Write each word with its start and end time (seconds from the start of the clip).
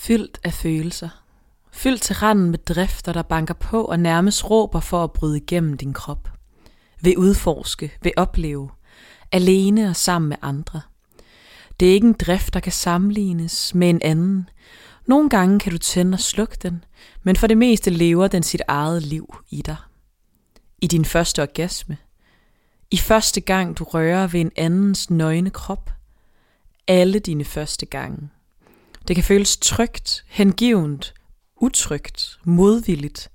fyldt 0.00 0.40
af 0.44 0.52
følelser. 0.52 1.08
Fyldt 1.72 2.02
til 2.02 2.14
randen 2.14 2.50
med 2.50 2.58
drifter, 2.58 3.12
der 3.12 3.22
banker 3.22 3.54
på 3.54 3.84
og 3.84 4.00
nærmest 4.00 4.50
råber 4.50 4.80
for 4.80 5.04
at 5.04 5.12
bryde 5.12 5.36
igennem 5.36 5.76
din 5.76 5.92
krop. 5.92 6.28
Vil 7.00 7.18
udforske, 7.18 7.92
vil 8.02 8.12
opleve. 8.16 8.70
Alene 9.32 9.88
og 9.88 9.96
sammen 9.96 10.28
med 10.28 10.36
andre. 10.42 10.80
Det 11.80 11.88
er 11.88 11.92
ikke 11.92 12.06
en 12.06 12.12
drift, 12.12 12.54
der 12.54 12.60
kan 12.60 12.72
sammenlignes 12.72 13.74
med 13.74 13.90
en 13.90 14.02
anden. 14.02 14.48
Nogle 15.06 15.30
gange 15.30 15.58
kan 15.58 15.72
du 15.72 15.78
tænde 15.78 16.14
og 16.14 16.20
slukke 16.20 16.56
den, 16.62 16.84
men 17.22 17.36
for 17.36 17.46
det 17.46 17.58
meste 17.58 17.90
lever 17.90 18.28
den 18.28 18.42
sit 18.42 18.62
eget 18.68 19.02
liv 19.02 19.34
i 19.50 19.62
dig. 19.62 19.76
I 20.82 20.86
din 20.86 21.04
første 21.04 21.42
orgasme. 21.42 21.96
I 22.90 22.96
første 22.96 23.40
gang 23.40 23.78
du 23.78 23.84
rører 23.84 24.26
ved 24.26 24.40
en 24.40 24.52
andens 24.56 25.10
nøgne 25.10 25.50
krop. 25.50 25.90
Alle 26.88 27.18
dine 27.18 27.44
første 27.44 27.86
gange. 27.86 28.30
Det 29.08 29.16
kan 29.16 29.24
føles 29.24 29.56
trygt, 29.56 30.24
hengivent, 30.28 31.14
utrygt, 31.60 32.38
modvilligt, 32.44 33.30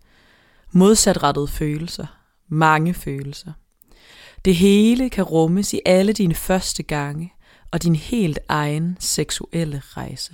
modsatrettede 0.72 1.48
følelser, 1.48 2.06
mange 2.50 2.94
følelser. 2.94 3.52
Det 4.46 4.56
hele 4.56 5.10
kan 5.10 5.24
rummes 5.24 5.74
i 5.74 5.80
alle 5.86 6.14
dine 6.14 6.36
første 6.36 6.84
gange 6.84 7.34
og 7.72 7.84
din 7.84 7.96
helt 7.96 8.40
egen 8.50 8.98
seksuelle 9.00 9.82
rejse. 9.86 10.34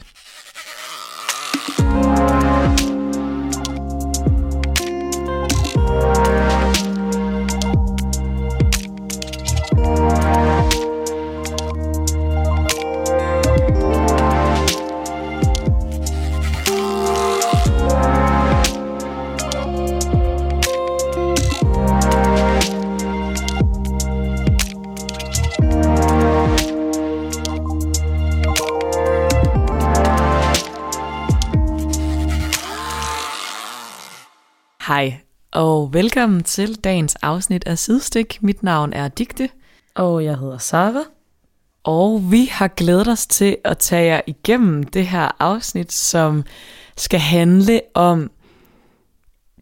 Hej, 34.92 35.18
og 35.52 35.94
velkommen 35.94 36.44
til 36.44 36.76
dagens 36.76 37.16
afsnit 37.16 37.64
af 37.68 37.78
Sidestik. 37.78 38.38
Mit 38.42 38.64
navn 38.64 38.94
er 38.94 39.08
Digte, 39.08 39.50
Og 39.96 40.24
jeg 40.24 40.38
hedder 40.38 40.58
Sara. 40.58 41.04
og 41.84 42.32
vi 42.32 42.46
har 42.46 42.68
glædet 42.68 43.08
os 43.08 43.28
til 43.28 43.58
at 43.64 43.78
tage 43.78 44.06
jer 44.06 44.22
igennem 44.28 44.84
det 44.84 45.08
her 45.08 45.32
afsnit, 45.40 45.94
som 45.94 46.44
skal 46.98 47.20
handle 47.20 47.82
om 47.94 48.32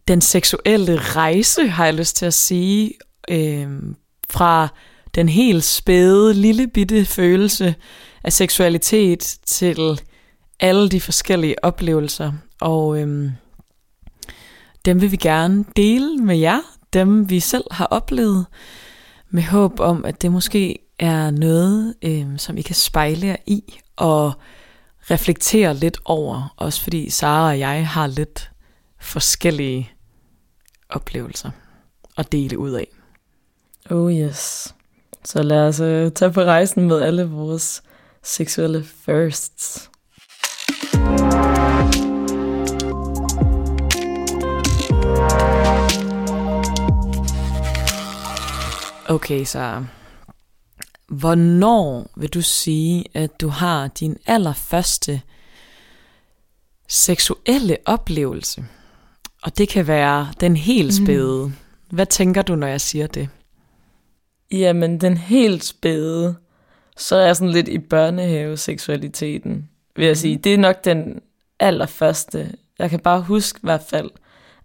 den 0.08 0.20
seksuelle 0.20 0.96
rejse, 0.96 1.66
har 1.68 1.84
jeg 1.84 1.94
lyst 1.94 2.16
til 2.16 2.26
at 2.26 2.34
sige, 2.34 2.92
øhm, 3.30 3.96
fra 4.30 4.68
den 5.14 5.28
helt 5.28 5.64
spæde, 5.64 6.34
lille 6.34 6.68
bitte 6.68 7.04
følelse 7.04 7.74
af 8.24 8.32
seksualitet 8.32 9.38
til 9.46 10.00
alle 10.60 10.88
de 10.88 11.00
forskellige 11.00 11.64
oplevelser. 11.64 12.32
Og 12.60 12.98
øhm, 13.00 13.30
dem 14.84 15.00
vil 15.00 15.12
vi 15.12 15.16
gerne 15.16 15.64
dele 15.76 16.16
med 16.16 16.36
jer, 16.36 16.60
dem 16.92 17.30
vi 17.30 17.40
selv 17.40 17.64
har 17.70 17.86
oplevet, 17.86 18.46
med 19.30 19.42
håb 19.42 19.80
om, 19.80 20.04
at 20.04 20.22
det 20.22 20.32
måske 20.32 20.78
er 20.98 21.30
noget, 21.30 21.94
øh, 22.02 22.38
som 22.38 22.58
I 22.58 22.62
kan 22.62 22.74
spejle 22.74 23.26
jer 23.26 23.36
i 23.46 23.78
og 23.96 24.32
reflektere 25.10 25.74
lidt 25.74 25.98
over, 26.04 26.54
også 26.56 26.82
fordi 26.82 27.10
Sara 27.10 27.48
og 27.48 27.58
jeg 27.58 27.88
har 27.88 28.06
lidt 28.06 28.50
forskellige 29.00 29.90
oplevelser 30.88 31.50
at 32.16 32.32
dele 32.32 32.58
ud 32.58 32.70
af. 32.70 32.86
Oh 33.90 34.12
yes. 34.12 34.74
Så 35.24 35.42
lad 35.42 35.68
os 35.68 35.80
uh, 35.80 36.12
tage 36.12 36.32
på 36.32 36.40
rejsen 36.42 36.88
med 36.88 37.02
alle 37.02 37.24
vores 37.24 37.82
seksuelle 38.22 38.84
firsts. 38.84 39.89
Okay, 49.10 49.44
så 49.44 49.84
hvornår 51.08 52.10
vil 52.16 52.28
du 52.28 52.42
sige, 52.42 53.04
at 53.14 53.40
du 53.40 53.48
har 53.48 53.88
din 53.88 54.16
allerførste 54.26 55.22
seksuelle 56.88 57.76
oplevelse? 57.84 58.64
Og 59.42 59.58
det 59.58 59.68
kan 59.68 59.86
være 59.86 60.32
den 60.40 60.56
helt 60.56 60.94
spæde. 60.94 61.46
Mm. 61.46 61.52
Hvad 61.90 62.06
tænker 62.06 62.42
du, 62.42 62.54
når 62.54 62.66
jeg 62.66 62.80
siger 62.80 63.06
det? 63.06 63.28
Jamen, 64.52 65.00
den 65.00 65.16
helt 65.16 65.64
spæde, 65.64 66.36
så 66.96 67.16
er 67.16 67.26
jeg 67.26 67.36
sådan 67.36 67.52
lidt 67.52 67.68
i 67.68 67.78
børnehaveseksualiteten, 67.78 69.68
vil 69.96 70.06
jeg 70.06 70.16
sige. 70.16 70.36
Det 70.36 70.54
er 70.54 70.58
nok 70.58 70.84
den 70.84 71.20
allerførste. 71.58 72.56
Jeg 72.78 72.90
kan 72.90 73.00
bare 73.00 73.20
huske 73.20 73.56
i 73.56 73.66
hvert 73.66 73.84
fald, 73.90 74.10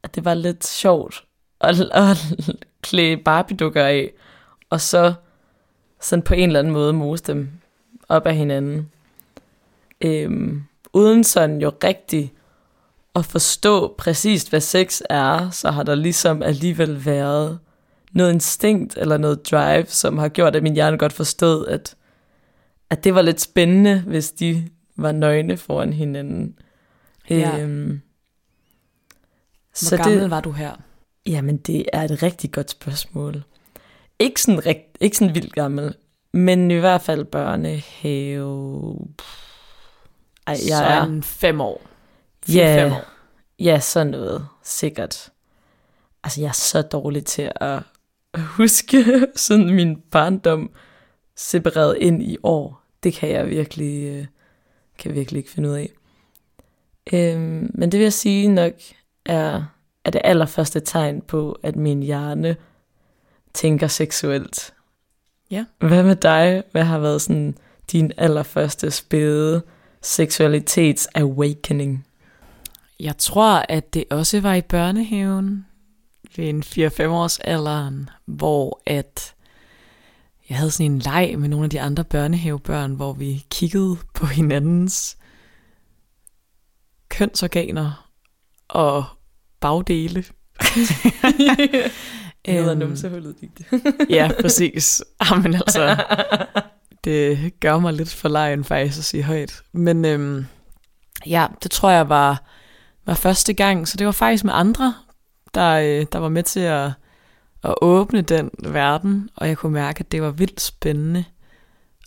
at 0.04 0.16
det 0.16 0.26
var 0.26 0.34
lidt 0.34 0.68
sjovt 0.68 1.24
at, 1.62 1.80
at 2.12 2.18
klæde 2.82 3.18
Barbie-dukker 3.18 3.86
af, 3.86 4.12
og 4.76 4.82
så 4.82 5.14
sådan 6.02 6.24
på 6.24 6.34
en 6.34 6.50
eller 6.50 6.60
anden 6.60 6.74
måde 6.74 6.94
mose 6.94 7.24
dem 7.24 7.50
op 8.10 8.26
af 8.26 8.36
hinanden. 8.36 8.92
Øhm, 10.02 10.64
uden 10.94 11.24
sådan 11.24 11.62
jo 11.62 11.72
rigtig 11.84 12.34
at 13.16 13.26
forstå 13.26 13.96
præcis, 13.98 14.44
hvad 14.44 14.62
sex 14.62 15.02
er, 15.10 15.50
så 15.50 15.72
har 15.72 15.84
der 15.84 15.96
ligesom 15.96 16.44
alligevel 16.44 17.06
været 17.06 17.60
noget 18.12 18.34
instinkt 18.34 18.98
eller 18.98 19.18
noget 19.18 19.52
drive, 19.52 19.86
som 19.86 20.18
har 20.18 20.30
gjort, 20.30 20.56
at 20.56 20.64
min 20.64 20.74
hjerne 20.74 20.98
godt 20.98 21.14
forstod, 21.14 21.68
at, 21.68 21.96
at 22.90 23.04
det 23.04 23.16
var 23.16 23.22
lidt 23.22 23.42
spændende, 23.42 24.04
hvis 24.08 24.32
de 24.32 24.70
var 24.96 25.12
nøgne 25.12 25.58
foran 25.58 25.94
hinanden. 25.94 26.60
Ja. 27.30 27.60
Øhm, 27.60 27.88
Hvor 27.88 28.02
så 29.74 29.98
gammel 29.98 30.20
det, 30.22 30.30
var 30.30 30.42
du 30.42 30.52
her? 30.52 30.72
Jamen, 31.26 31.58
det 31.58 31.86
er 31.94 32.02
et 32.02 32.24
rigtig 32.24 32.52
godt 32.52 32.72
spørgsmål. 32.72 33.44
Ikke 34.20 34.42
sådan, 34.42 34.66
rigt, 34.66 34.98
ikke 35.00 35.18
sådan 35.18 35.36
vildt 35.36 35.54
gammel, 35.54 35.96
men 36.34 36.72
i 36.72 36.76
hvert 36.76 37.02
fald 37.02 37.26
børnehave. 37.26 38.98
Ej, 40.48 40.58
jeg 40.68 40.96
er, 40.98 41.02
Sådan 41.02 41.24
fem 41.24 41.62
år. 41.62 41.82
Ja. 42.54 42.84
Fem 42.84 42.92
år. 42.92 43.06
ja, 43.60 43.80
sådan 43.80 44.08
noget, 44.08 44.48
sikkert. 44.64 45.30
Altså, 46.24 46.42
jeg 46.42 46.48
er 46.48 46.54
så 46.54 46.82
dårlig 46.82 47.26
til 47.26 47.52
at 47.56 47.80
huske 48.38 49.06
sådan 49.36 49.70
min 49.70 50.02
barndom 50.12 50.72
separeret 51.36 51.98
ind 51.98 52.24
i 52.24 52.38
år. 52.44 52.82
Det 53.04 53.14
kan 53.14 53.30
jeg 53.30 53.50
virkelig, 53.50 54.04
øh, 54.04 54.26
kan 54.98 55.10
jeg 55.12 55.16
virkelig 55.16 55.40
ikke 55.40 55.52
finde 55.52 55.70
ud 55.70 55.74
af. 55.74 55.90
Øhm, 57.14 57.72
men 57.74 57.92
det 57.92 57.98
vil 57.98 58.04
jeg 58.04 58.14
sige 58.14 58.48
nok 58.48 58.74
er, 59.26 59.64
er 60.06 60.12
det 60.12 60.22
allerførste 60.24 60.80
tegn 60.80 61.22
på, 61.22 61.60
at 61.64 61.76
min 61.76 62.04
hjerne 62.04 62.56
tænker 63.56 63.88
seksuelt. 63.88 64.74
Ja. 65.52 65.66
Hvad 65.80 66.04
med 66.04 66.16
dig? 66.16 66.64
Hvad 66.72 66.84
har 66.84 67.00
været 67.00 67.22
sådan 67.22 67.58
din 67.92 68.12
allerførste 68.18 68.92
spæde 68.92 69.62
seksualitets 70.02 71.08
awakening? 71.16 72.06
Jeg 73.00 73.18
tror, 73.18 73.66
at 73.70 73.94
det 73.94 74.04
også 74.10 74.42
var 74.42 74.54
i 74.54 74.62
børnehaven 74.62 75.66
ved 76.36 76.50
en 76.50 76.64
4-5 76.64 77.04
års 77.04 77.40
alderen, 77.40 78.10
hvor 78.26 78.82
at 78.86 79.34
jeg 80.50 80.58
havde 80.58 80.72
sådan 80.72 80.92
en 80.92 81.00
leg 81.00 81.36
med 81.38 81.50
nogle 81.50 81.64
af 81.64 81.70
de 81.70 81.82
andre 81.82 82.04
børnehavebørn, 82.04 82.94
hvor 82.94 83.14
vi 83.14 83.46
kiggede 83.52 83.98
på 84.14 84.26
hinandens 84.26 85.18
kønsorganer 87.10 88.10
og 88.68 89.06
bagdele. 89.60 90.24
Ned 92.48 92.66
ad 92.66 92.72
Øhm, 92.72 92.80
numsehullet 92.80 93.36
det. 93.40 93.66
Ja, 94.10 94.30
præcis. 94.42 95.04
Jamen 95.32 95.54
altså, 95.54 96.04
det 97.04 97.54
gør 97.60 97.80
mig 97.80 97.94
lidt 97.94 98.14
for 98.14 98.30
lejen 98.30 98.64
faktisk 98.64 98.98
at 98.98 99.04
sige 99.04 99.24
højt. 99.24 99.62
Men 99.74 100.06
øhm, 100.06 100.46
ja, 101.26 101.48
det 101.64 101.72
tror 101.72 101.90
jeg 101.90 102.10
var, 102.10 102.44
var 103.06 103.14
første 103.14 103.54
gang, 103.54 103.88
så 103.88 103.98
det 103.98 104.06
var 104.06 104.12
faktisk 104.12 104.44
med 104.44 104.54
andre, 104.56 104.94
der, 105.54 105.72
øh, 105.72 106.06
der 106.12 106.20
var 106.20 106.30
med 106.30 106.44
til 106.44 106.60
at, 106.60 106.92
at 107.64 107.74
åbne 107.82 108.22
den 108.22 108.52
verden, 108.64 109.30
og 109.36 109.48
jeg 109.48 109.58
kunne 109.58 109.74
mærke, 109.74 110.00
at 110.00 110.12
det 110.12 110.22
var 110.22 110.32
vildt 110.32 110.62
spændende 110.62 111.24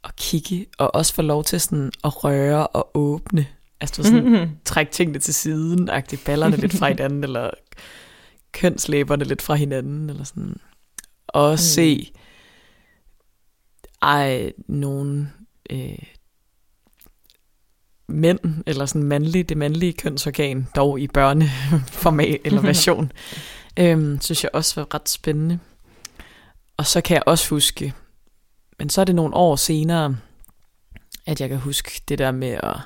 at 0.05 0.17
kigge, 0.17 0.67
og 0.79 0.95
også 0.95 1.15
få 1.15 1.23
lov 1.23 1.45
til 1.45 1.61
sådan 1.61 1.93
at 2.05 2.25
røre 2.25 2.67
og 2.67 2.91
åbne. 2.95 3.47
Altså 3.81 4.03
du 4.03 4.09
sådan, 4.09 4.51
trække 4.65 4.93
tingene 4.93 5.19
til 5.19 5.35
siden, 5.35 5.89
agtigt 5.89 6.25
ballerne 6.25 6.57
lidt 6.57 6.79
fra 6.79 6.89
hinanden, 6.89 7.25
eller 7.25 7.51
kønslæberne 8.59 9.25
lidt 9.25 9.43
fra 9.43 9.55
hinanden, 9.55 10.11
eller 10.11 10.25
sådan. 10.25 10.57
Og 11.29 11.51
mm. 11.51 11.57
se 11.57 12.13
ej, 14.03 14.53
nogen 14.69 15.33
øh, 15.71 15.99
mænd, 18.09 18.39
eller 18.67 18.87
sådan 18.87 19.03
mandlig, 19.03 19.49
det 19.49 19.57
mandlige 19.57 19.93
kønsorgan, 19.93 20.69
dog 20.77 21.01
i 21.01 21.07
børneformat 21.09 22.41
eller 22.45 22.61
version, 22.61 23.13
øhm, 23.77 24.21
synes 24.21 24.45
jeg 24.45 24.51
også 24.53 24.81
var 24.81 24.95
ret 24.95 25.09
spændende. 25.09 25.59
Og 26.77 26.87
så 26.87 27.01
kan 27.01 27.15
jeg 27.15 27.23
også 27.27 27.51
huske, 27.51 27.95
men 28.79 28.91
så 28.91 29.01
er 29.01 29.05
det 29.05 29.15
nogle 29.15 29.35
år 29.35 29.57
senere, 29.57 30.17
at 31.27 31.41
jeg 31.41 31.49
kan 31.49 31.59
huske 31.59 32.03
det 32.09 32.19
der 32.19 32.31
med 32.31 32.59
at, 32.63 32.77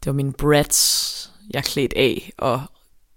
det 0.00 0.06
var 0.06 0.12
min 0.12 0.32
brats, 0.32 1.32
jeg 1.54 1.64
klædte 1.64 1.98
af, 1.98 2.32
og 2.38 2.62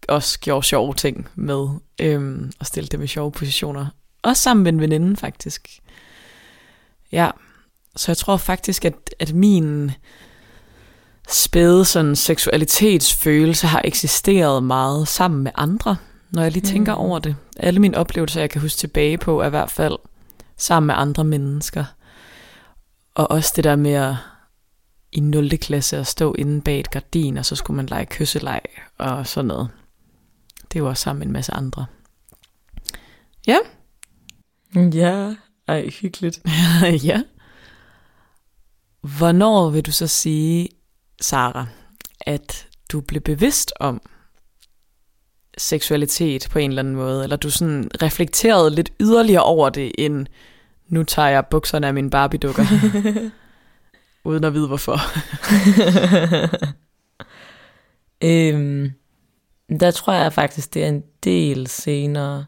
også 0.08 0.40
gjorde 0.40 0.68
sjove 0.68 0.94
ting 0.94 1.30
med, 1.36 1.68
øhm, 2.02 2.52
og 2.60 2.66
stille 2.66 2.88
dem 2.88 3.02
i 3.02 3.08
sjove 3.08 3.32
positioner. 3.32 3.86
Også 4.22 4.44
sammen 4.44 4.64
med 4.64 4.74
en 4.74 4.80
veninde, 4.80 5.18
faktisk. 5.18 5.80
Ja, 7.12 7.30
så 7.96 8.12
jeg 8.12 8.18
tror 8.18 8.38
faktisk, 8.38 8.86
at, 8.86 8.94
at 9.20 9.34
min 9.34 9.92
spæde 11.30 11.86
sådan 11.86 12.16
seksualitetsfølelse 12.16 13.68
har 13.68 13.82
eksisteret 13.84 14.64
meget 14.64 15.08
sammen 15.08 15.44
med 15.44 15.52
andre, 15.56 15.96
når 16.32 16.42
jeg 16.42 16.52
lige 16.52 16.66
tænker 16.66 16.96
mm. 16.96 17.02
over 17.02 17.20
det. 17.20 17.36
Alle 17.58 17.80
mine 17.80 17.98
oplevelser, 17.98 18.40
jeg 18.40 18.50
kan 18.50 18.62
huske 18.62 18.78
tilbage 18.78 19.18
på, 19.18 19.42
er 19.42 19.48
i 19.48 19.50
hvert 19.50 19.72
fald 19.72 19.98
sammen 20.58 20.88
med 20.88 20.96
andre 20.98 21.24
mennesker. 21.24 21.86
Og 23.16 23.32
også 23.32 23.54
det 23.56 23.64
der 23.64 23.76
med 23.76 23.94
at 23.94 24.16
i 25.12 25.20
0. 25.20 25.58
klasse 25.58 25.98
at 25.98 26.08
stå 26.08 26.34
inde 26.38 26.62
bag 26.62 26.80
et 26.80 26.92
gardin, 26.92 27.38
og 27.38 27.46
så 27.46 27.56
skulle 27.56 27.76
man 27.76 27.86
lege 27.86 28.06
kysseleg 28.06 28.62
og 28.98 29.28
sådan 29.28 29.48
noget. 29.48 29.70
Det 30.74 30.84
var 30.84 30.94
sammen 30.94 31.20
med 31.20 31.28
en 31.28 31.34
masse 31.34 31.54
andre. 31.54 31.86
Ja. 33.48 33.58
Ja, 34.76 35.36
ej, 35.68 35.90
hyggeligt. 35.90 36.40
ja. 37.10 37.22
Hvornår 39.02 39.70
vil 39.70 39.86
du 39.86 39.92
så 39.92 40.08
sige, 40.08 40.70
Sara, 41.22 41.68
at 42.22 42.68
du 42.92 43.02
blev 43.02 43.22
bevidst 43.22 43.74
om 43.80 44.02
seksualitet 45.58 46.48
på 46.52 46.60
en 46.60 46.72
eller 46.72 46.82
anden 46.82 46.96
måde, 46.96 47.24
eller 47.24 47.36
du 47.36 47.50
sådan 47.50 47.92
reflekterede 48.02 48.76
lidt 48.76 48.94
yderligere 49.00 49.44
over 49.44 49.70
det, 49.70 49.92
end 49.98 50.28
nu 50.88 51.04
tager 51.04 51.28
jeg 51.28 51.46
bukserne 51.46 51.88
af 51.88 51.94
min 51.94 52.10
Barbie-dukker, 52.10 52.66
uden 54.30 54.44
at 54.44 54.54
vide 54.54 54.68
hvorfor. 54.68 54.98
øhm, 58.24 58.94
der 59.70 59.92
tror 59.92 60.14
jeg 60.14 60.34
faktisk, 60.34 60.74
det 60.74 60.84
er 60.84 60.88
en 60.88 61.04
del 61.24 61.68
senere, 61.68 62.46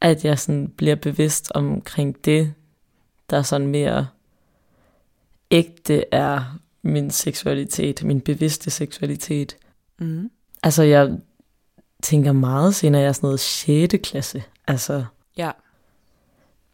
at 0.00 0.24
jeg 0.24 0.38
sådan 0.38 0.68
bliver 0.68 0.96
bevidst 0.96 1.52
omkring 1.54 2.24
det, 2.24 2.54
der 3.30 3.42
sådan 3.42 3.66
mere 3.66 4.06
ægte 5.50 6.04
er 6.14 6.58
min 6.82 7.10
seksualitet, 7.10 8.04
min 8.04 8.20
bevidste 8.20 8.70
seksualitet. 8.70 9.56
Mm. 9.98 10.30
Altså, 10.62 10.82
jeg 10.82 11.18
tænker 12.02 12.32
meget 12.32 12.74
senere, 12.74 13.02
jeg 13.02 13.08
er 13.08 13.12
sådan 13.12 13.26
noget 13.26 13.40
6. 13.40 13.94
klasse. 14.02 14.42
Altså, 14.66 15.04
ja. 15.36 15.50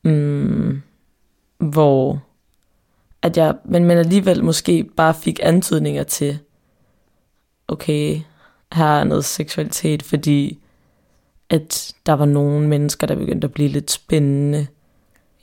Mm, 0.05 0.83
hvor 1.59 2.23
at 3.23 3.37
jeg, 3.37 3.55
men, 3.65 3.85
men 3.85 3.99
alligevel 3.99 4.45
måske 4.45 4.85
bare 4.97 5.15
fik 5.15 5.41
antydninger 5.43 6.03
til, 6.03 6.39
okay, 7.69 8.21
her 8.73 8.87
er 8.87 9.05
noget 9.05 9.25
seksualitet, 9.25 10.03
fordi 10.03 10.59
at 11.51 11.95
der 12.07 12.13
var 12.13 12.25
nogle 12.25 12.69
mennesker, 12.69 13.07
der 13.07 13.15
begyndte 13.15 13.45
at 13.45 13.53
blive 13.53 13.69
lidt 13.69 13.91
spændende. 13.91 14.67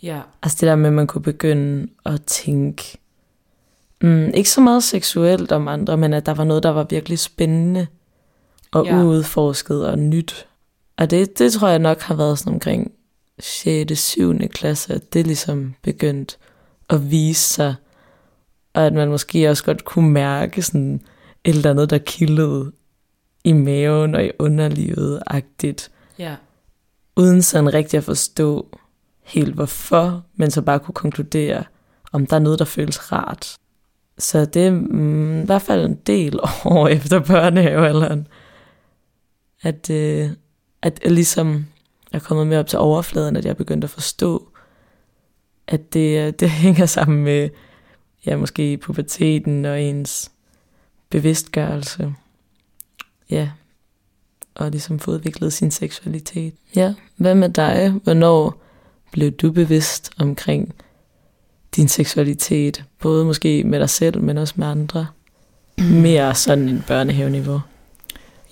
Ja. 0.03 0.21
Altså 0.43 0.57
det 0.61 0.67
der 0.67 0.75
med, 0.75 0.87
at 0.87 0.93
man 0.93 1.07
kunne 1.07 1.21
begynde 1.21 1.87
at 2.05 2.21
tænke, 2.23 2.97
mm, 4.01 4.29
ikke 4.33 4.49
så 4.49 4.61
meget 4.61 4.83
seksuelt 4.83 5.51
om 5.51 5.67
andre, 5.67 5.97
men 5.97 6.13
at 6.13 6.25
der 6.25 6.33
var 6.33 6.43
noget, 6.43 6.63
der 6.63 6.69
var 6.69 6.83
virkelig 6.89 7.19
spændende 7.19 7.87
og 8.71 8.85
ja. 8.85 9.03
uudforsket 9.03 9.87
og 9.87 9.99
nyt. 9.99 10.47
Og 10.97 11.09
det, 11.09 11.39
det 11.39 11.53
tror 11.53 11.67
jeg 11.67 11.79
nok 11.79 12.01
har 12.01 12.15
været 12.15 12.39
sådan 12.39 12.53
omkring 12.53 12.91
6. 13.39 13.99
7. 13.99 14.37
klasse, 14.47 14.93
at 14.93 15.13
det 15.13 15.27
ligesom 15.27 15.73
begyndt 15.81 16.37
at 16.89 17.11
vise 17.11 17.53
sig, 17.53 17.75
og 18.73 18.85
at 18.85 18.93
man 18.93 19.09
måske 19.09 19.49
også 19.49 19.63
godt 19.63 19.85
kunne 19.85 20.09
mærke 20.09 20.61
sådan 20.61 21.01
et 21.43 21.55
eller 21.55 21.69
andet, 21.69 21.89
der 21.89 21.97
kildede 21.97 22.71
i 23.47 23.53
maven 23.53 24.15
og 24.15 24.25
i 24.25 24.31
underlivet-agtigt. 24.39 25.91
Ja. 26.19 26.35
Uden 27.15 27.41
sådan 27.41 27.73
rigtig 27.73 27.97
at 27.97 28.03
forstå 28.03 28.77
helt 29.23 29.53
hvorfor, 29.53 30.23
men 30.35 30.51
så 30.51 30.61
bare 30.61 30.79
kunne 30.79 30.95
konkludere, 30.95 31.63
om 32.11 32.25
der 32.25 32.35
er 32.35 32.39
noget, 32.39 32.59
der 32.59 32.65
føles 32.65 33.11
rart. 33.11 33.55
Så 34.17 34.45
det 34.45 34.67
er 34.67 34.71
mm, 34.71 35.41
i 35.41 35.45
hvert 35.45 35.61
fald 35.61 35.85
en 35.85 35.95
del 35.95 36.39
år 36.65 36.87
efter 36.87 37.19
børnehavealderen, 37.19 38.27
at, 39.63 39.89
øh, 39.89 40.29
at 40.81 40.99
jeg 41.03 41.11
ligesom 41.11 41.65
er 42.11 42.19
kommet 42.19 42.47
mere 42.47 42.59
op 42.59 42.67
til 42.67 42.79
overfladen, 42.79 43.35
at 43.35 43.45
jeg 43.45 43.51
er 43.51 43.55
begyndt 43.55 43.83
at 43.83 43.89
forstå, 43.89 44.49
at 45.67 45.93
det, 45.93 46.39
det 46.39 46.49
hænger 46.63 46.85
sammen 46.85 47.23
med 47.23 47.49
ja, 48.25 48.37
måske 48.37 48.77
puberteten 48.77 49.65
og 49.65 49.81
ens 49.81 50.31
bevidstgørelse. 51.09 52.13
Ja, 53.29 53.49
og 54.55 54.71
ligesom 54.71 54.99
få 54.99 55.11
udviklet 55.11 55.53
sin 55.53 55.71
seksualitet. 55.71 56.53
Ja, 56.75 56.93
hvad 57.15 57.35
med 57.35 57.49
dig? 57.49 57.89
Hvornår 57.89 58.63
blev 59.11 59.31
du 59.31 59.51
bevidst 59.51 60.11
omkring 60.17 60.75
din 61.75 61.87
seksualitet? 61.87 62.83
Både 62.99 63.25
måske 63.25 63.63
med 63.63 63.79
dig 63.79 63.89
selv, 63.89 64.21
men 64.21 64.37
også 64.37 64.53
med 64.57 64.67
andre. 64.67 65.07
Mere 65.77 66.35
sådan 66.35 66.69
en 66.69 66.83
børnehaveniveau. 66.87 67.61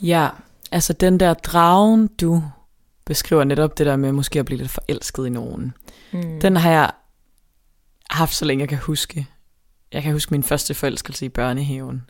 Ja, 0.02 0.30
altså 0.72 0.94
den 0.94 1.20
der 1.20 1.34
dragen, 1.34 2.08
du 2.08 2.44
beskriver 3.06 3.44
netop 3.44 3.78
det 3.78 3.86
der 3.86 3.96
med 3.96 4.12
måske 4.12 4.40
at 4.40 4.46
blive 4.46 4.58
lidt 4.58 4.72
forelsket 4.72 5.26
i 5.26 5.30
nogen. 5.30 5.74
Mm. 6.14 6.40
Den 6.42 6.56
har 6.56 6.72
jeg 6.72 6.92
haft 8.10 8.36
så 8.36 8.46
længe 8.46 8.62
jeg 8.62 8.70
kan 8.70 8.78
huske. 8.78 9.28
Jeg 9.94 10.04
kan 10.04 10.14
huske 10.14 10.34
min 10.34 10.44
første 10.44 10.74
forelskelse 10.74 11.26
i 11.26 11.30
børnehaven. 11.30 12.10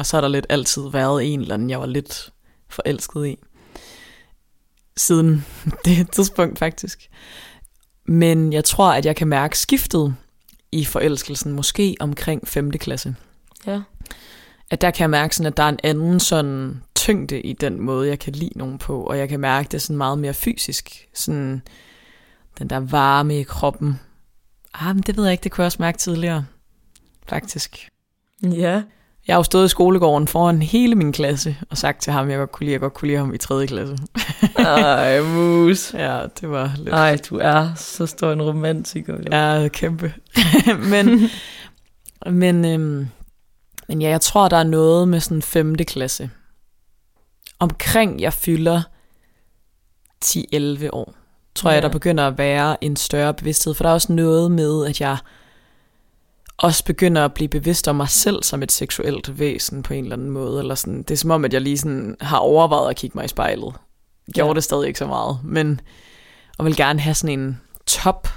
Og 0.00 0.06
så 0.06 0.16
har 0.16 0.20
der 0.20 0.28
lidt 0.28 0.46
altid 0.48 0.90
været 0.90 1.32
en 1.32 1.40
eller 1.40 1.54
anden, 1.54 1.70
jeg 1.70 1.80
var 1.80 1.86
lidt 1.86 2.32
forelsket 2.68 3.26
i. 3.26 3.38
Siden 4.96 5.46
det 5.84 6.10
tidspunkt 6.10 6.58
faktisk. 6.58 7.10
Men 8.04 8.52
jeg 8.52 8.64
tror, 8.64 8.92
at 8.92 9.06
jeg 9.06 9.16
kan 9.16 9.28
mærke 9.28 9.58
skiftet 9.58 10.14
i 10.72 10.84
forelskelsen, 10.84 11.52
måske 11.52 11.96
omkring 12.00 12.48
5. 12.48 12.70
klasse. 12.70 13.16
Ja. 13.66 13.80
At 14.70 14.80
der 14.80 14.90
kan 14.90 15.02
jeg 15.02 15.10
mærke 15.10 15.36
sådan, 15.36 15.52
at 15.52 15.56
der 15.56 15.62
er 15.62 15.68
en 15.68 15.80
anden 15.82 16.20
sådan 16.20 16.82
tyngde 16.94 17.40
i 17.40 17.52
den 17.52 17.80
måde, 17.80 18.08
jeg 18.08 18.18
kan 18.18 18.32
lide 18.32 18.58
nogen 18.58 18.78
på, 18.78 19.02
og 19.02 19.18
jeg 19.18 19.28
kan 19.28 19.40
mærke 19.40 19.68
det 19.68 19.82
sådan 19.82 19.96
meget 19.96 20.18
mere 20.18 20.34
fysisk. 20.34 21.08
Sådan 21.14 21.62
den 22.58 22.70
der 22.70 22.80
varme 22.80 23.40
i 23.40 23.42
kroppen. 23.42 24.00
Ah, 24.74 24.94
men 24.94 25.02
det 25.02 25.16
ved 25.16 25.24
jeg 25.24 25.32
ikke, 25.32 25.44
det 25.44 25.52
kunne 25.52 25.62
jeg 25.62 25.66
også 25.66 25.82
mærke 25.82 25.98
tidligere, 25.98 26.46
faktisk. 27.28 27.88
Ja. 28.42 28.82
Jeg 29.26 29.34
har 29.34 29.38
jo 29.38 29.42
stået 29.42 29.64
i 29.64 29.68
skolegården 29.68 30.28
foran 30.28 30.62
hele 30.62 30.94
min 30.94 31.12
klasse 31.12 31.56
og 31.70 31.78
sagt 31.78 32.02
til 32.02 32.12
ham, 32.12 32.26
at 32.26 32.30
jeg 32.30 32.38
godt 32.38 32.52
kunne 32.52 32.64
lide, 32.64 32.72
jeg 32.72 32.80
godt 32.80 32.94
kunne 32.94 33.06
lide 33.06 33.18
ham 33.18 33.34
i 33.34 33.38
3. 33.38 33.66
klasse. 33.66 33.98
Ej, 34.58 35.22
mus. 35.22 35.94
Ja, 35.94 36.22
det 36.40 36.50
var 36.50 36.72
lidt... 36.76 36.88
Ej, 36.88 37.18
du 37.30 37.38
er 37.38 37.74
så 37.76 38.06
stor 38.06 38.32
en 38.32 38.42
romantiker. 38.42 39.16
Ja, 39.32 39.68
kæmpe. 39.68 40.14
men, 40.92 41.30
men, 42.30 42.64
øhm, 42.64 43.08
men 43.88 44.02
ja, 44.02 44.08
jeg 44.08 44.20
tror, 44.20 44.48
der 44.48 44.56
er 44.56 44.64
noget 44.64 45.08
med 45.08 45.20
sådan 45.20 45.42
5. 45.42 45.74
klasse. 45.76 46.30
Omkring 47.58 48.20
jeg 48.20 48.32
fylder 48.32 48.82
10-11 50.24 50.88
år, 50.92 51.14
tror 51.54 51.70
ja. 51.70 51.74
jeg, 51.74 51.82
der 51.82 51.88
begynder 51.88 52.26
at 52.26 52.38
være 52.38 52.84
en 52.84 52.96
større 52.96 53.34
bevidsthed. 53.34 53.74
For 53.74 53.84
der 53.84 53.90
er 53.90 53.94
også 53.94 54.12
noget 54.12 54.50
med, 54.50 54.86
at 54.86 55.00
jeg 55.00 55.16
også 56.60 56.84
begynder 56.84 57.24
at 57.24 57.34
blive 57.34 57.48
bevidst 57.48 57.88
om 57.88 57.96
mig 57.96 58.08
selv 58.08 58.42
som 58.42 58.62
et 58.62 58.72
seksuelt 58.72 59.38
væsen 59.38 59.82
på 59.82 59.94
en 59.94 60.04
eller 60.04 60.16
anden 60.16 60.30
måde. 60.30 60.60
Eller 60.60 60.74
sådan. 60.74 61.02
Det 61.02 61.10
er 61.10 61.16
som 61.16 61.30
om, 61.30 61.44
at 61.44 61.52
jeg 61.52 61.60
lige 61.60 61.78
sådan 61.78 62.16
har 62.20 62.38
overvejet 62.38 62.90
at 62.90 62.96
kigge 62.96 63.18
mig 63.18 63.24
i 63.24 63.28
spejlet. 63.28 63.74
Gjorde 64.34 64.48
ja. 64.48 64.54
det 64.54 64.64
stadig 64.64 64.86
ikke 64.86 64.98
så 64.98 65.06
meget, 65.06 65.38
men 65.44 65.80
og 66.58 66.64
vil 66.64 66.76
gerne 66.76 67.00
have 67.00 67.14
sådan 67.14 67.38
en 67.40 67.60
top 67.86 68.28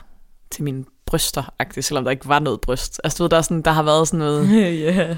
til 0.51 0.63
mine 0.63 0.85
bryster, 1.05 1.53
selvom 1.81 2.03
der 2.03 2.11
ikke 2.11 2.27
var 2.27 2.39
noget 2.39 2.61
bryst. 2.61 3.01
Altså 3.03 3.17
du 3.17 3.23
ved, 3.23 3.29
der, 3.29 3.37
er 3.37 3.41
sådan, 3.41 3.61
der 3.61 3.71
har 3.71 3.83
været 3.83 4.07
sådan 4.07 4.19
noget... 4.19 4.49
yeah. 4.51 5.17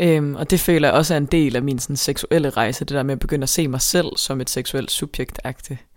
Øhm, 0.00 0.34
og 0.34 0.50
det 0.50 0.60
føler 0.60 0.88
jeg 0.88 0.96
også 0.96 1.14
er 1.14 1.18
en 1.18 1.26
del 1.26 1.56
af 1.56 1.62
min 1.62 1.78
sådan, 1.78 1.96
seksuelle 1.96 2.50
rejse, 2.50 2.84
det 2.84 2.94
der 2.94 3.02
med 3.02 3.12
at 3.12 3.20
begynde 3.20 3.42
at 3.42 3.48
se 3.48 3.68
mig 3.68 3.80
selv 3.80 4.16
som 4.16 4.40
et 4.40 4.50
seksuelt 4.50 4.90
subjekt 4.90 5.40
-agtigt. 5.46 5.93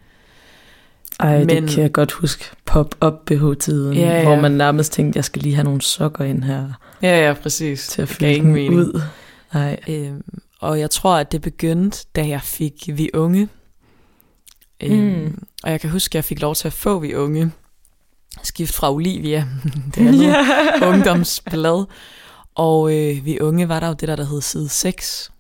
Ej, 1.20 1.38
Men, 1.38 1.50
det 1.50 1.70
kan 1.70 1.84
jeg 1.84 1.92
godt 1.92 2.12
huske. 2.12 2.46
Pop-up 2.66 3.14
BH-tiden, 3.26 3.94
ja, 3.98 4.18
ja. 4.18 4.24
hvor 4.24 4.36
man 4.36 4.52
nærmest 4.52 4.94
tænkte, 4.94 5.18
jeg 5.18 5.26
skal 5.26 5.42
lige 5.42 5.56
have 5.56 5.64
nogle 5.64 5.82
sokker 5.82 6.26
ind 6.26 6.44
her. 6.44 6.70
Ja, 7.02 7.28
ja, 7.28 7.34
præcis. 7.34 7.88
Til 7.88 8.02
at 8.02 8.10
fylde 8.10 8.72
ud. 8.72 9.02
Ej. 9.54 9.80
Øhm, 9.88 10.24
og 10.60 10.80
jeg 10.80 10.90
tror, 10.90 11.16
at 11.16 11.32
det 11.32 11.42
begyndte, 11.42 12.06
da 12.16 12.28
jeg 12.28 12.42
fik 12.42 12.90
Vi 12.94 13.10
Unge. 13.14 13.50
Øhm, 14.84 14.98
mm. 14.98 15.44
Og 15.64 15.72
jeg 15.72 15.82
kan 15.82 15.90
huske, 15.90 16.12
at 16.12 16.16
jeg 16.16 16.24
fik 16.24 16.42
lov 16.42 16.56
til 16.56 16.68
at 16.68 16.74
få 16.74 17.00
Vi 17.00 17.16
Unge. 17.16 17.52
Skift 18.44 18.74
fra 18.74 18.94
Olivia, 18.94 19.46
det 19.96 20.08
er 20.08 20.14
yeah. 20.24 20.94
ungdomsblad. 20.94 21.86
Og 22.56 22.94
øh, 22.94 23.26
vi 23.26 23.40
unge 23.40 23.70
var 23.70 23.80
der 23.80 23.88
jo 23.88 23.94
det 23.94 24.08
der, 24.08 24.16
der 24.16 24.26
hed 24.26 24.42
side 24.42 24.70
6. 24.70 25.32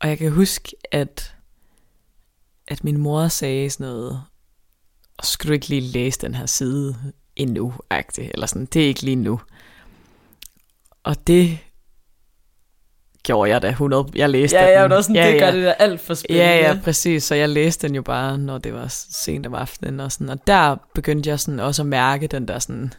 Og 0.00 0.08
jeg 0.08 0.18
kan 0.18 0.32
huske, 0.32 0.76
at, 0.92 1.33
at 2.68 2.84
min 2.84 2.98
mor 2.98 3.28
sagde 3.28 3.70
sådan 3.70 3.86
noget, 3.86 4.22
og 5.18 5.24
skal 5.24 5.48
du 5.48 5.52
ikke 5.52 5.68
lige 5.68 5.80
læse 5.80 6.20
den 6.20 6.34
her 6.34 6.46
side 6.46 6.96
endnu, 7.36 7.74
agtigt, 7.90 8.30
eller 8.34 8.46
sådan, 8.46 8.66
det 8.66 8.82
er 8.82 8.86
ikke 8.86 9.02
lige 9.02 9.16
nu. 9.16 9.40
Og 11.02 11.26
det 11.26 11.58
gjorde 13.22 13.50
jeg 13.50 13.62
da 13.62 13.68
100. 13.68 14.06
Jeg 14.14 14.30
læste 14.30 14.56
Ja, 14.56 14.66
den. 14.66 14.72
jeg 14.72 14.90
var 14.90 15.00
sådan, 15.00 15.16
ja, 15.16 15.30
det 15.30 15.40
gør 15.40 15.46
ja. 15.46 15.56
det 15.56 15.64
der 15.64 15.72
alt 15.72 16.00
for 16.00 16.14
spændende. 16.14 16.44
Ja, 16.44 16.56
ja, 16.56 16.80
præcis. 16.84 17.24
Så 17.24 17.34
jeg 17.34 17.48
læste 17.48 17.88
den 17.88 17.94
jo 17.94 18.02
bare, 18.02 18.38
når 18.38 18.58
det 18.58 18.74
var 18.74 18.86
sent 19.10 19.46
om 19.46 19.54
aftenen 19.54 20.00
og 20.00 20.12
sådan. 20.12 20.28
Og 20.28 20.46
der 20.46 20.76
begyndte 20.94 21.30
jeg 21.30 21.40
sådan 21.40 21.60
også 21.60 21.82
at 21.82 21.86
mærke 21.86 22.26
den 22.26 22.48
der 22.48 22.58
sådan 22.58 22.92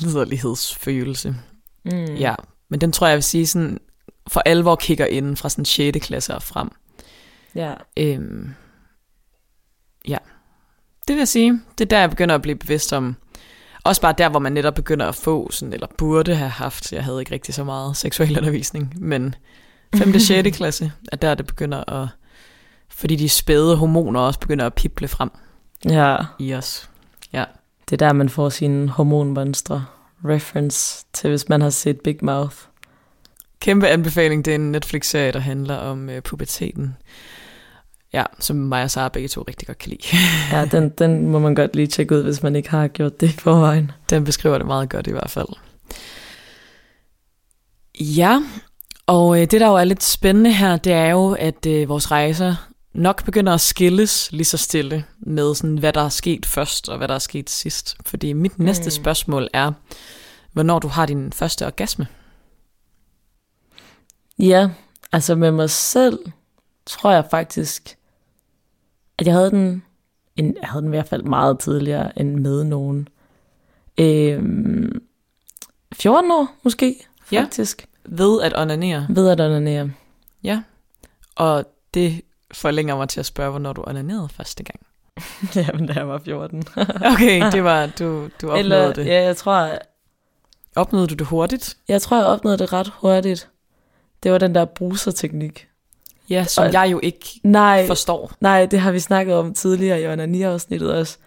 liderlighedsfølelse. 0.00 1.34
Mm. 1.84 2.14
Ja, 2.14 2.34
men 2.68 2.80
den 2.80 2.92
tror 2.92 3.06
jeg, 3.06 3.10
jeg 3.10 3.16
vil 3.16 3.22
sige 3.24 3.46
sådan, 3.46 3.78
for 4.28 4.40
alvor 4.40 4.76
kigger 4.76 5.06
ind 5.06 5.36
fra 5.36 5.48
sådan 5.48 5.64
6. 5.64 5.98
klasse 6.06 6.34
og 6.34 6.42
frem. 6.42 6.70
Ja. 7.56 7.74
Øhm, 7.96 8.54
ja, 10.08 10.18
det 11.08 11.14
vil 11.14 11.20
jeg 11.20 11.28
sige. 11.28 11.60
Det 11.78 11.84
er 11.84 11.88
der, 11.88 11.98
jeg 11.98 12.10
begynder 12.10 12.34
at 12.34 12.42
blive 12.42 12.56
bevidst 12.56 12.92
om, 12.92 13.16
også 13.84 14.00
bare 14.00 14.14
der, 14.18 14.28
hvor 14.28 14.38
man 14.38 14.52
netop 14.52 14.74
begynder 14.74 15.06
at 15.06 15.14
få, 15.14 15.50
sådan, 15.50 15.72
eller 15.72 15.86
burde 15.98 16.34
have 16.34 16.50
haft, 16.50 16.92
jeg 16.92 17.04
havde 17.04 17.20
ikke 17.20 17.32
rigtig 17.32 17.54
så 17.54 17.64
meget 17.64 17.96
seksuel 17.96 18.38
undervisning, 18.38 18.94
men 18.96 19.34
5. 19.94 20.14
og 20.14 20.20
6. 20.20 20.56
klasse 20.56 20.92
er 21.12 21.16
der, 21.16 21.34
det 21.34 21.46
begynder 21.46 22.02
at, 22.02 22.08
fordi 22.88 23.16
de 23.16 23.28
spæde 23.28 23.76
hormoner 23.76 24.20
også 24.20 24.40
begynder 24.40 24.66
at 24.66 24.74
pible 24.74 25.08
frem 25.08 25.30
ja. 25.84 26.16
i 26.38 26.54
os. 26.54 26.90
Det 27.90 28.02
er 28.02 28.06
der, 28.06 28.12
man 28.12 28.28
får 28.28 28.48
sine 28.48 28.88
hormonmonstre. 28.88 29.84
Reference 30.24 31.04
til, 31.12 31.30
hvis 31.30 31.48
man 31.48 31.60
har 31.60 31.70
set 31.70 32.00
Big 32.00 32.18
Mouth. 32.22 32.56
Kæmpe 33.60 33.88
anbefaling, 33.88 34.44
det 34.44 34.50
er 34.50 34.54
en 34.54 34.72
Netflix-serie, 34.72 35.32
der 35.32 35.38
handler 35.38 35.76
om 35.76 36.10
øh, 36.10 36.22
puberteten. 36.22 36.96
Ja, 38.16 38.24
som 38.38 38.56
mig 38.56 38.82
og 38.82 38.90
Sara 38.90 39.08
begge 39.08 39.28
to 39.28 39.42
rigtig 39.42 39.66
godt 39.66 39.78
kan 39.78 39.90
lide. 39.90 40.02
Ja, 40.56 40.64
den, 40.64 40.88
den 40.88 41.28
må 41.28 41.38
man 41.38 41.54
godt 41.54 41.76
lige 41.76 41.86
tjekke 41.86 42.14
ud, 42.16 42.22
hvis 42.22 42.42
man 42.42 42.56
ikke 42.56 42.70
har 42.70 42.88
gjort 42.88 43.20
det 43.20 43.28
i 43.28 43.32
forvejen. 43.38 43.90
Den 44.10 44.24
beskriver 44.24 44.58
det 44.58 44.66
meget 44.66 44.88
godt 44.90 45.06
i 45.06 45.10
hvert 45.10 45.30
fald. 45.30 45.48
Ja, 48.00 48.40
og 49.06 49.40
øh, 49.42 49.50
det 49.50 49.60
der 49.60 49.66
jo 49.66 49.74
er 49.74 49.84
lidt 49.84 50.02
spændende 50.04 50.52
her, 50.52 50.76
det 50.76 50.92
er 50.92 51.06
jo, 51.06 51.32
at 51.38 51.66
øh, 51.66 51.88
vores 51.88 52.10
rejser 52.10 52.68
nok 52.94 53.24
begynder 53.24 53.54
at 53.54 53.60
skilles 53.60 54.32
lige 54.32 54.44
så 54.44 54.56
stille 54.56 55.04
med, 55.18 55.54
sådan, 55.54 55.78
hvad 55.78 55.92
der 55.92 56.00
er 56.00 56.08
sket 56.08 56.46
først 56.46 56.88
og 56.88 56.98
hvad 56.98 57.08
der 57.08 57.14
er 57.14 57.18
sket 57.18 57.50
sidst. 57.50 57.96
Fordi 58.06 58.32
mit 58.32 58.58
næste 58.58 58.84
Mm. 58.84 58.90
spørgsmål 58.90 59.48
er, 59.52 59.72
hvornår 60.52 60.78
du 60.78 60.88
har 60.88 61.06
din 61.06 61.32
første 61.32 61.66
orgasme. 61.66 62.06
Ja, 64.38 64.68
altså 65.12 65.34
med 65.34 65.50
mig 65.50 65.70
selv, 65.70 66.18
tror 66.86 67.10
jeg 67.10 67.24
faktisk, 67.30 67.96
at 69.18 69.26
jeg 69.26 69.34
havde 69.34 69.50
den, 69.50 69.82
en, 70.36 70.56
jeg 70.60 70.68
havde 70.68 70.82
den 70.82 70.88
i 70.92 70.96
hvert 70.96 71.08
fald 71.08 71.22
meget 71.22 71.58
tidligere 71.58 72.18
end 72.18 72.34
med 72.36 72.64
nogen. 72.64 73.08
Øhm, 74.00 75.02
14 75.94 76.30
år 76.30 76.48
måske, 76.62 77.06
Ja. 77.32 77.42
faktisk, 77.42 77.86
Ved 78.04 78.42
at 78.42 78.52
onanere. 78.60 79.06
ved 79.10 79.28
at 79.28 79.40
onanere. 79.40 79.90
Ja. 80.42 80.62
Og 81.36 81.64
det 81.94 82.20
forlænger 82.52 82.96
mig 82.96 83.08
til 83.08 83.20
at 83.20 83.26
spørge, 83.26 83.50
hvornår 83.50 83.72
du 83.72 83.84
onanerede 83.86 84.28
første 84.28 84.64
gang. 84.64 84.80
Jamen, 85.56 85.86
da 85.86 85.92
jeg 85.92 86.08
var 86.08 86.18
14. 86.18 86.62
Okay, 87.12 87.52
det 87.52 87.64
var, 87.64 87.86
du, 87.86 88.04
du 88.40 88.46
opnåede 88.46 88.58
Eller, 88.58 88.92
det. 88.92 89.06
ja, 89.06 89.22
jeg 89.22 89.36
tror, 89.36 89.70
Opnåede 90.76 91.06
du 91.06 91.14
det 91.14 91.26
hurtigt? 91.26 91.76
jeg 91.88 92.02
tror, 92.02 92.16
jeg 92.16 92.26
opnåede 92.26 92.58
det 92.58 92.72
ret 92.72 92.92
hurtigt. 93.00 93.48
Det 94.22 94.32
var 94.32 94.38
den 94.38 94.54
der 94.54 94.64
bruserteknik. 94.64 95.68
Ja, 96.30 96.44
som 96.44 96.64
Og- 96.64 96.72
jeg 96.72 96.88
jo 96.92 97.00
ikke 97.02 97.40
Nej, 97.42 97.86
forstår. 97.86 98.32
nej, 98.40 98.66
det 98.66 98.78
har 98.80 98.92
vi 98.92 98.98
snakket 99.00 99.34
om 99.34 99.54
tidligere 99.54 100.00
i 100.02 100.06
onani-afsnittet 100.06 100.94
også. 100.94 101.18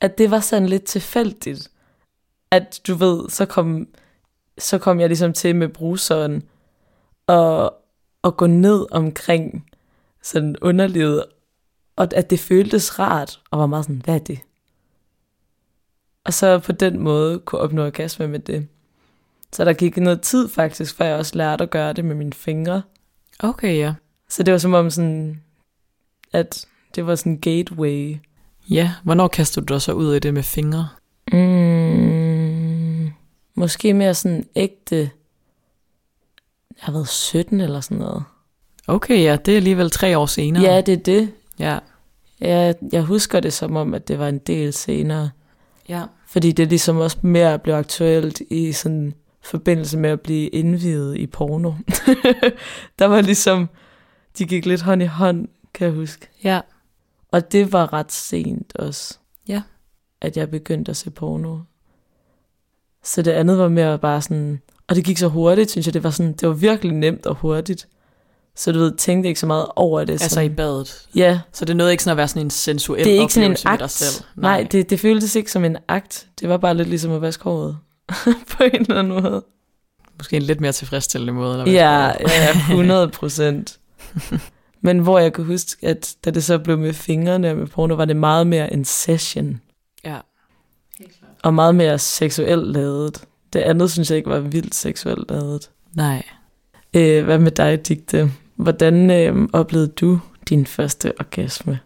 At 0.00 0.18
det 0.18 0.30
var 0.30 0.40
sådan 0.40 0.68
lidt 0.68 0.84
tilfældigt. 0.84 1.70
At 2.50 2.80
du 2.86 2.94
ved, 2.94 3.28
så 3.30 3.46
kom, 3.46 3.88
så 4.58 4.78
kom 4.78 5.00
jeg 5.00 5.08
ligesom 5.08 5.32
til 5.32 5.56
med 5.56 5.68
bruseren 5.68 6.42
og, 7.26 7.74
og 8.22 8.36
gå 8.36 8.46
ned 8.46 8.86
omkring 8.90 9.66
sådan 10.22 10.56
underlivet. 10.62 11.24
Og 11.96 12.08
at 12.14 12.30
det 12.30 12.40
føltes 12.40 12.98
rart, 12.98 13.40
og 13.50 13.58
var 13.58 13.66
meget 13.66 13.84
sådan, 13.84 14.02
hvad 14.04 14.14
er 14.14 14.18
det? 14.18 14.38
Og 16.24 16.32
så 16.32 16.58
på 16.58 16.72
den 16.72 16.98
måde 16.98 17.38
kunne 17.38 17.60
opnå 17.60 17.86
orgasme 17.86 18.26
med 18.28 18.38
det. 18.38 18.68
Så 19.52 19.64
der 19.64 19.72
gik 19.72 19.96
noget 19.96 20.20
tid 20.20 20.48
faktisk, 20.48 20.96
før 20.96 21.04
jeg 21.04 21.16
også 21.18 21.36
lærte 21.36 21.64
at 21.64 21.70
gøre 21.70 21.92
det 21.92 22.04
med 22.04 22.14
mine 22.14 22.32
fingre. 22.32 22.82
Okay, 23.38 23.78
ja. 23.78 23.94
Så 24.30 24.42
det 24.42 24.52
var 24.52 24.58
som 24.58 24.74
om 24.74 24.90
sådan, 24.90 25.42
at 26.32 26.66
det 26.94 27.06
var 27.06 27.14
sådan 27.14 27.32
en 27.32 27.40
gateway. 27.40 28.16
Ja, 28.70 28.92
hvornår 29.02 29.28
kastede 29.28 29.66
du 29.66 29.74
dig 29.74 29.82
så 29.82 29.92
ud 29.92 30.14
i 30.14 30.18
det 30.18 30.34
med 30.34 30.42
fingre? 30.42 30.88
Mm, 31.32 33.10
måske 33.54 33.94
mere 33.94 34.14
sådan 34.14 34.46
ægte, 34.56 34.96
jeg 36.70 36.78
har 36.78 36.92
været 36.92 37.08
17 37.08 37.60
eller 37.60 37.80
sådan 37.80 37.98
noget. 37.98 38.24
Okay, 38.86 39.22
ja, 39.22 39.36
det 39.36 39.52
er 39.52 39.56
alligevel 39.56 39.90
tre 39.90 40.18
år 40.18 40.26
senere. 40.26 40.62
Ja, 40.62 40.80
det 40.80 40.92
er 40.92 41.02
det. 41.02 41.32
Ja. 41.58 41.78
Jeg, 42.40 42.74
jeg 42.92 43.02
husker 43.02 43.40
det 43.40 43.52
som 43.52 43.76
om, 43.76 43.94
at 43.94 44.08
det 44.08 44.18
var 44.18 44.28
en 44.28 44.38
del 44.38 44.72
senere. 44.72 45.30
ja. 45.88 46.04
Fordi 46.26 46.52
det 46.52 46.68
ligesom 46.68 46.96
også 46.96 47.18
mere 47.22 47.58
blev 47.58 47.74
aktuelt 47.74 48.40
i 48.50 48.72
sådan 48.72 49.14
forbindelse 49.42 49.98
med 49.98 50.10
at 50.10 50.20
blive 50.20 50.48
indvidet 50.48 51.16
i 51.16 51.26
porno. 51.26 51.72
der 52.98 53.04
var 53.04 53.20
ligesom, 53.20 53.68
de 54.40 54.46
gik 54.46 54.66
lidt 54.66 54.82
hånd 54.82 55.02
i 55.02 55.06
hånd, 55.06 55.48
kan 55.74 55.86
jeg 55.86 55.94
huske. 55.94 56.28
Ja. 56.44 56.60
Og 57.32 57.52
det 57.52 57.72
var 57.72 57.92
ret 57.92 58.12
sent 58.12 58.76
også. 58.76 59.18
Ja. 59.48 59.62
At 60.20 60.36
jeg 60.36 60.50
begyndte 60.50 60.90
at 60.90 60.96
se 60.96 61.10
porno. 61.10 61.58
Så 63.04 63.22
det 63.22 63.30
andet 63.30 63.58
var 63.58 63.68
mere 63.68 63.98
bare 63.98 64.22
sådan... 64.22 64.60
Og 64.88 64.96
det 64.96 65.04
gik 65.04 65.18
så 65.18 65.28
hurtigt, 65.28 65.70
synes 65.70 65.86
jeg. 65.86 65.94
Det 65.94 66.04
var, 66.04 66.10
sådan, 66.10 66.32
det 66.32 66.48
var 66.48 66.54
virkelig 66.54 66.92
nemt 66.94 67.26
og 67.26 67.34
hurtigt. 67.34 67.88
Så 68.56 68.72
du 68.72 68.78
ved, 68.78 68.96
tænkte 68.96 69.28
ikke 69.28 69.40
så 69.40 69.46
meget 69.46 69.66
over 69.76 70.04
det. 70.04 70.12
Altså 70.12 70.28
sådan. 70.28 70.50
i 70.52 70.54
badet. 70.54 71.08
Ja, 71.14 71.40
Så 71.52 71.64
det 71.64 71.76
nåede 71.76 71.92
ikke 71.92 72.02
sådan 72.02 72.10
at 72.12 72.16
være 72.16 72.28
sådan 72.28 72.42
en 72.46 72.50
sensuel 72.50 73.04
det 73.04 73.16
er 73.16 73.20
ikke 73.20 73.34
sådan 73.34 73.44
en 73.44 73.50
med 73.50 73.56
dig 73.56 73.82
akt. 73.82 73.90
selv. 73.90 74.24
Nej, 74.36 74.66
det, 74.72 74.90
det 74.90 75.00
føltes 75.00 75.36
ikke 75.36 75.52
som 75.52 75.64
en 75.64 75.76
akt. 75.88 76.26
Det 76.40 76.48
var 76.48 76.56
bare 76.56 76.74
lidt 76.74 76.88
ligesom 76.88 77.12
at 77.12 77.20
vaske 77.22 77.44
håret. 77.44 77.78
På 78.56 78.62
en 78.64 78.70
eller 78.80 78.98
anden 78.98 79.22
måde. 79.22 79.44
Måske 80.18 80.36
en 80.36 80.42
lidt 80.42 80.60
mere 80.60 80.72
tilfredsstillende 80.72 81.32
måde. 81.32 81.52
Eller 81.52 81.64
hvad 81.64 81.72
Ja, 81.72 82.06
ja, 82.28 82.50
100 82.70 83.08
procent. 83.08 83.79
Men 84.82 84.98
hvor 84.98 85.18
jeg 85.18 85.32
kunne 85.32 85.46
huske, 85.46 85.86
at 85.86 86.16
da 86.24 86.30
det 86.30 86.44
så 86.44 86.58
blev 86.58 86.78
med 86.78 86.92
fingrene 86.92 87.50
og 87.50 87.56
med 87.56 87.66
porno, 87.66 87.94
var 87.94 88.04
det 88.04 88.16
meget 88.16 88.46
mere 88.46 88.72
en 88.72 88.84
session. 88.84 89.60
Ja. 90.04 90.18
Og 91.42 91.54
meget 91.54 91.74
mere 91.74 91.98
seksuelt 91.98 92.66
lavet. 92.66 93.24
Det 93.52 93.58
andet 93.60 93.90
synes 93.90 94.10
jeg 94.10 94.18
ikke 94.18 94.30
var 94.30 94.40
vildt 94.40 94.74
seksuelt 94.74 95.30
lavet. 95.30 95.70
Nej. 95.94 96.22
Øh, 96.94 97.24
hvad 97.24 97.38
med 97.38 97.50
dig, 97.50 97.88
Digte? 97.88 98.32
Hvordan 98.56 99.10
øh, 99.10 99.48
oplevede 99.52 99.88
du 99.88 100.20
din 100.48 100.66
første 100.66 101.12
orgasme? 101.20 101.78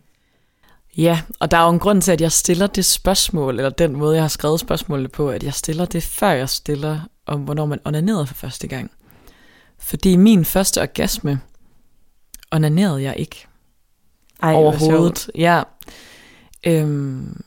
Ja, 0.96 1.20
og 1.40 1.50
der 1.50 1.56
er 1.56 1.64
jo 1.64 1.70
en 1.70 1.78
grund 1.78 2.02
til, 2.02 2.12
at 2.12 2.20
jeg 2.20 2.32
stiller 2.32 2.66
det 2.66 2.84
spørgsmål, 2.84 3.56
eller 3.56 3.70
den 3.70 3.96
måde, 3.96 4.14
jeg 4.14 4.22
har 4.22 4.28
skrevet 4.28 4.60
spørgsmålet 4.60 5.12
på, 5.12 5.30
at 5.30 5.42
jeg 5.42 5.54
stiller 5.54 5.84
det, 5.84 6.02
før 6.02 6.30
jeg 6.30 6.48
stiller 6.48 7.00
om, 7.26 7.40
hvornår 7.40 7.66
man 7.66 7.78
onanerede 7.84 8.26
for 8.26 8.34
første 8.34 8.68
gang. 8.68 8.90
Fordi 9.78 10.16
min 10.16 10.44
første 10.44 10.82
orgasme 10.82 11.40
onanerede 12.54 13.02
jeg 13.02 13.14
ikke 13.18 13.46
Ej, 14.42 14.54
overhovedet. 14.54 15.30
Ja. 15.34 15.62
Øhm, 16.66 17.42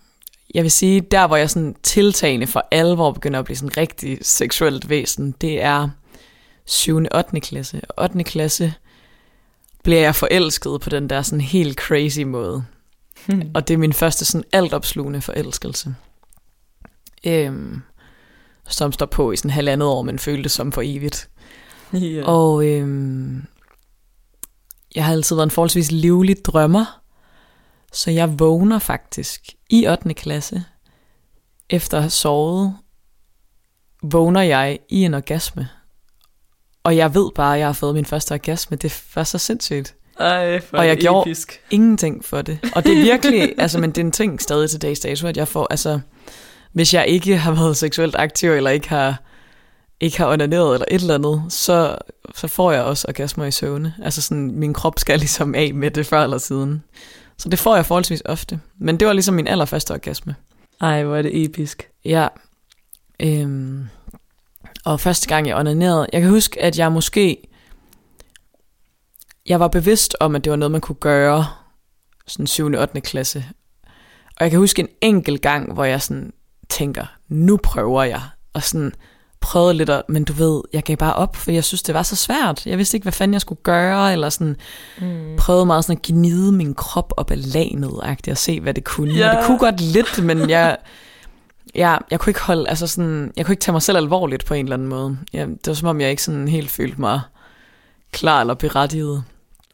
jeg 0.53 0.63
vil 0.63 0.71
sige, 0.71 1.01
der 1.01 1.27
hvor 1.27 1.35
jeg 1.35 1.49
sådan 1.49 1.75
tiltagende 1.83 2.47
for 2.47 2.67
alvor 2.71 3.11
begynder 3.11 3.39
at 3.39 3.45
blive 3.45 3.57
sådan 3.57 3.77
rigtig 3.77 4.17
seksuelt 4.21 4.89
væsen, 4.89 5.31
det 5.41 5.61
er 5.61 5.89
7. 6.65 6.95
og 6.95 7.07
8. 7.17 7.39
klasse. 7.39 7.81
Og 7.89 8.03
8. 8.03 8.23
klasse 8.23 8.73
bliver 9.83 10.01
jeg 10.01 10.15
forelsket 10.15 10.81
på 10.81 10.89
den 10.89 11.09
der 11.09 11.21
sådan 11.21 11.41
helt 11.41 11.79
crazy 11.79 12.19
måde. 12.19 12.65
Hmm. 13.25 13.51
Og 13.53 13.67
det 13.67 13.73
er 13.73 13.77
min 13.77 13.93
første 13.93 14.25
sådan 14.25 14.43
altopslugende 14.53 15.21
forelskelse. 15.21 15.95
Øhm, 17.23 17.81
som 18.69 18.91
står 18.91 19.05
på 19.05 19.31
i 19.31 19.37
sådan 19.37 19.51
halvandet 19.51 19.87
år, 19.87 20.01
men 20.01 20.19
føltes 20.19 20.51
som 20.51 20.71
for 20.71 20.81
evigt. 20.85 21.29
ja. 21.93 22.23
Og 22.25 22.65
øhm, 22.67 23.45
jeg 24.97 25.05
har 25.05 25.13
altid 25.13 25.35
været 25.35 25.45
en 25.47 25.51
forholdsvis 25.51 25.91
livlig 25.91 26.45
drømmer, 26.45 27.01
så 27.93 28.11
jeg 28.11 28.39
vågner 28.39 28.79
faktisk 28.79 29.41
i 29.69 29.87
8. 29.87 30.13
klasse, 30.13 30.63
efter 31.69 31.97
at 31.97 32.03
have 32.03 32.09
sovet, 32.09 32.75
vågner 34.03 34.41
jeg 34.41 34.79
i 34.89 35.03
en 35.03 35.13
orgasme. 35.13 35.69
Og 36.83 36.97
jeg 36.97 37.15
ved 37.15 37.29
bare, 37.35 37.53
at 37.53 37.59
jeg 37.59 37.67
har 37.67 37.73
fået 37.73 37.95
min 37.95 38.05
første 38.05 38.31
orgasme. 38.31 38.77
Det 38.77 39.03
var 39.15 39.23
så 39.23 39.37
sindssygt. 39.37 39.95
Ej, 40.19 40.59
for 40.61 40.77
Og 40.77 40.87
jeg 40.87 40.97
gjorde- 40.97 41.29
episk. 41.29 41.61
Ingenting 41.71 42.25
for 42.25 42.41
det. 42.41 42.59
Og 42.75 42.83
det 42.83 42.97
er 42.97 43.01
virkelig, 43.01 43.53
altså, 43.61 43.79
men 43.79 43.89
det 43.91 43.97
er 44.01 44.05
en 44.05 44.11
ting 44.11 44.41
stadig 44.41 44.69
til 44.69 44.81
dags 44.81 44.99
dato, 44.99 45.27
at 45.27 45.37
jeg 45.37 45.47
får, 45.47 45.67
altså, 45.69 45.99
hvis 46.73 46.93
jeg 46.93 47.07
ikke 47.07 47.37
har 47.37 47.51
været 47.51 47.77
seksuelt 47.77 48.15
aktiv, 48.15 48.51
eller 48.51 48.69
ikke 48.69 48.89
har, 48.89 49.21
ikke 49.99 50.17
har 50.17 50.31
onaneret, 50.31 50.73
eller 50.73 50.85
et 50.91 51.01
eller 51.01 51.15
andet, 51.15 51.43
så, 51.49 51.97
så 52.35 52.47
får 52.47 52.71
jeg 52.71 52.83
også 52.83 53.05
orgasmer 53.07 53.45
i 53.45 53.51
søvne. 53.51 53.95
Altså 54.03 54.21
sådan, 54.21 54.51
min 54.51 54.73
krop 54.73 54.99
skal 54.99 55.19
ligesom 55.25 55.55
af 55.55 55.73
med 55.73 55.91
det 55.91 56.05
før 56.05 56.23
eller 56.23 56.37
siden. 56.37 56.83
Så 57.37 57.49
det 57.49 57.59
får 57.59 57.75
jeg 57.75 57.85
forholdsvis 57.85 58.21
ofte. 58.25 58.59
Men 58.79 58.99
det 58.99 59.07
var 59.07 59.13
ligesom 59.13 59.35
min 59.35 59.47
allerførste 59.47 59.91
orgasme. 59.91 60.35
Ej, 60.81 61.03
hvor 61.03 61.15
er 61.15 61.21
det 61.21 61.43
episk. 61.43 61.89
Ja. 62.05 62.27
Øhm, 63.19 63.87
og 64.85 64.99
første 64.99 65.27
gang 65.27 65.47
jeg 65.47 65.55
onanerede, 65.55 66.07
jeg 66.13 66.21
kan 66.21 66.29
huske, 66.29 66.61
at 66.61 66.77
jeg 66.77 66.91
måske, 66.91 67.47
jeg 69.45 69.59
var 69.59 69.67
bevidst 69.67 70.15
om, 70.19 70.35
at 70.35 70.43
det 70.43 70.49
var 70.51 70.55
noget, 70.57 70.71
man 70.71 70.81
kunne 70.81 70.95
gøre, 70.95 71.47
sådan 72.27 72.47
7. 72.47 72.65
og 72.65 72.81
8. 72.81 73.01
klasse. 73.01 73.45
Og 74.37 74.43
jeg 74.43 74.49
kan 74.49 74.59
huske 74.59 74.79
en 74.79 74.89
enkelt 75.01 75.41
gang, 75.41 75.73
hvor 75.73 75.83
jeg 75.83 76.01
sådan 76.01 76.33
tænker, 76.69 77.05
nu 77.27 77.57
prøver 77.57 78.03
jeg. 78.03 78.21
Og 78.53 78.63
sådan 78.63 78.93
prøvede 79.41 79.73
lidt, 79.73 79.89
at, 79.89 80.01
men 80.09 80.23
du 80.23 80.33
ved, 80.33 80.61
jeg 80.73 80.83
gav 80.83 80.97
bare 80.97 81.13
op, 81.13 81.35
for 81.35 81.51
jeg 81.51 81.63
synes, 81.63 81.83
det 81.83 81.95
var 81.95 82.03
så 82.03 82.15
svært. 82.15 82.65
Jeg 82.65 82.77
vidste 82.77 82.97
ikke, 82.97 83.05
hvad 83.05 83.13
fanden 83.13 83.33
jeg 83.33 83.41
skulle 83.41 83.61
gøre, 83.63 84.13
eller 84.13 84.29
sådan 84.29 84.55
mm. 85.01 85.35
prøvede 85.37 85.65
meget 85.65 85.85
sådan 85.85 85.97
at 85.97 86.01
gnide 86.01 86.51
min 86.51 86.73
krop 86.73 87.13
op 87.17 87.31
af 87.31 87.53
lanet, 87.53 87.91
og 88.27 88.37
se, 88.37 88.59
hvad 88.59 88.73
det 88.73 88.83
kunne. 88.83 89.13
Yeah. 89.13 89.29
Og 89.29 89.37
det 89.37 89.45
kunne 89.45 89.59
godt 89.59 89.81
lidt, 89.81 90.23
men 90.23 90.49
jeg, 90.49 90.77
jeg, 91.75 91.99
jeg 92.11 92.19
kunne 92.19 92.29
ikke 92.31 92.41
holde, 92.41 92.69
altså 92.69 92.87
sådan, 92.87 93.33
jeg 93.37 93.45
kunne 93.45 93.53
ikke 93.53 93.61
tage 93.61 93.73
mig 93.73 93.81
selv 93.81 93.97
alvorligt 93.97 94.45
på 94.45 94.53
en 94.53 94.65
eller 94.65 94.75
anden 94.75 94.87
måde. 94.87 95.17
Jeg, 95.33 95.47
det 95.47 95.67
var 95.67 95.73
som 95.73 95.87
om, 95.87 96.01
jeg 96.01 96.09
ikke 96.09 96.23
sådan 96.23 96.47
helt 96.47 96.69
følte 96.69 97.01
mig 97.01 97.21
klar 98.11 98.41
eller 98.41 98.53
berettiget. 98.53 99.23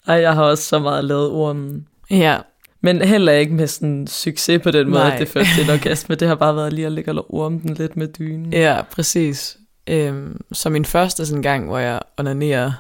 Ej, 0.07 0.15
jeg 0.15 0.33
har 0.33 0.43
også 0.43 0.63
så 0.63 0.79
meget 0.79 1.05
lavet 1.05 1.29
ormen. 1.29 1.87
Ja. 2.09 2.37
Men 2.83 3.01
heller 3.01 3.33
ikke 3.33 3.53
med 3.53 3.67
sådan 3.67 4.07
succes 4.07 4.61
på 4.63 4.71
den 4.71 4.89
måde, 4.89 5.03
Nej. 5.03 5.13
at 5.13 5.19
det 5.19 5.27
førte 5.27 5.49
til 5.55 5.63
en 5.63 5.69
orgasme. 5.79 6.15
Det 6.15 6.27
har 6.27 6.35
bare 6.35 6.55
været 6.55 6.73
lige 6.73 6.85
at 6.85 6.91
ligge 6.91 7.11
og 7.11 7.33
orme 7.33 7.59
den 7.59 7.73
lidt 7.73 7.97
med 7.97 8.07
dynen. 8.07 8.53
Ja, 8.53 8.81
præcis. 8.91 9.57
Øhm, 9.87 10.41
så 10.51 10.69
min 10.69 10.85
første 10.85 11.25
sådan 11.25 11.41
gang, 11.41 11.67
hvor 11.67 11.77
jeg 11.77 11.99
onanerer, 12.17 12.71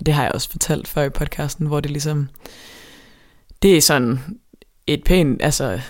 og 0.00 0.06
det 0.06 0.14
har 0.14 0.22
jeg 0.22 0.32
også 0.32 0.50
fortalt 0.50 0.88
før 0.88 1.02
i 1.02 1.10
podcasten, 1.10 1.66
hvor 1.66 1.80
det 1.80 1.90
ligesom, 1.90 2.28
det 3.62 3.76
er 3.76 3.80
sådan 3.80 4.20
et 4.86 5.04
pænt, 5.04 5.42
altså 5.42 5.80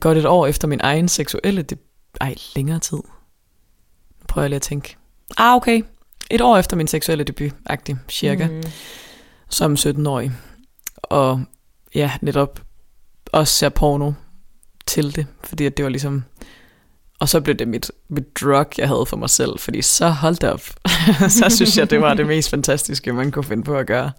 godt 0.00 0.18
et 0.18 0.26
år 0.26 0.46
efter 0.46 0.68
min 0.68 0.80
egen 0.82 1.08
seksuelle, 1.08 1.62
det, 1.62 1.78
ej, 2.20 2.34
længere 2.56 2.78
tid. 2.78 2.98
Nu 4.20 4.24
prøver 4.28 4.44
jeg 4.44 4.50
lige 4.50 4.56
at 4.56 4.62
tænke. 4.62 4.96
Ah, 5.36 5.56
okay. 5.56 5.82
Et 6.30 6.40
år 6.40 6.58
efter 6.58 6.76
min 6.76 6.86
seksuelle 6.86 7.24
debut, 7.24 7.52
agtig, 7.66 7.96
cirka. 8.08 8.46
Mm. 8.46 8.62
Som 9.48 9.74
17-årig. 9.74 10.32
Og 10.96 11.44
ja, 11.94 12.10
netop 12.20 12.60
også 13.34 13.54
ser 13.54 13.68
porno 13.68 14.12
til 14.86 15.16
det, 15.16 15.26
fordi 15.44 15.68
det 15.68 15.84
var 15.84 15.88
ligesom... 15.88 16.24
Og 17.20 17.28
så 17.28 17.40
blev 17.40 17.56
det 17.56 17.68
mit, 17.68 17.90
mit 18.08 18.40
drug, 18.40 18.66
jeg 18.78 18.88
havde 18.88 19.06
for 19.06 19.16
mig 19.16 19.30
selv, 19.30 19.58
fordi 19.58 19.82
så 19.82 20.08
holdt 20.08 20.44
op. 20.44 20.60
så 21.38 21.46
synes 21.50 21.78
jeg, 21.78 21.90
det 21.90 22.00
var 22.00 22.14
det 22.14 22.26
mest 22.26 22.50
fantastiske, 22.50 23.12
man 23.12 23.30
kunne 23.30 23.44
finde 23.44 23.62
på 23.62 23.76
at 23.76 23.86
gøre. 23.86 24.12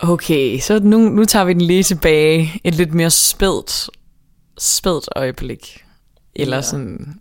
Okay, 0.00 0.58
så 0.58 0.80
nu, 0.82 0.98
nu 0.98 1.24
tager 1.24 1.44
vi 1.44 1.52
den 1.52 1.60
lige 1.60 1.82
tilbage. 1.82 2.60
Et 2.64 2.74
lidt 2.74 2.94
mere 2.94 3.10
spædt, 3.10 3.90
spædt 4.58 5.08
øjeblik. 5.16 5.84
Eller 6.34 6.56
ja. 6.56 6.62
sådan, 6.62 7.20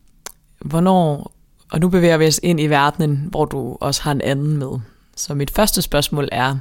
hvornår 0.59 1.36
og 1.71 1.79
nu 1.79 1.89
bevæger 1.89 2.17
vi 2.17 2.27
os 2.27 2.39
ind 2.43 2.59
i 2.59 2.67
verdenen, 2.67 3.27
hvor 3.31 3.45
du 3.45 3.77
også 3.81 4.01
har 4.01 4.11
en 4.11 4.21
anden 4.21 4.57
med. 4.57 4.79
Så 5.15 5.33
mit 5.33 5.51
første 5.51 5.81
spørgsmål 5.81 6.29
er, 6.31 6.57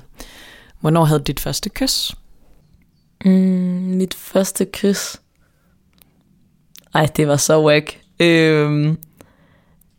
hvornår 0.80 1.04
havde 1.04 1.22
dit 1.26 1.40
første 1.40 1.68
kys? 1.68 2.14
Mm, 3.24 3.30
mit 3.96 4.14
første 4.14 4.64
kys? 4.72 5.16
Ej, 6.94 7.06
det 7.16 7.28
var 7.28 7.36
så 7.36 7.64
whack. 7.64 8.00
Øhm, 8.20 8.98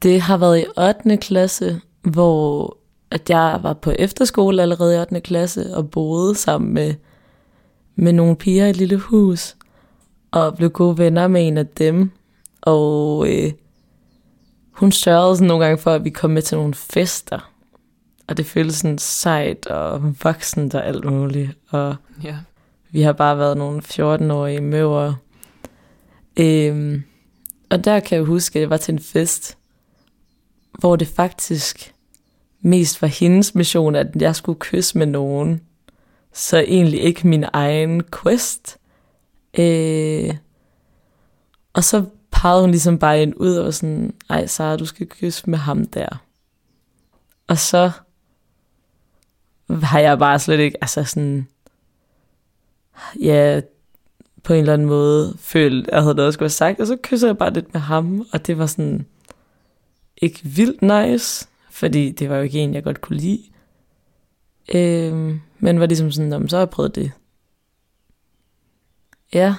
det 0.03 0.21
har 0.21 0.37
været 0.37 0.59
i 0.59 0.65
8. 0.77 1.17
klasse, 1.17 1.81
hvor 2.01 2.77
at 3.11 3.29
jeg 3.29 3.59
var 3.63 3.73
på 3.73 3.91
efterskole 3.91 4.61
allerede 4.61 4.95
i 4.95 4.99
8. 4.99 5.21
klasse 5.21 5.75
og 5.75 5.89
boede 5.89 6.35
sammen 6.35 6.73
med, 6.73 6.93
med 7.95 8.13
nogle 8.13 8.35
piger 8.35 8.65
i 8.65 8.69
et 8.69 8.77
lille 8.77 8.97
hus 8.97 9.55
og 10.31 10.55
blev 10.55 10.69
gode 10.69 10.97
venner 10.97 11.27
med 11.27 11.47
en 11.47 11.57
af 11.57 11.67
dem. 11.67 12.11
Og 12.61 13.27
øh, 13.29 13.51
hun 14.77 14.91
sørgede 14.91 15.35
sådan 15.35 15.47
nogle 15.47 15.65
gange 15.65 15.77
for, 15.77 15.91
at 15.93 16.03
vi 16.03 16.09
kom 16.09 16.29
med 16.29 16.41
til 16.41 16.57
nogle 16.57 16.73
fester. 16.73 17.51
Og 18.27 18.37
det 18.37 18.45
føltes 18.45 18.75
sådan 18.75 18.97
sejt 18.97 19.65
og 19.65 20.15
voksent 20.23 20.75
og 20.75 20.85
alt 20.85 21.05
muligt. 21.05 21.51
Og 21.69 21.95
ja. 22.23 22.37
vi 22.89 23.01
har 23.01 23.13
bare 23.13 23.37
været 23.37 23.57
nogle 23.57 23.81
14-årige 23.85 24.61
møver. 24.61 25.13
Øhm, 26.39 27.03
og 27.69 27.85
der 27.85 27.99
kan 27.99 28.17
jeg 28.17 28.25
huske, 28.25 28.59
at 28.59 28.61
jeg 28.61 28.69
var 28.69 28.77
til 28.77 28.91
en 28.91 28.99
fest, 28.99 29.57
hvor 30.79 30.95
det 30.95 31.07
faktisk 31.07 31.93
mest 32.61 33.01
var 33.01 33.07
hendes 33.07 33.55
mission, 33.55 33.95
at 33.95 34.07
jeg 34.19 34.35
skulle 34.35 34.59
kysse 34.59 34.97
med 34.97 35.07
nogen. 35.07 35.61
Så 36.33 36.57
egentlig 36.57 37.01
ikke 37.01 37.27
min 37.27 37.45
egen 37.53 38.03
quest. 38.23 38.77
Øh, 39.59 40.35
og 41.73 41.83
så 41.83 42.05
pegede 42.31 42.61
hun 42.61 42.71
ligesom 42.71 42.99
bare 42.99 43.23
en 43.23 43.33
ud 43.35 43.55
og 43.55 43.65
var 43.65 43.71
sådan, 43.71 44.13
ej 44.29 44.45
Sara, 44.45 44.77
du 44.77 44.85
skal 44.85 45.07
kysse 45.07 45.49
med 45.49 45.57
ham 45.57 45.85
der. 45.85 46.23
Og 47.47 47.57
så 47.57 47.91
har 49.69 49.99
jeg 49.99 50.19
bare 50.19 50.39
slet 50.39 50.59
ikke, 50.59 50.77
altså 50.81 51.03
sådan, 51.03 51.47
ja, 53.21 53.61
på 54.43 54.53
en 54.53 54.59
eller 54.59 54.73
anden 54.73 54.87
måde 54.87 55.37
følt, 55.39 55.87
at 55.87 55.93
jeg 55.93 56.01
havde 56.01 56.15
noget, 56.15 56.25
jeg 56.25 56.33
skulle 56.33 56.45
have 56.45 56.49
sagt, 56.49 56.79
og 56.79 56.87
så 56.87 56.97
kysser 57.03 57.27
jeg 57.27 57.37
bare 57.37 57.53
lidt 57.53 57.73
med 57.73 57.81
ham, 57.81 58.25
og 58.33 58.47
det 58.47 58.57
var 58.57 58.65
sådan, 58.65 59.05
ikke 60.17 60.39
vildt 60.43 60.81
nice, 60.81 61.47
fordi 61.71 62.11
det 62.11 62.29
var 62.29 62.35
jo 62.35 62.41
ikke 62.41 62.59
en, 62.59 62.73
jeg 62.73 62.83
godt 62.83 63.01
kunne 63.01 63.17
lide. 63.17 63.43
Øhm, 64.75 65.41
men 65.59 65.79
var 65.79 65.85
ligesom 65.85 66.11
sådan, 66.11 66.49
så 66.49 66.55
har 66.55 66.61
jeg 66.61 66.69
prøvet 66.69 66.95
det. 66.95 67.11
Ja, 69.33 69.55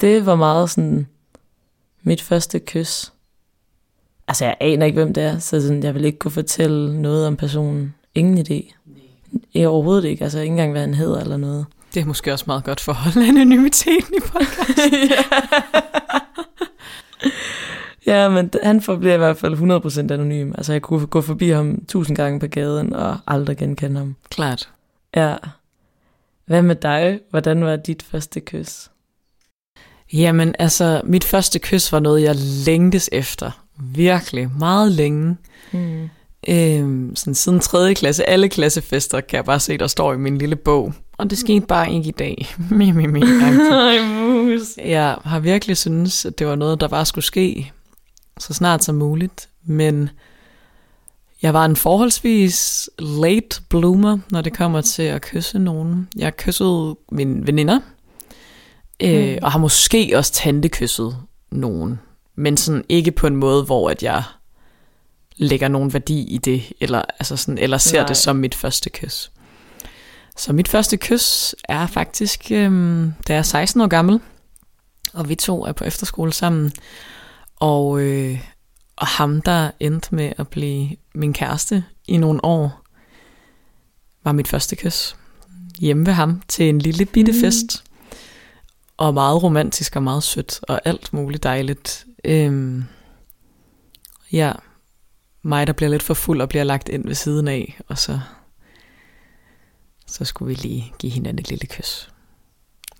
det 0.00 0.26
var 0.26 0.34
meget 0.34 0.70
sådan, 0.70 1.08
mit 2.02 2.22
første 2.22 2.58
kys. 2.58 3.12
Altså, 4.28 4.44
jeg 4.44 4.56
aner 4.60 4.86
ikke, 4.86 4.96
hvem 4.96 5.14
det 5.14 5.22
er, 5.22 5.38
så 5.38 5.60
sådan, 5.60 5.82
jeg 5.82 5.94
vil 5.94 6.04
ikke 6.04 6.18
kunne 6.18 6.30
fortælle 6.30 7.02
noget 7.02 7.26
om 7.26 7.36
personen. 7.36 7.94
Ingen 8.14 8.38
idé. 8.38 8.74
Jeg 9.54 9.68
overhovedet 9.68 10.04
ikke. 10.04 10.24
Altså, 10.24 10.38
ikke 10.38 10.50
engang, 10.50 10.72
hvad 10.72 10.80
han 10.80 10.94
hedder 10.94 11.20
eller 11.20 11.36
noget. 11.36 11.66
Det 11.94 12.00
er 12.00 12.04
måske 12.04 12.32
også 12.32 12.44
meget 12.46 12.64
godt 12.64 12.80
for 12.80 12.92
at 12.92 12.98
holde 12.98 13.28
anonymiteten 13.28 14.14
i 14.14 14.20
podcasten. 14.20 14.92
ja. 18.06 18.28
men 18.28 18.50
han 18.62 18.80
forbliver 18.80 19.14
i 19.14 19.18
hvert 19.18 19.36
fald 19.36 20.08
100% 20.08 20.12
anonym. 20.12 20.52
Altså, 20.58 20.72
jeg 20.72 20.82
kunne 20.82 21.06
gå 21.06 21.20
forbi 21.20 21.48
ham 21.48 21.84
tusind 21.88 22.16
gange 22.16 22.40
på 22.40 22.46
gaden 22.46 22.92
og 22.92 23.18
aldrig 23.26 23.56
genkende 23.56 23.98
ham. 23.98 24.16
Klart. 24.30 24.68
Ja. 25.16 25.36
Hvad 26.44 26.62
med 26.62 26.74
dig? 26.74 27.20
Hvordan 27.30 27.64
var 27.64 27.76
dit 27.76 28.02
første 28.02 28.40
kys? 28.40 28.90
Jamen, 30.12 30.54
altså, 30.58 31.00
mit 31.04 31.24
første 31.24 31.58
kys 31.58 31.92
var 31.92 32.00
noget, 32.00 32.22
jeg 32.22 32.36
længtes 32.66 33.08
efter. 33.12 33.50
Virkelig, 33.78 34.50
meget 34.58 34.92
længe. 34.92 35.36
Mm. 35.72 36.08
Øhm, 36.48 37.16
sådan 37.16 37.34
siden 37.34 37.60
3. 37.60 37.94
klasse, 37.94 38.28
alle 38.28 38.48
klassefester, 38.48 39.20
kan 39.20 39.36
jeg 39.36 39.44
bare 39.44 39.60
se, 39.60 39.78
der 39.78 39.86
står 39.86 40.12
i 40.12 40.16
min 40.16 40.38
lille 40.38 40.56
bog. 40.56 40.92
Og 41.18 41.30
det 41.30 41.38
skete 41.38 41.66
bare 41.66 41.92
ikke 41.92 42.08
i 42.08 42.12
dag. 42.12 42.48
mi, 42.70 42.90
mi, 42.90 43.06
mi. 43.06 43.20
Jeg 44.78 45.16
har 45.24 45.38
virkelig 45.38 45.76
synes, 45.76 46.26
at 46.26 46.38
det 46.38 46.46
var 46.46 46.54
noget, 46.54 46.80
der 46.80 46.88
bare 46.88 47.06
skulle 47.06 47.24
ske 47.24 47.72
så 48.38 48.54
snart 48.54 48.84
som 48.84 48.94
muligt. 48.94 49.48
Men 49.64 50.10
jeg 51.42 51.54
var 51.54 51.64
en 51.64 51.76
forholdsvis 51.76 52.90
late 52.98 53.62
bloomer, 53.68 54.18
når 54.30 54.40
det 54.40 54.56
kommer 54.56 54.80
til 54.80 55.02
at 55.02 55.22
kysse 55.22 55.58
nogen. 55.58 56.08
Jeg 56.16 56.36
kyssede 56.36 56.96
mine 57.12 57.46
veninder, 57.46 57.80
Øh, 59.02 59.32
mm. 59.32 59.38
Og 59.42 59.52
har 59.52 59.58
måske 59.58 60.12
også 60.14 60.32
tantekysset 60.32 61.16
nogen. 61.50 62.00
Men 62.34 62.56
sådan 62.56 62.84
ikke 62.88 63.12
på 63.12 63.26
en 63.26 63.36
måde, 63.36 63.64
hvor 63.64 63.90
at 63.90 64.02
jeg 64.02 64.22
lægger 65.36 65.68
nogen 65.68 65.92
værdi 65.92 66.22
i 66.22 66.38
det, 66.38 66.72
eller, 66.80 67.02
altså 67.18 67.36
sådan, 67.36 67.58
eller 67.58 67.78
ser 67.78 67.98
Nej. 67.98 68.06
det 68.06 68.16
som 68.16 68.36
mit 68.36 68.54
første 68.54 68.90
kys. 68.90 69.30
Så 70.36 70.52
mit 70.52 70.68
første 70.68 70.96
kys 70.96 71.54
er 71.68 71.86
faktisk, 71.86 72.50
øhm, 72.50 73.12
da 73.28 73.32
jeg 73.32 73.38
er 73.38 73.42
16 73.42 73.80
år 73.80 73.86
gammel, 73.86 74.20
og 75.12 75.28
vi 75.28 75.34
to 75.34 75.64
er 75.64 75.72
på 75.72 75.84
efterskole 75.84 76.32
sammen. 76.32 76.72
Og, 77.56 78.00
øh, 78.00 78.40
og 78.96 79.06
ham, 79.06 79.42
der 79.42 79.70
endte 79.80 80.14
med 80.14 80.32
at 80.38 80.48
blive 80.48 80.90
min 81.14 81.32
kæreste 81.32 81.84
i 82.08 82.16
nogle 82.16 82.44
år, 82.44 82.82
var 84.24 84.32
mit 84.32 84.48
første 84.48 84.76
kys. 84.76 85.16
Hjemme 85.78 86.06
ved 86.06 86.12
ham 86.12 86.42
til 86.48 86.68
en 86.68 86.78
lille 86.78 87.04
bitte 87.04 87.32
mm. 87.32 87.40
fest 87.40 87.84
og 89.02 89.14
meget 89.14 89.42
romantisk 89.42 89.96
og 89.96 90.02
meget 90.02 90.22
sødt, 90.22 90.60
og 90.68 90.80
alt 90.84 91.12
muligt 91.12 91.42
dejligt. 91.42 92.06
Øhm, 92.24 92.84
ja, 94.32 94.52
mig 95.42 95.66
der 95.66 95.72
bliver 95.72 95.90
lidt 95.90 96.02
for 96.02 96.14
fuld 96.14 96.40
og 96.40 96.48
bliver 96.48 96.64
lagt 96.64 96.88
ind 96.88 97.06
ved 97.06 97.14
siden 97.14 97.48
af, 97.48 97.80
og 97.88 97.98
så 97.98 98.20
så 100.06 100.24
skulle 100.24 100.48
vi 100.48 100.54
lige 100.54 100.92
give 100.98 101.12
hinanden 101.12 101.38
et 101.38 101.48
lille 101.48 101.66
kys. 101.66 102.10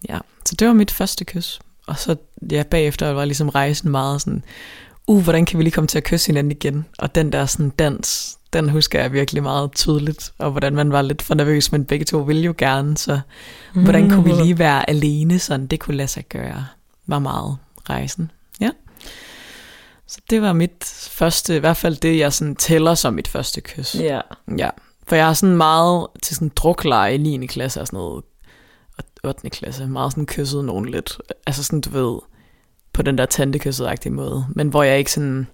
Ja, 0.09 0.19
så 0.45 0.55
det 0.55 0.67
var 0.67 0.75
mit 0.75 0.91
første 0.91 1.25
kys. 1.25 1.61
Og 1.87 1.99
så 1.99 2.17
ja, 2.51 2.63
bagefter 2.71 3.11
var 3.11 3.25
ligesom 3.25 3.49
rejsen 3.49 3.91
meget 3.91 4.23
sådan, 4.23 4.45
uh, 5.07 5.23
hvordan 5.23 5.45
kan 5.45 5.59
vi 5.59 5.65
lige 5.65 5.73
komme 5.73 5.89
til 5.89 5.99
at 5.99 6.05
kysse 6.05 6.27
hinanden 6.27 6.51
igen? 6.51 6.87
Og 6.99 7.15
den 7.15 7.33
der 7.33 7.47
sådan 7.47 7.71
dans, 7.71 8.39
den 8.53 8.69
husker 8.69 9.01
jeg 9.01 9.13
virkelig 9.13 9.43
meget 9.43 9.73
tydeligt, 9.73 10.33
og 10.39 10.51
hvordan 10.51 10.75
man 10.75 10.93
var 10.93 11.03
lidt 11.03 11.23
for 11.23 11.35
nervøs, 11.35 11.73
men 11.73 11.85
begge 11.85 12.05
to 12.05 12.19
ville 12.19 12.43
jo 12.43 12.55
gerne, 12.59 12.97
så 12.97 13.21
mm. 13.75 13.83
hvordan 13.83 14.11
kunne 14.11 14.25
vi 14.25 14.43
lige 14.43 14.59
være 14.59 14.91
alene, 14.91 15.39
sådan 15.39 15.67
det 15.67 15.81
kunne 15.81 15.97
lade 15.97 16.09
sig 16.09 16.25
gøre, 16.29 16.67
var 17.07 17.19
meget 17.19 17.57
rejsen. 17.91 18.31
Ja. 18.61 18.71
Så 20.07 20.19
det 20.31 20.43
var 20.43 20.53
mit 20.53 21.09
første, 21.11 21.57
i 21.57 21.59
hvert 21.59 21.77
fald 21.77 21.97
det, 21.97 22.19
jeg 22.19 22.33
sådan 22.33 22.57
tæller 22.57 22.95
som 22.95 23.15
mit 23.15 23.29
første 23.29 23.61
kys. 23.61 23.95
Ja. 23.95 24.21
Ja, 24.59 24.71
for 25.07 25.17
jeg 25.17 25.27
har 25.27 25.35
sådan 25.35 25.57
meget 25.57 26.07
til 26.23 26.37
sådan 26.37 26.53
drukleje 26.57 27.15
i 27.15 27.19
9. 27.19 27.47
klasse 27.47 27.81
og 27.81 27.87
sådan 27.87 27.97
noget, 27.97 28.25
og 28.99 29.05
8. 29.25 29.51
klasse, 29.51 29.87
meget 29.87 30.13
sådan 30.13 30.27
kysset 30.27 30.65
nogen 30.65 30.89
lidt. 30.89 31.19
Altså 31.47 31.65
sådan, 31.65 31.81
du 31.81 31.91
ved, 31.91 32.19
på 32.93 33.03
den 33.03 33.19
der 33.19 33.27
tantekysset 33.27 34.11
måde. 34.11 34.47
Men 34.51 34.69
hvor 34.69 34.83
jeg 34.83 34.99
ikke 34.99 35.13
sådan, 35.13 35.47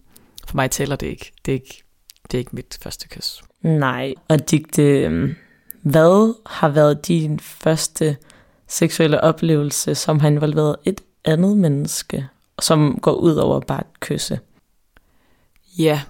for 0.46 0.56
mig 0.56 0.70
tæller 0.70 0.96
det 0.96 1.06
ikke. 1.06 1.32
Det 1.44 1.52
er 1.52 1.54
ikke, 1.54 1.82
det 2.30 2.36
er 2.36 2.38
ikke 2.38 2.56
mit 2.56 2.78
første 2.82 3.08
kys. 3.08 3.42
Nej, 3.62 4.14
og 4.28 4.50
Digte, 4.50 4.82
øhm, 4.82 5.34
hvad 5.82 6.34
har 6.46 6.68
været 6.68 7.08
din 7.08 7.40
første 7.40 8.16
seksuelle 8.68 9.20
oplevelse, 9.20 9.94
som 9.94 10.20
har 10.20 10.28
involveret 10.28 10.76
et 10.84 11.00
andet 11.24 11.56
menneske, 11.56 12.28
som 12.60 12.98
går 13.02 13.12
ud 13.12 13.34
over 13.34 13.60
bare 13.60 13.80
at 13.80 14.00
kysse? 14.00 14.40
Ja, 15.78 16.02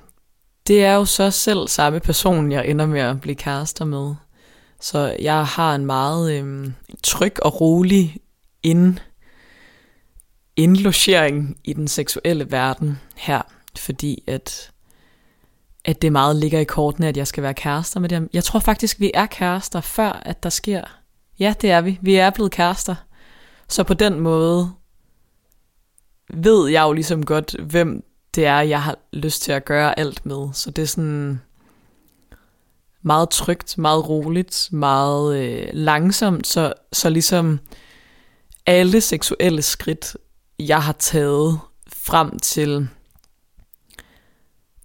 det 0.67 0.85
er 0.85 0.95
jo 0.95 1.05
så 1.05 1.31
selv 1.31 1.69
samme 1.69 2.01
person, 2.01 2.53
jeg 2.53 2.69
ender 2.69 2.87
med 2.87 3.01
at 3.01 3.21
blive 3.21 3.35
kærester 3.35 3.85
med. 3.85 4.15
Så 4.81 5.17
jeg 5.21 5.47
har 5.47 5.75
en 5.75 5.87
meget 5.87 6.39
øhm, 6.39 6.75
tryg 7.03 7.43
og 7.43 7.61
rolig 7.61 8.17
ind, 8.63 8.99
indlogering 10.57 11.57
i 11.65 11.73
den 11.73 11.89
seksuelle 11.89 12.51
verden 12.51 12.99
her, 13.17 13.43
fordi 13.79 14.23
at, 14.27 14.71
at 15.89 16.03
det 16.03 16.13
meget 16.13 16.37
ligger 16.37 16.61
i 16.61 16.65
kortene, 16.65 17.09
at 17.09 17.17
jeg 17.17 17.27
skal 17.27 17.43
være 17.43 17.55
kærester 17.55 18.01
med 18.01 18.09
dem. 18.09 18.31
Jeg 18.33 18.45
tror 18.45 18.61
faktisk, 18.61 19.01
vi 19.01 19.11
er 19.15 19.27
kærester, 19.27 19.81
før 19.81 20.13
at 20.13 20.43
der 20.43 20.49
sker. 20.49 20.83
Ja, 21.39 21.55
det 21.61 21.71
er 21.71 21.81
vi. 21.81 21.99
Vi 22.03 22.15
er 22.15 22.31
blevet 22.31 22.53
kærester. 22.53 22.95
Så 23.69 23.85
på 23.85 23.95
den 23.95 24.21
måde 24.21 24.73
ved 26.35 26.69
jeg 26.69 26.83
jo 26.83 26.93
ligesom 26.93 27.25
godt, 27.25 27.57
hvem 27.61 28.05
det 28.35 28.47
er, 28.47 28.61
jeg 28.61 28.83
har 28.83 28.99
lyst 29.13 29.43
til 29.43 29.53
at 29.53 29.65
gøre 29.65 29.99
alt 29.99 30.27
med. 30.27 30.49
Så 30.53 30.71
det 30.71 30.83
er 30.83 30.87
sådan 30.87 31.41
meget 33.03 33.31
trygt, 33.31 33.79
meget 33.79 34.09
roligt, 34.09 34.69
meget 34.73 35.37
øh, 35.39 35.69
langsomt, 35.73 36.47
så, 36.47 36.73
så 36.93 37.11
ligesom 37.11 37.61
alle 38.67 39.01
seksuelle 39.01 39.63
skridt, 39.63 40.17
jeg 40.59 40.83
har 40.83 40.97
taget 40.99 41.61
frem 41.93 42.39
til, 42.39 42.89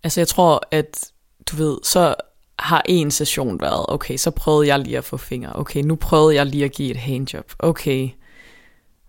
altså 0.03 0.19
jeg 0.19 0.27
tror, 0.27 0.67
at 0.71 1.11
du 1.51 1.55
ved, 1.55 1.77
så 1.83 2.15
har 2.59 2.81
en 2.85 3.11
session 3.11 3.61
været, 3.61 3.85
okay, 3.87 4.17
så 4.17 4.31
prøvede 4.31 4.67
jeg 4.67 4.79
lige 4.79 4.97
at 4.97 5.05
få 5.05 5.17
fingre, 5.17 5.51
okay, 5.55 5.81
nu 5.81 5.95
prøvede 5.95 6.35
jeg 6.35 6.45
lige 6.45 6.65
at 6.65 6.71
give 6.71 6.91
et 6.91 6.97
handjob, 6.97 7.51
okay, 7.59 8.09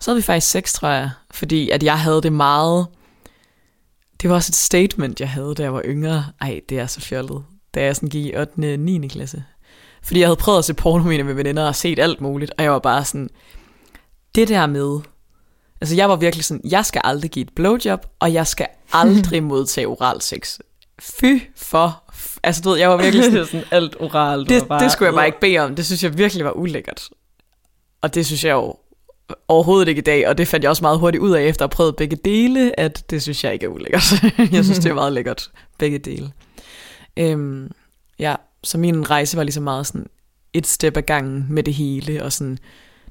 så 0.00 0.10
havde 0.10 0.18
vi 0.18 0.22
faktisk 0.22 0.50
seks, 0.50 0.72
tror 0.72 0.88
jeg, 0.88 1.10
fordi 1.30 1.70
at 1.70 1.82
jeg 1.82 2.00
havde 2.00 2.22
det 2.22 2.32
meget, 2.32 2.86
det 4.22 4.30
var 4.30 4.36
også 4.36 4.50
et 4.50 4.56
statement, 4.56 5.20
jeg 5.20 5.30
havde, 5.30 5.54
da 5.54 5.62
jeg 5.62 5.74
var 5.74 5.82
yngre. 5.84 6.24
Ej, 6.40 6.60
det 6.68 6.78
er 6.78 6.86
så 6.86 7.00
fjollet. 7.00 7.44
Da 7.74 7.82
jeg 7.82 7.96
sådan 7.96 8.08
gik 8.08 8.26
i 8.26 8.36
8. 8.36 8.76
9. 8.76 9.08
klasse. 9.08 9.44
Fordi 10.02 10.20
jeg 10.20 10.28
havde 10.28 10.36
prøvet 10.36 10.58
at 10.58 10.64
se 10.64 10.74
porno 10.74 11.04
med 11.04 11.24
med 11.24 11.34
veninder 11.34 11.66
og 11.66 11.76
set 11.76 11.98
alt 11.98 12.20
muligt, 12.20 12.52
og 12.58 12.64
jeg 12.64 12.72
var 12.72 12.78
bare 12.78 13.04
sådan, 13.04 13.28
det 14.34 14.48
der 14.48 14.66
med, 14.66 15.00
altså 15.80 15.94
jeg 15.94 16.08
var 16.08 16.16
virkelig 16.16 16.44
sådan, 16.44 16.70
jeg 16.70 16.86
skal 16.86 17.00
aldrig 17.04 17.30
give 17.30 17.42
et 17.42 17.54
blowjob, 17.56 18.06
og 18.20 18.32
jeg 18.32 18.46
skal 18.46 18.66
aldrig 18.92 19.42
modtage 19.42 19.88
oral 19.88 20.20
sex. 20.20 20.58
Fy 20.98 21.38
for, 21.56 22.02
altså 22.42 22.62
du 22.62 22.68
ved, 22.68 22.78
jeg 22.78 22.90
var 22.90 22.96
virkelig 22.96 23.24
sådan, 23.24 23.46
sådan 23.52 23.66
alt 23.70 23.96
oral. 24.00 24.48
Det, 24.48 24.68
bare, 24.68 24.84
det 24.84 24.92
skulle 24.92 25.06
jeg 25.06 25.14
bare 25.14 25.26
ikke 25.26 25.40
bede 25.40 25.58
om, 25.58 25.76
det 25.76 25.86
synes 25.86 26.04
jeg 26.04 26.18
virkelig 26.18 26.44
var 26.44 26.52
ulækkert. 26.52 27.08
Og 28.02 28.14
det 28.14 28.26
synes 28.26 28.44
jeg 28.44 28.52
jo 28.52 28.74
overhovedet 29.48 29.88
ikke 29.88 29.98
i 29.98 30.02
dag, 30.02 30.28
og 30.28 30.38
det 30.38 30.48
fandt 30.48 30.62
jeg 30.62 30.70
også 30.70 30.82
meget 30.84 30.98
hurtigt 30.98 31.22
ud 31.22 31.30
af, 31.30 31.42
efter 31.42 31.64
at 31.64 31.70
have 31.70 31.76
prøvet 31.76 31.96
begge 31.96 32.16
dele, 32.16 32.80
at 32.80 33.10
det 33.10 33.22
synes 33.22 33.44
jeg 33.44 33.52
ikke 33.52 33.66
er 33.66 33.70
ulækkert. 33.70 34.12
jeg 34.52 34.64
synes, 34.64 34.78
det 34.78 34.90
er 34.90 34.94
meget 34.94 35.12
lækkert, 35.12 35.50
begge 35.78 35.98
dele. 35.98 36.32
Øhm, 37.16 37.70
ja, 38.18 38.34
så 38.64 38.78
min 38.78 39.10
rejse 39.10 39.36
var 39.36 39.42
ligesom 39.42 39.62
meget 39.62 39.86
sådan 39.86 40.06
et 40.52 40.66
step 40.66 40.96
ad 40.96 41.02
gangen 41.02 41.46
med 41.48 41.62
det 41.62 41.74
hele, 41.74 42.24
og 42.24 42.32
sådan 42.32 42.58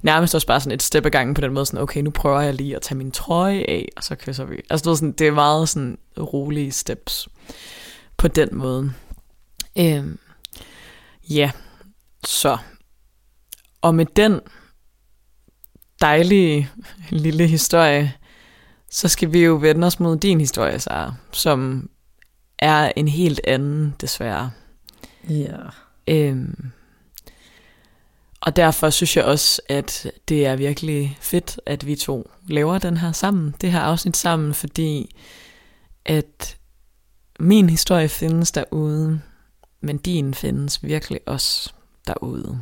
nærmest 0.04 0.36
også 0.36 0.48
bare 0.48 0.60
sådan 0.60 0.76
et 0.76 0.84
step 0.84 1.06
ad 1.06 1.12
gangen 1.12 1.34
på 1.34 1.42
den 1.42 1.54
måde, 1.54 1.66
sådan, 1.66 1.80
okay, 1.80 2.02
nu 2.02 2.10
prøver 2.10 2.42
jeg 2.42 2.54
lige 2.54 2.76
at 2.76 2.82
tage 2.82 2.98
min 2.98 3.12
trøje 3.12 3.66
af, 3.68 3.90
og 3.98 4.04
så 4.04 4.16
kysser 4.16 4.46
vi. 4.46 4.56
Altså, 4.70 4.84
det 4.84 4.92
er, 4.92 4.96
sådan, 4.96 5.12
det 5.12 5.28
er 5.28 5.32
meget 5.32 5.70
sådan 5.70 5.98
rolige 6.20 6.72
steps 6.72 7.28
på 8.18 8.28
den 8.28 8.50
måde. 8.52 8.94
Øhm, 9.78 10.20
ja, 11.30 11.52
så. 12.26 12.58
Og 13.82 13.96
med 13.96 14.06
den 14.06 14.40
dejlige 16.02 16.70
lille 17.10 17.48
historie, 17.48 18.14
så 18.90 19.08
skal 19.08 19.34
vi 19.34 19.40
jo 19.40 19.54
vende 19.56 19.88
os 19.88 20.00
mod 20.00 20.18
din 20.18 20.40
historie, 20.40 20.80
Sara, 20.80 21.14
som 21.32 21.90
er 22.60 22.92
en 22.96 23.08
helt 23.08 23.42
anden, 23.44 23.96
desværre. 24.02 24.52
Ja. 25.30 25.58
Øhm, 26.08 26.72
og 28.46 28.56
derfor 28.56 28.90
synes 28.90 29.18
jeg 29.18 29.26
også, 29.26 29.62
at 29.70 30.12
det 30.30 30.46
er 30.46 30.56
virkelig 30.56 31.18
fedt, 31.22 31.60
at 31.66 31.86
vi 31.86 31.96
to 31.96 32.32
laver 32.48 32.78
den 32.78 32.98
her 32.98 33.12
sammen, 33.12 33.56
det 33.62 33.72
her 33.72 33.80
afsnit 33.80 34.18
sammen, 34.18 34.54
fordi 34.54 35.16
at 36.06 36.58
min 37.40 37.70
historie 37.70 38.10
findes 38.10 38.52
derude, 38.52 39.22
men 39.82 39.98
din 39.98 40.34
findes 40.34 40.84
virkelig 40.84 41.20
også 41.26 41.74
derude. 42.08 42.60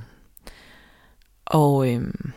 Og 1.45 1.89
øhm, 1.89 2.31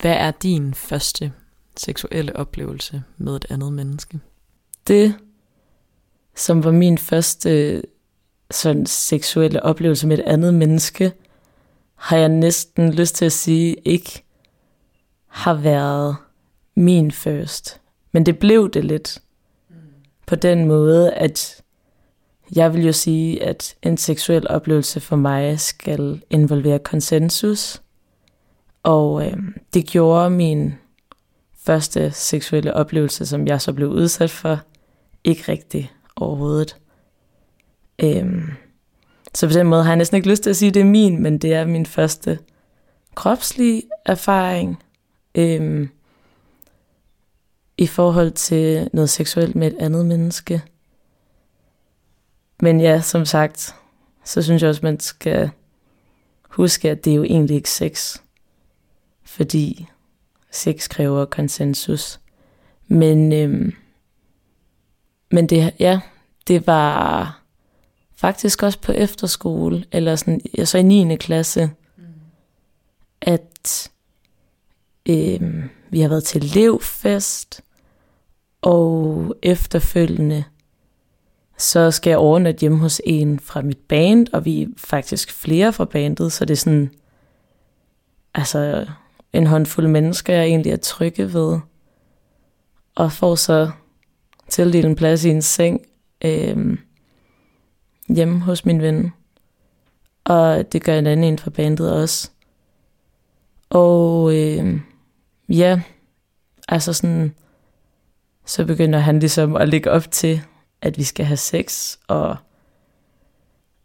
hvad 0.00 0.14
er 0.14 0.30
din 0.30 0.74
første 0.74 1.32
seksuelle 1.76 2.36
oplevelse 2.36 3.02
med 3.16 3.36
et 3.36 3.46
andet 3.50 3.72
menneske? 3.72 4.20
Det, 4.86 5.14
som 6.36 6.64
var 6.64 6.72
min 6.72 6.98
første 6.98 7.82
sådan 8.50 8.86
seksuelle 8.86 9.62
oplevelse 9.62 10.06
med 10.06 10.18
et 10.18 10.24
andet 10.24 10.54
menneske, 10.54 11.12
har 11.98 12.16
jeg 12.16 12.28
næsten 12.28 12.94
lyst 12.94 13.14
til 13.14 13.24
at 13.24 13.32
sige, 13.32 13.74
ikke 13.74 14.24
har 15.26 15.54
været 15.54 16.16
min 16.74 17.12
først. 17.12 17.80
Men 18.12 18.26
det 18.26 18.38
blev 18.38 18.70
det 18.70 18.84
lidt. 18.84 19.18
På 20.26 20.34
den 20.34 20.66
måde, 20.66 21.12
at 21.12 21.62
jeg 22.56 22.74
vil 22.74 22.86
jo 22.86 22.92
sige, 22.92 23.42
at 23.42 23.76
en 23.82 23.96
seksuel 23.96 24.50
oplevelse 24.50 25.00
for 25.00 25.16
mig 25.16 25.60
skal 25.60 26.22
involvere 26.30 26.78
konsensus. 26.78 27.82
Og 28.82 29.26
øh, 29.26 29.36
det 29.74 29.86
gjorde 29.86 30.30
min 30.30 30.74
første 31.62 32.10
seksuelle 32.10 32.74
oplevelse, 32.74 33.26
som 33.26 33.46
jeg 33.46 33.60
så 33.60 33.72
blev 33.72 33.88
udsat 33.88 34.30
for, 34.30 34.60
ikke 35.24 35.52
rigtig 35.52 35.92
overhovedet. 36.16 36.76
Øh, 37.98 38.42
så 39.34 39.46
på 39.46 39.52
den 39.52 39.66
måde 39.66 39.82
har 39.82 39.90
jeg 39.90 39.96
næsten 39.96 40.16
ikke 40.16 40.28
lyst 40.30 40.42
til 40.42 40.50
at 40.50 40.56
sige, 40.56 40.68
at 40.68 40.74
det 40.74 40.80
er 40.80 40.84
min, 40.84 41.22
men 41.22 41.38
det 41.38 41.54
er 41.54 41.64
min 41.64 41.86
første 41.86 42.38
kropslige 43.14 43.82
erfaring 44.06 44.82
øhm, 45.34 45.90
i 47.78 47.86
forhold 47.86 48.30
til 48.30 48.90
noget 48.92 49.10
seksuelt 49.10 49.56
med 49.56 49.66
et 49.66 49.76
andet 49.78 50.06
menneske. 50.06 50.62
Men 52.62 52.80
ja, 52.80 53.00
som 53.00 53.24
sagt, 53.24 53.74
så 54.24 54.42
synes 54.42 54.62
jeg 54.62 54.68
også, 54.68 54.80
man 54.82 55.00
skal 55.00 55.50
huske, 56.48 56.90
at 56.90 57.04
det 57.04 57.10
er 57.10 57.16
jo 57.16 57.22
egentlig 57.22 57.56
ikke 57.56 57.70
sex 57.70 58.18
fordi 59.28 59.88
sex 60.50 60.88
kræver 60.88 61.24
konsensus. 61.24 62.20
Men, 62.86 63.32
øhm, 63.32 63.74
men 65.30 65.46
det, 65.46 65.74
ja, 65.78 66.00
det 66.48 66.66
var 66.66 67.37
faktisk 68.18 68.62
også 68.62 68.80
på 68.80 68.92
efterskole, 68.92 69.84
eller 69.92 70.16
sådan, 70.16 70.40
så 70.64 70.78
i 70.78 70.82
9. 70.82 71.16
klasse, 71.16 71.70
mm. 71.96 72.04
at 73.20 73.90
øhm, 75.08 75.70
vi 75.90 76.00
har 76.00 76.08
været 76.08 76.24
til 76.24 76.44
levfest, 76.44 77.62
og 78.62 79.34
efterfølgende, 79.42 80.44
så 81.58 81.90
skal 81.90 82.10
jeg 82.10 82.18
overnatte 82.18 82.60
hjemme 82.60 82.78
hos 82.78 83.00
en 83.04 83.40
fra 83.40 83.62
mit 83.62 83.78
band, 83.78 84.26
og 84.32 84.44
vi 84.44 84.62
er 84.62 84.66
faktisk 84.76 85.32
flere 85.32 85.72
fra 85.72 85.84
bandet, 85.84 86.32
så 86.32 86.44
det 86.44 86.54
er 86.54 86.58
sådan, 86.58 86.90
altså, 88.34 88.86
en 89.32 89.46
håndfuld 89.46 89.86
mennesker, 89.86 90.34
jeg 90.34 90.44
egentlig 90.44 90.72
er 90.72 90.76
trygge 90.76 91.32
ved. 91.32 91.58
Og 92.94 93.12
får 93.12 93.34
så 93.34 93.70
tildelt 94.48 94.86
en 94.86 94.96
plads 94.96 95.24
i 95.24 95.28
en 95.28 95.42
seng 95.42 95.80
øh, 96.24 96.78
hjemme 98.08 98.40
hos 98.40 98.64
min 98.64 98.82
ven. 98.82 99.12
Og 100.24 100.72
det 100.72 100.84
gør 100.84 100.98
en 100.98 101.06
anden 101.06 101.24
en 101.24 101.38
fra 101.38 101.50
bandet 101.50 101.92
også. 101.92 102.30
Og 103.70 104.36
øh, 104.36 104.80
ja, 105.48 105.80
altså 106.68 106.92
sådan, 106.92 107.34
så 108.46 108.64
begynder 108.64 108.98
han 108.98 109.18
ligesom 109.18 109.56
at 109.56 109.68
lægge 109.68 109.90
op 109.90 110.10
til, 110.10 110.40
at 110.82 110.98
vi 110.98 111.02
skal 111.02 111.26
have 111.26 111.36
sex, 111.36 111.96
og 112.08 112.36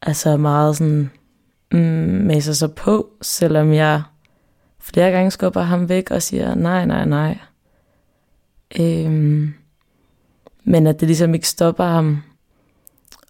altså 0.02 0.38
meget 0.38 0.78
sådan, 0.78 1.12
mm, 1.72 1.80
maser 2.28 2.54
sig 2.54 2.76
på, 2.76 3.10
selvom 3.22 3.74
jeg 3.74 4.04
flere 4.80 5.12
gange 5.12 5.32
skubber 5.32 5.62
ham 5.62 5.90
væk 5.90 6.12
og 6.12 6.22
siger, 6.22 6.56
nej, 6.56 6.86
nej, 6.86 7.06
nej. 7.06 7.38
Øhm, 8.80 9.54
men 10.64 10.88
at 10.88 11.00
det 11.00 11.08
ligesom 11.08 11.34
ikke 11.34 11.48
stopper 11.48 11.84
ham. 11.84 12.24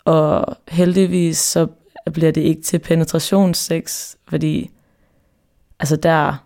Og 0.06 0.58
heldigvis 0.68 1.38
så 1.38 1.68
bliver 2.14 2.32
det 2.32 2.42
ikke 2.42 2.62
til 2.62 2.80
penetrationssex, 2.80 4.16
fordi 4.28 4.72
altså 5.80 5.96
der, 5.96 6.46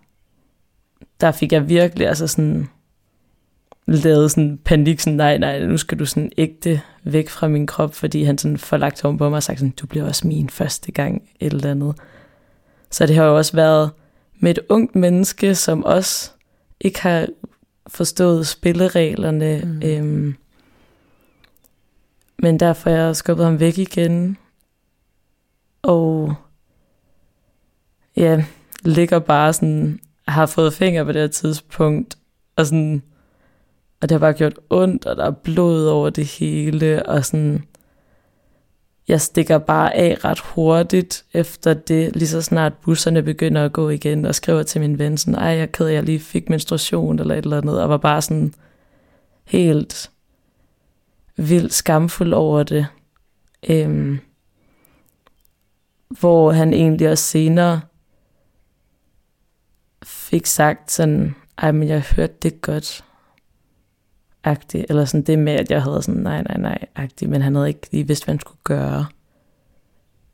der 1.22 1.32
fik 1.32 1.52
jeg 1.52 1.70
virkelig 1.70 2.08
altså 2.08 2.28
sådan 2.28 2.68
lavet 3.88 4.32
sådan 4.32 4.60
panik, 4.66 5.00
sådan, 5.00 5.18
nej, 5.18 5.38
nej, 5.38 5.66
nu 5.66 5.78
skal 5.78 6.00
du 6.00 6.06
sådan 6.06 6.32
ægte 6.38 6.82
væk 7.04 7.30
fra 7.30 7.48
min 7.48 7.68
krop, 7.68 7.94
fordi 7.94 8.24
han 8.24 8.38
sådan 8.38 8.58
får 8.58 8.78
lagt 8.78 9.06
om 9.06 9.18
på 9.18 9.30
mig 9.30 9.38
og 9.38 9.44
sagt 9.44 9.60
sådan, 9.60 9.74
du 9.82 9.88
bliver 9.88 10.06
også 10.06 10.28
min 10.28 10.50
første 10.50 10.92
gang, 10.92 11.30
et 11.40 11.54
eller 11.54 11.72
andet. 11.72 11.96
Så 12.92 13.06
det 13.06 13.16
har 13.16 13.24
jo 13.24 13.38
også 13.38 13.54
været 13.54 13.92
med 14.40 14.52
et 14.52 14.60
ungt 14.70 14.96
menneske, 14.96 15.56
som 15.56 15.84
også 15.84 16.32
ikke 16.80 17.02
har 17.02 17.28
forstået 17.88 18.48
spillereglerne. 18.48 19.62
Mm. 19.64 19.82
Øhm, 19.84 20.36
men 22.40 22.60
derfor 22.60 22.90
har 22.90 22.98
jeg 22.98 23.16
skubbet 23.16 23.46
ham 23.46 23.60
væk 23.60 23.78
igen. 23.78 24.38
Og 25.82 26.36
ja, 28.16 28.46
ligger 28.86 29.20
bare 29.20 29.54
sådan, 29.54 30.00
har 30.28 30.46
fået 30.46 30.74
fingre 30.74 31.06
på 31.06 31.12
det 31.12 31.22
her 31.22 31.28
tidspunkt, 31.28 32.18
og 32.56 32.66
sådan, 32.66 33.04
og 34.02 34.10
det 34.10 34.12
har 34.12 34.20
bare 34.20 34.34
gjort 34.34 34.60
ondt, 34.70 35.06
og 35.06 35.16
der 35.16 35.26
er 35.26 35.32
blod 35.32 35.88
over 35.88 36.10
det 36.10 36.26
hele, 36.26 37.06
og 37.06 37.26
sådan, 37.26 37.64
jeg 39.08 39.22
stikker 39.22 39.58
bare 39.58 39.96
af 39.96 40.18
ret 40.26 40.40
hurtigt 40.40 41.26
efter 41.34 41.74
det, 41.74 42.16
lige 42.16 42.28
så 42.28 42.42
snart 42.42 42.74
busserne 42.74 43.24
begynder 43.24 43.66
at 43.66 43.74
gå 43.74 43.90
igen, 43.90 44.26
og 44.26 44.36
skriver 44.36 44.64
til 44.64 44.82
min 44.82 45.00
ven 45.00 45.18
sådan, 45.18 45.36
ej, 45.36 45.48
jeg 45.48 45.62
er 45.62 45.66
ked, 45.66 45.88
jeg 45.88 46.04
lige 46.04 46.20
fik 46.20 46.50
menstruation, 46.50 47.20
eller 47.20 47.36
et 47.36 47.44
eller 47.44 47.58
andet, 47.58 47.82
og 47.82 47.90
var 47.90 47.98
bare 47.98 48.22
sådan 48.22 48.54
helt 49.46 50.12
vildt 51.38 51.74
skamfuld 51.74 52.34
over 52.34 52.64
det. 52.64 52.88
Øhm, 53.70 54.20
hvor 56.20 56.52
han 56.52 56.74
egentlig 56.74 57.10
også 57.10 57.24
senere 57.24 57.82
fik 60.04 60.46
sagt 60.46 60.92
sådan, 60.92 61.36
ej, 61.58 61.72
men 61.72 61.88
jeg 61.88 62.02
hørte 62.16 62.34
det 62.42 62.62
godt, 62.62 63.04
agtig 64.44 64.86
eller 64.90 65.06
sådan 65.06 65.24
det 65.24 65.40
med, 65.40 65.54
at 65.54 65.72
jeg 65.72 65.84
havde 65.84 66.02
sådan, 66.02 66.22
nej, 66.22 66.44
nej, 66.44 66.58
nej, 66.58 66.86
agtig 66.96 67.30
men 67.30 67.42
han 67.42 67.56
havde 67.56 67.68
ikke 67.68 67.88
lige 67.92 68.08
vidst, 68.08 68.26
hvad 68.26 68.34
han 68.34 68.40
skulle 68.40 68.62
gøre. 68.64 69.06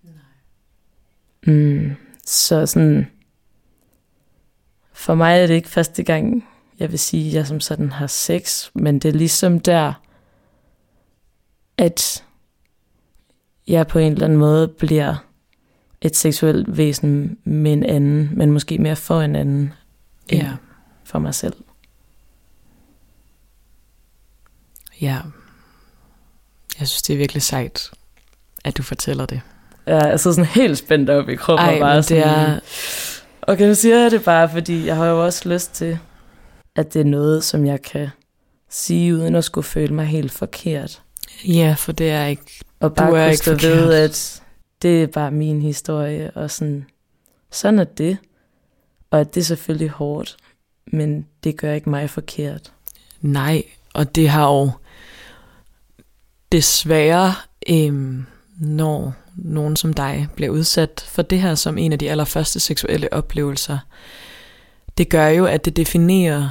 Nej. 0.04 1.54
Mm, 1.54 1.96
så 2.26 2.66
sådan, 2.66 3.08
for 4.94 5.16
mig 5.16 5.42
er 5.42 5.48
det 5.48 5.54
ikke 5.54 5.70
første 5.70 6.04
gang, 6.04 6.48
jeg 6.80 6.92
vil 6.92 7.00
sige, 7.00 7.28
at 7.28 7.34
jeg 7.34 7.48
som 7.48 7.60
sådan 7.60 7.92
har 7.92 8.08
sex, 8.08 8.70
men 8.74 9.00
det 9.00 9.10
er 9.10 9.14
ligesom 9.14 9.60
der, 9.60 9.94
at 11.78 12.24
jeg 13.68 13.88
på 13.88 14.00
en 14.00 14.12
eller 14.12 14.26
anden 14.26 14.40
måde 14.40 14.68
bliver 14.68 15.16
et 16.02 16.16
seksuelt 16.16 16.78
væsen 16.78 17.38
med 17.44 17.74
en 17.74 17.84
anden, 17.84 18.30
men 18.34 18.52
måske 18.52 18.78
mere 18.78 18.96
for 18.96 19.22
en 19.22 19.36
anden 19.36 19.74
end 20.30 20.42
ja. 20.42 20.52
for 21.04 21.20
mig 21.20 21.36
selv. 21.36 21.56
Ja. 25.02 25.18
Jeg 26.80 26.88
synes, 26.88 27.02
det 27.02 27.14
er 27.14 27.18
virkelig 27.18 27.42
sejt, 27.44 27.92
at 28.66 28.78
du 28.78 28.84
fortæller 28.84 29.26
det. 29.26 29.42
Ja, 29.88 30.06
jeg 30.06 30.20
sidder 30.20 30.36
sådan 30.36 30.50
helt 30.50 30.78
spændt 30.78 31.10
op 31.10 31.30
i 31.30 31.36
kroppen. 31.36 31.68
Ej, 31.68 31.74
og 31.74 31.80
bare 31.80 32.04
sådan, 32.04 32.24
er... 32.24 32.60
Okay, 33.42 33.68
nu 33.68 33.76
siger 33.76 34.00
jeg 34.00 34.12
det 34.12 34.24
bare, 34.24 34.50
fordi 34.50 34.86
jeg 34.86 34.96
har 34.96 35.06
jo 35.06 35.26
også 35.26 35.50
lyst 35.50 35.74
til, 35.74 36.00
at 36.76 36.94
det 36.94 37.00
er 37.00 37.06
noget, 37.06 37.44
som 37.44 37.66
jeg 37.66 37.82
kan 37.82 38.10
sige, 38.70 39.16
uden 39.16 39.36
at 39.36 39.44
skulle 39.44 39.66
føle 39.66 39.94
mig 39.94 40.06
helt 40.06 40.32
forkert. 40.32 41.03
Ja, 41.48 41.76
for 41.78 41.92
det 41.92 42.10
er 42.10 42.26
ikke... 42.26 42.62
Og 42.80 42.96
bare 42.96 43.10
du 43.10 43.16
er 43.16 43.26
ikke 43.26 43.44
forkert. 43.44 43.62
ved, 43.62 43.94
at 43.94 44.44
det 44.82 45.04
er 45.04 45.08
bare 45.08 45.32
min 45.32 45.62
historie, 45.62 46.32
og 46.32 46.52
sådan, 46.52 46.86
sådan 47.52 47.80
er 47.80 47.84
det. 47.84 48.18
Og 49.12 49.20
at 49.20 49.36
det 49.36 49.42
er 49.42 49.46
selvfølgelig 49.46 49.90
hårdt, 49.90 50.38
men 50.86 51.28
det 51.44 51.58
gør 51.58 51.74
ikke 51.74 51.90
mig 51.90 52.10
forkert. 52.10 52.74
Nej, 53.22 53.64
og 53.94 54.16
det 54.16 54.30
har 54.30 54.54
jo 54.54 54.72
desværre, 56.52 57.34
øhm, 57.70 58.26
når 58.58 59.14
nogen 59.36 59.76
som 59.76 59.94
dig 59.94 60.28
bliver 60.36 60.52
udsat 60.52 61.06
for 61.08 61.22
det 61.22 61.42
her 61.42 61.56
som 61.56 61.78
en 61.78 61.92
af 61.92 62.00
de 62.00 62.12
allerførste 62.12 62.60
seksuelle 62.60 63.14
oplevelser, 63.14 63.78
det 64.98 65.10
gør 65.10 65.28
jo, 65.28 65.46
at 65.46 65.66
det 65.66 65.78
definerer 65.78 66.50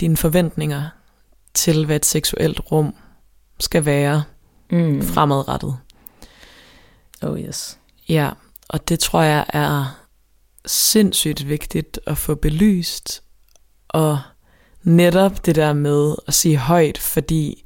dine 0.00 0.16
forventninger 0.16 0.88
til, 1.54 1.86
hvad 1.86 1.96
et 1.96 2.06
seksuelt 2.06 2.60
rum 2.72 2.94
skal 3.60 3.84
være 3.84 4.24
mm. 4.70 5.02
fremadrettet. 5.02 5.76
Oh 7.22 7.40
yes. 7.40 7.78
Ja, 8.08 8.30
og 8.68 8.88
det 8.88 9.00
tror 9.00 9.22
jeg 9.22 9.44
er 9.48 10.04
sindssygt 10.66 11.48
vigtigt 11.48 12.00
at 12.06 12.18
få 12.18 12.34
belyst, 12.34 13.22
og 13.88 14.20
netop 14.82 15.46
det 15.46 15.54
der 15.54 15.72
med 15.72 16.14
at 16.26 16.34
sige 16.34 16.56
højt, 16.56 16.98
fordi 16.98 17.64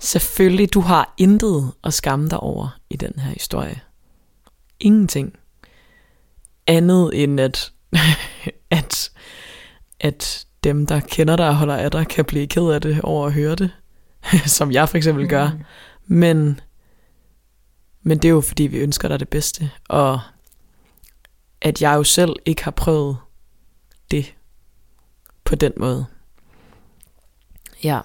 selvfølgelig, 0.00 0.74
du 0.74 0.80
har 0.80 1.14
intet 1.18 1.72
at 1.84 1.94
skamme 1.94 2.28
dig 2.28 2.40
over 2.40 2.78
i 2.90 2.96
den 2.96 3.18
her 3.18 3.30
historie. 3.30 3.80
Ingenting. 4.80 5.38
Andet 6.66 7.22
end 7.22 7.40
at, 7.40 7.72
at, 8.70 9.10
at 10.00 10.46
dem, 10.64 10.86
der 10.86 11.00
kender 11.00 11.36
dig 11.36 11.48
og 11.48 11.56
holder 11.56 11.76
af 11.76 11.90
dig, 11.90 12.08
kan 12.08 12.24
blive 12.24 12.46
ked 12.46 12.70
af 12.70 12.80
det 12.80 13.00
over 13.00 13.26
at 13.26 13.32
høre 13.32 13.54
det, 13.54 13.70
som 14.46 14.72
jeg 14.72 14.88
for 14.88 14.96
eksempel 14.96 15.28
gør. 15.28 15.48
Mm. 15.48 16.16
Men, 16.16 16.60
men 18.02 18.18
det 18.18 18.28
er 18.28 18.32
jo 18.32 18.40
fordi, 18.40 18.62
vi 18.62 18.78
ønsker 18.78 19.08
dig 19.08 19.20
det 19.20 19.28
bedste, 19.28 19.70
og 19.88 20.20
at 21.60 21.82
jeg 21.82 21.94
jo 21.94 22.04
selv 22.04 22.36
ikke 22.44 22.64
har 22.64 22.70
prøvet 22.70 23.16
det 24.10 24.34
på 25.44 25.54
den 25.54 25.72
måde. 25.76 26.06
Ja. 27.84 28.00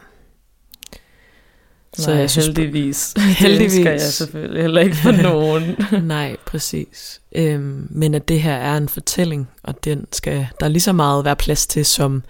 Så 1.93 2.12
Nej, 2.12 2.19
jeg 2.19 2.29
synes, 2.29 2.47
heldigvis. 2.47 3.13
heldigvis. 3.39 3.73
Det 3.73 3.81
skal 3.81 3.91
jeg 3.91 4.01
selvfølgelig 4.01 4.62
heller 4.62 4.81
ikke 4.81 4.95
for 4.95 5.12
nogen. 5.12 5.75
Nej, 6.07 6.38
præcis. 6.45 7.21
Øhm, 7.36 7.88
men 7.89 8.13
at 8.13 8.27
det 8.27 8.41
her 8.41 8.53
er 8.53 8.77
en 8.77 8.89
fortælling, 8.89 9.49
og 9.63 9.84
den 9.84 10.07
skal 10.12 10.47
der 10.60 10.67
lige 10.67 10.81
så 10.81 10.93
meget 10.93 11.25
være 11.25 11.36
plads 11.36 11.67
til 11.67 11.86
som 11.86 12.23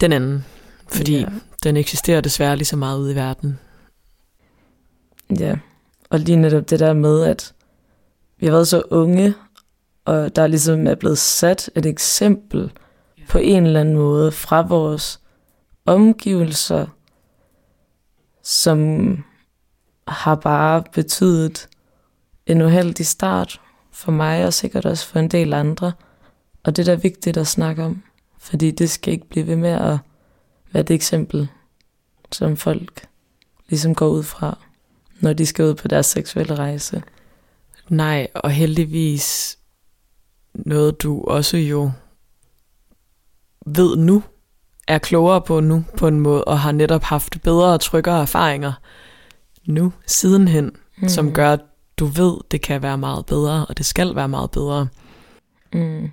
den 0.00 0.12
anden. 0.12 0.44
Fordi 0.88 1.18
ja 1.18 1.26
den 1.62 1.76
eksisterer 1.76 2.20
desværre 2.20 2.56
lige 2.56 2.66
så 2.66 2.76
meget 2.76 2.98
ude 2.98 3.12
i 3.12 3.14
verden. 3.14 3.58
Ja, 5.38 5.56
og 6.10 6.18
lige 6.18 6.36
netop 6.36 6.70
det 6.70 6.80
der 6.80 6.92
med, 6.92 7.24
at 7.24 7.54
vi 8.38 8.46
har 8.46 8.52
været 8.52 8.68
så 8.68 8.82
unge, 8.90 9.34
og 10.04 10.36
der 10.36 10.46
ligesom 10.46 10.86
er 10.86 10.94
blevet 10.94 11.18
sat 11.18 11.70
et 11.74 11.86
eksempel 11.86 12.72
på 13.28 13.38
en 13.38 13.66
eller 13.66 13.80
anden 13.80 13.94
måde 13.94 14.32
fra 14.32 14.60
vores 14.60 15.20
omgivelser, 15.86 16.86
som 18.42 19.24
har 20.08 20.34
bare 20.34 20.84
betydet 20.92 21.68
en 22.46 22.62
uheldig 22.62 23.06
start 23.06 23.60
for 23.92 24.12
mig, 24.12 24.46
og 24.46 24.52
sikkert 24.52 24.86
også 24.86 25.06
for 25.06 25.18
en 25.18 25.28
del 25.28 25.52
andre. 25.52 25.92
Og 26.64 26.76
det 26.76 26.88
er 26.88 26.94
da 26.94 27.00
vigtigt 27.00 27.36
at 27.36 27.46
snakke 27.46 27.84
om, 27.84 28.02
fordi 28.38 28.70
det 28.70 28.90
skal 28.90 29.12
ikke 29.12 29.28
blive 29.28 29.46
ved 29.46 29.56
med 29.56 29.70
at 29.70 29.98
være 30.72 30.82
det 30.82 30.94
eksempel, 30.94 31.48
som 32.32 32.56
folk 32.56 33.06
ligesom 33.68 33.94
går 33.94 34.08
ud 34.08 34.22
fra, 34.22 34.58
når 35.20 35.32
de 35.32 35.46
skal 35.46 35.64
ud 35.64 35.74
på 35.74 35.88
deres 35.88 36.06
seksuelle 36.06 36.54
rejse. 36.54 37.02
Nej, 37.88 38.26
og 38.34 38.50
heldigvis 38.50 39.58
noget 40.54 41.02
du 41.02 41.24
også 41.24 41.56
jo 41.56 41.90
ved 43.66 43.96
nu, 43.96 44.22
er 44.88 44.98
klogere 44.98 45.40
på 45.40 45.60
nu 45.60 45.84
på 45.96 46.08
en 46.08 46.20
måde, 46.20 46.44
og 46.44 46.60
har 46.60 46.72
netop 46.72 47.02
haft 47.02 47.42
bedre 47.42 47.72
og 47.72 47.80
tryggere 47.80 48.20
erfaringer 48.20 48.72
nu, 49.66 49.92
sidenhen, 50.06 50.72
mm. 50.96 51.08
som 51.08 51.32
gør, 51.32 51.52
at 51.52 51.60
du 51.96 52.04
ved, 52.04 52.36
det 52.50 52.60
kan 52.60 52.82
være 52.82 52.98
meget 52.98 53.26
bedre, 53.26 53.66
og 53.66 53.78
det 53.78 53.86
skal 53.86 54.14
være 54.14 54.28
meget 54.28 54.50
bedre. 54.50 54.88
Mm. 55.72 56.10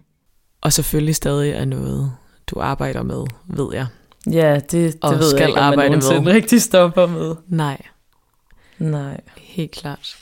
Og 0.62 0.74
selvfølgelig 0.74 1.16
stadig 1.16 1.52
er 1.52 1.66
noget, 1.66 2.12
du 2.48 2.60
arbejder 2.60 3.04
med, 3.04 3.26
ved 3.48 3.68
jeg. 3.74 3.88
Ja, 4.32 4.56
det, 4.56 4.72
det 4.72 4.96
og 5.02 5.20
ved 5.20 5.30
skal 5.30 5.40
jeg 5.40 5.50
ikke, 5.50 5.62
om 5.62 5.76
man 5.76 5.92
nogensinde 5.92 6.22
med. 6.22 6.34
rigtig 6.34 6.62
stopper 6.62 7.06
med. 7.08 7.36
Nej. 7.48 7.82
Nej. 8.80 9.22
Helt 9.38 9.72
klart. 9.72 10.18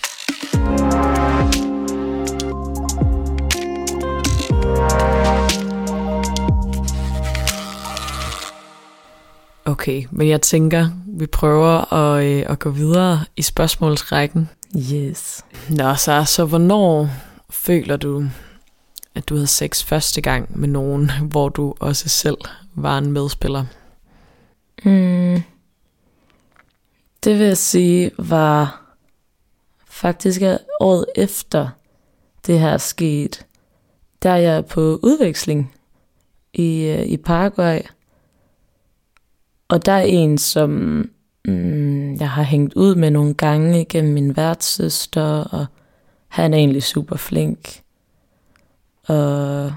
Okay, 9.66 10.04
men 10.12 10.30
jeg 10.30 10.42
tænker, 10.42 10.88
vi 11.08 11.26
prøver 11.26 11.94
at, 11.94 12.26
øh, 12.26 12.44
at 12.50 12.60
gå 12.60 12.70
videre 12.70 13.20
i 13.36 13.42
spørgsmålsrækken. 13.42 14.50
Yes. 14.94 15.46
Nå, 15.70 15.96
så, 15.96 16.24
så 16.28 16.46
hvornår 16.46 17.10
føler 17.50 17.98
du, 17.98 18.26
at 19.16 19.30
du 19.30 19.34
havde 19.36 19.48
sex 19.48 19.84
første 19.84 20.22
gang 20.22 20.60
med 20.60 20.68
nogen, 20.68 21.12
hvor 21.24 21.50
du 21.50 21.74
også 21.80 22.10
selv 22.10 22.38
var 22.76 22.98
en 22.98 23.12
medspiller? 23.12 23.66
Mm. 24.86 25.44
Det 27.24 27.40
vil 27.40 27.48
jeg 27.48 27.58
sige 27.58 28.12
var 28.18 28.86
faktisk 29.86 30.42
året 30.80 31.06
efter 31.16 31.70
det 32.48 32.60
her 32.60 32.78
sket, 32.78 33.46
der 34.24 34.36
jeg 34.36 34.66
på 34.66 35.00
udveksling 35.04 35.74
i, 36.54 36.84
øh, 36.84 37.06
i 37.06 37.18
Paraguay. 37.18 37.80
Og 39.68 39.86
der 39.86 39.92
er 39.92 40.02
en, 40.02 40.38
som 40.38 40.70
mm, 41.46 42.16
jeg 42.16 42.30
har 42.30 42.44
hængt 42.44 42.74
ud 42.74 42.96
med 42.96 43.12
nogle 43.12 43.34
gange 43.34 43.86
gennem 43.86 44.14
min 44.14 44.38
værtssøster, 44.38 45.44
og 45.44 45.66
han 46.28 46.54
er 46.54 46.58
egentlig 46.58 46.84
super 46.84 47.16
flink. 47.16 47.82
Og, 49.08 49.74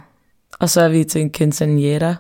og 0.59 0.71
så 0.71 0.81
er 0.81 0.88
vi 0.88 1.05
til 1.05 1.21
en 1.21 1.35
quinceañera, 1.37 2.14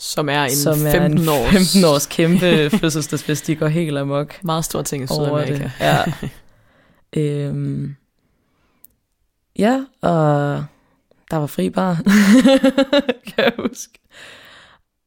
som 0.00 0.28
er 0.28 0.44
en 0.44 0.56
som 0.56 0.86
er 0.86 0.90
15 0.90 1.20
en 1.20 1.28
års, 1.28 1.52
15 1.52 1.84
års 1.84 2.06
kæmpe 2.06 2.70
fødselsdagsfest, 2.70 3.46
de 3.46 3.56
går 3.56 3.68
helt 3.68 3.98
amok 3.98 4.44
meget 4.44 4.64
stor 4.64 4.82
ting 4.82 5.04
i 5.04 5.06
Sydamerika. 5.06 5.52
det. 5.52 5.72
Ja. 5.80 6.04
øhm, 7.20 7.96
ja, 9.58 9.84
og 10.00 10.64
der 11.30 11.36
var 11.36 11.46
fri 11.46 11.70
bar, 11.70 12.02
kan 13.28 13.44
jeg 13.44 13.52
huske. 13.58 13.98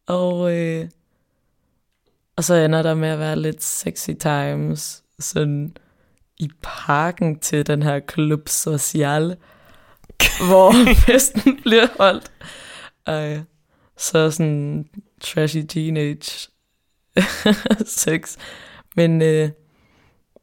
Og, 0.07 0.53
øh, 0.57 0.89
og 2.35 2.43
så 2.43 2.55
ender 2.55 2.81
der 2.81 2.93
med 2.93 3.09
at 3.09 3.19
være 3.19 3.39
lidt 3.39 3.63
sexy 3.63 4.09
times, 4.19 5.03
sådan 5.19 5.77
i 6.39 6.49
parken 6.61 7.39
til 7.39 7.67
den 7.67 7.83
her 7.83 7.99
klub 7.99 8.49
social, 8.49 9.35
hvor 10.47 10.73
festen 11.05 11.61
bliver 11.61 11.87
holdt. 11.99 12.31
Og 13.05 13.45
så 14.03 14.31
sådan 14.31 14.89
trashy 15.21 15.65
teenage 15.69 16.49
sex. 17.85 18.37
Men, 18.95 19.21
øh, 19.21 19.49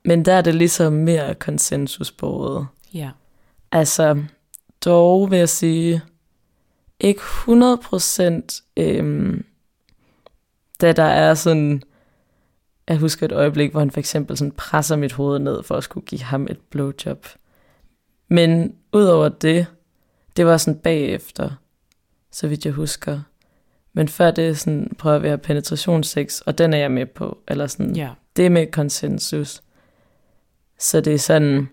men 0.04 0.24
der 0.24 0.32
er 0.32 0.40
det 0.40 0.54
ligesom 0.54 0.92
mere 0.92 1.34
konsensusbordet. 1.34 2.66
Ja. 2.94 3.10
Altså, 3.72 4.22
dog 4.84 5.30
vil 5.30 5.38
jeg 5.38 5.48
sige, 5.48 6.02
ikke 7.00 7.20
100 7.20 7.76
procent, 7.76 8.62
øhm, 8.76 9.44
da 10.80 10.92
der 10.92 11.02
er 11.02 11.34
sådan, 11.34 11.82
jeg 12.88 12.98
husker 12.98 13.26
et 13.26 13.32
øjeblik, 13.32 13.70
hvor 13.70 13.80
han 13.80 13.90
for 13.90 14.00
eksempel 14.00 14.36
sådan 14.36 14.52
presser 14.52 14.96
mit 14.96 15.12
hoved 15.12 15.38
ned 15.38 15.62
for 15.62 15.76
at 15.76 15.84
skulle 15.84 16.06
give 16.06 16.22
ham 16.22 16.46
et 16.50 16.58
blowjob. 16.70 17.26
Men 18.28 18.74
udover 18.92 19.28
det, 19.28 19.66
det 20.36 20.46
var 20.46 20.56
sådan 20.56 20.80
bagefter, 20.80 21.50
så 22.30 22.48
vidt 22.48 22.64
jeg 22.64 22.72
husker. 22.72 23.20
Men 23.92 24.08
før 24.08 24.30
det 24.30 24.58
sådan, 24.58 24.92
prøver 24.98 25.18
vi 25.18 25.26
at 25.26 25.30
have 25.30 25.38
penetrationssex, 25.38 26.40
og 26.40 26.58
den 26.58 26.74
er 26.74 26.78
jeg 26.78 26.90
med 26.90 27.06
på. 27.06 27.38
Eller 27.48 27.66
sådan, 27.66 27.96
ja. 27.96 28.10
det 28.36 28.46
er 28.46 28.50
med 28.50 28.66
konsensus. 28.66 29.62
Så 30.78 31.00
det 31.00 31.14
er 31.14 31.18
sådan 31.18 31.68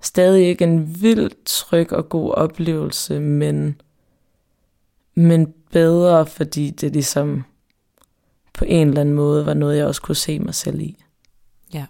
stadig 0.00 0.46
ikke 0.46 0.64
en 0.64 1.02
vildt 1.02 1.36
tryg 1.44 1.92
og 1.92 2.08
god 2.08 2.32
oplevelse, 2.32 3.20
men, 3.20 3.80
men 5.14 5.54
bedre, 5.72 6.26
fordi 6.26 6.70
det 6.70 6.92
ligesom 6.92 7.44
på 8.54 8.64
en 8.68 8.88
eller 8.88 9.00
anden 9.00 9.14
måde 9.14 9.46
var 9.46 9.54
noget, 9.54 9.76
jeg 9.76 9.86
også 9.86 10.02
kunne 10.02 10.16
se 10.16 10.38
mig 10.38 10.54
selv 10.54 10.80
i. 10.80 11.02
Ja. 11.74 11.86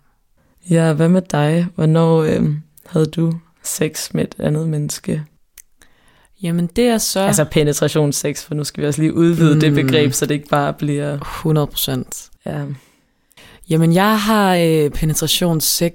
Ja, 0.71 0.93
hvad 0.93 1.09
med 1.09 1.23
dig? 1.23 1.67
Hvornår 1.75 2.23
øh, 2.23 2.55
havde 2.87 3.07
du 3.07 3.33
sex 3.63 4.15
med 4.15 4.25
et 4.25 4.35
andet 4.39 4.69
menneske? 4.69 5.25
Jamen 6.43 6.67
det 6.67 6.85
er 6.85 6.99
så... 6.99 7.21
Altså 7.21 7.45
penetrationssex, 7.45 8.43
for 8.45 8.55
nu 8.55 8.65
skal 8.65 8.83
vi 8.83 8.87
også 8.87 9.01
lige 9.01 9.15
udvide 9.15 9.55
mm. 9.55 9.61
det 9.61 9.75
begreb, 9.75 10.13
så 10.13 10.27
det 10.27 10.35
ikke 10.35 10.49
bare 10.49 10.73
bliver... 10.73 11.15
100 11.15 11.67
procent. 11.67 12.31
Ja. 12.47 12.63
Jamen, 13.71 13.93
jeg 13.93 14.21
har 14.21 14.55
øh, 14.55 14.91
penetrationssex. 14.91 15.93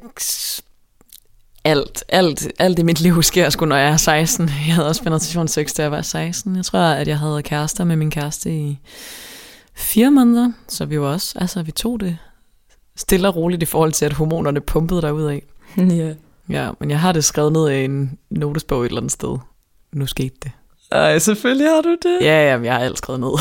Alt, 1.65 2.03
alt, 2.09 2.47
alt 2.59 2.79
i 2.79 2.83
mit 2.83 3.01
liv 3.01 3.23
sker 3.23 3.49
sgu, 3.49 3.65
når 3.65 3.75
jeg 3.75 3.89
er 3.89 3.97
16. 3.97 4.47
Jeg 4.47 4.75
havde 4.75 4.87
også 4.87 5.03
penetrationssex, 5.03 5.73
da 5.73 5.81
jeg 5.81 5.91
var 5.91 6.01
16. 6.01 6.55
Jeg 6.55 6.65
tror, 6.65 6.79
at 6.79 7.07
jeg 7.07 7.19
havde 7.19 7.43
kærester 7.43 7.83
med 7.83 7.95
min 7.95 8.11
kæreste 8.11 8.51
i 8.51 8.79
fire 9.75 10.11
måneder. 10.11 10.51
Så 10.67 10.85
vi 10.85 10.99
var 10.99 11.07
også, 11.07 11.39
altså 11.39 11.63
vi 11.63 11.71
tog 11.71 11.99
det 11.99 12.17
stille 12.95 13.27
og 13.27 13.35
roligt 13.35 13.63
i 13.63 13.65
forhold 13.65 13.91
til, 13.91 14.05
at 14.05 14.13
hormonerne 14.13 14.61
pumpede 14.61 15.01
derud 15.01 15.23
af. 15.23 15.43
ja. 15.77 16.13
Ja, 16.49 16.69
men 16.79 16.89
jeg 16.89 16.99
har 16.99 17.11
det 17.11 17.23
skrevet 17.23 17.53
ned 17.53 17.69
i 17.69 17.85
en 17.85 18.17
notesbog 18.29 18.81
et 18.81 18.85
eller 18.85 19.01
andet 19.01 19.11
sted. 19.11 19.37
Nu 19.93 20.05
skete 20.07 20.35
det. 20.43 20.51
Ej, 20.91 21.19
selvfølgelig 21.19 21.67
har 21.69 21.81
du 21.81 21.97
det. 22.03 22.17
Ja, 22.21 22.51
ja, 22.51 22.59
jeg 22.61 22.73
har 22.73 22.79
alt 22.79 22.97
skrevet 22.97 23.19
ned. 23.19 23.31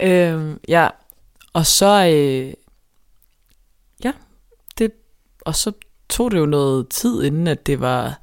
øhm, 0.32 0.60
ja, 0.68 0.88
og 1.52 1.66
så, 1.66 2.06
øh, 2.14 2.52
ja, 4.04 4.12
det, 4.78 4.90
og 5.44 5.54
så 5.54 5.72
tog 6.08 6.30
det 6.30 6.38
jo 6.38 6.46
noget 6.46 6.88
tid, 6.88 7.22
inden 7.22 7.46
at 7.46 7.66
det 7.66 7.80
var 7.80 8.20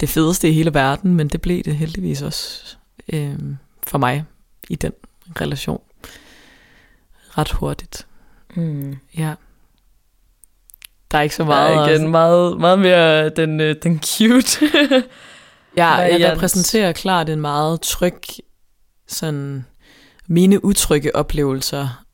det 0.00 0.08
fedeste 0.08 0.48
i 0.48 0.52
hele 0.52 0.74
verden, 0.74 1.14
men 1.14 1.28
det 1.28 1.40
blev 1.40 1.62
det 1.62 1.76
heldigvis 1.76 2.22
også 2.22 2.76
øh, 3.12 3.38
for 3.86 3.98
mig 3.98 4.24
i 4.68 4.74
den 4.74 4.92
relation. 5.40 5.80
Ret 7.38 7.50
hurtigt, 7.50 8.06
Mm. 8.54 8.96
ja. 9.16 9.34
Der 11.10 11.18
er 11.18 11.22
ikke 11.22 11.34
så 11.34 11.44
Meget, 11.44 11.74
meget... 11.76 11.88
ja, 11.90 11.94
igen, 11.96 12.10
meget, 12.10 12.60
meget 12.60 12.78
mere 12.78 13.28
den, 13.28 13.60
øh, 13.60 13.76
den 13.82 14.00
cute. 14.02 14.66
Ja, 15.78 16.18
jeg 16.18 16.32
repræsenterer 16.32 16.92
klart 16.92 17.28
en 17.28 17.40
meget 17.40 17.80
tryg, 17.80 18.20
sådan, 19.08 19.64
mine 20.26 20.64
utrygge 20.64 21.16
oplevelser 21.16 22.04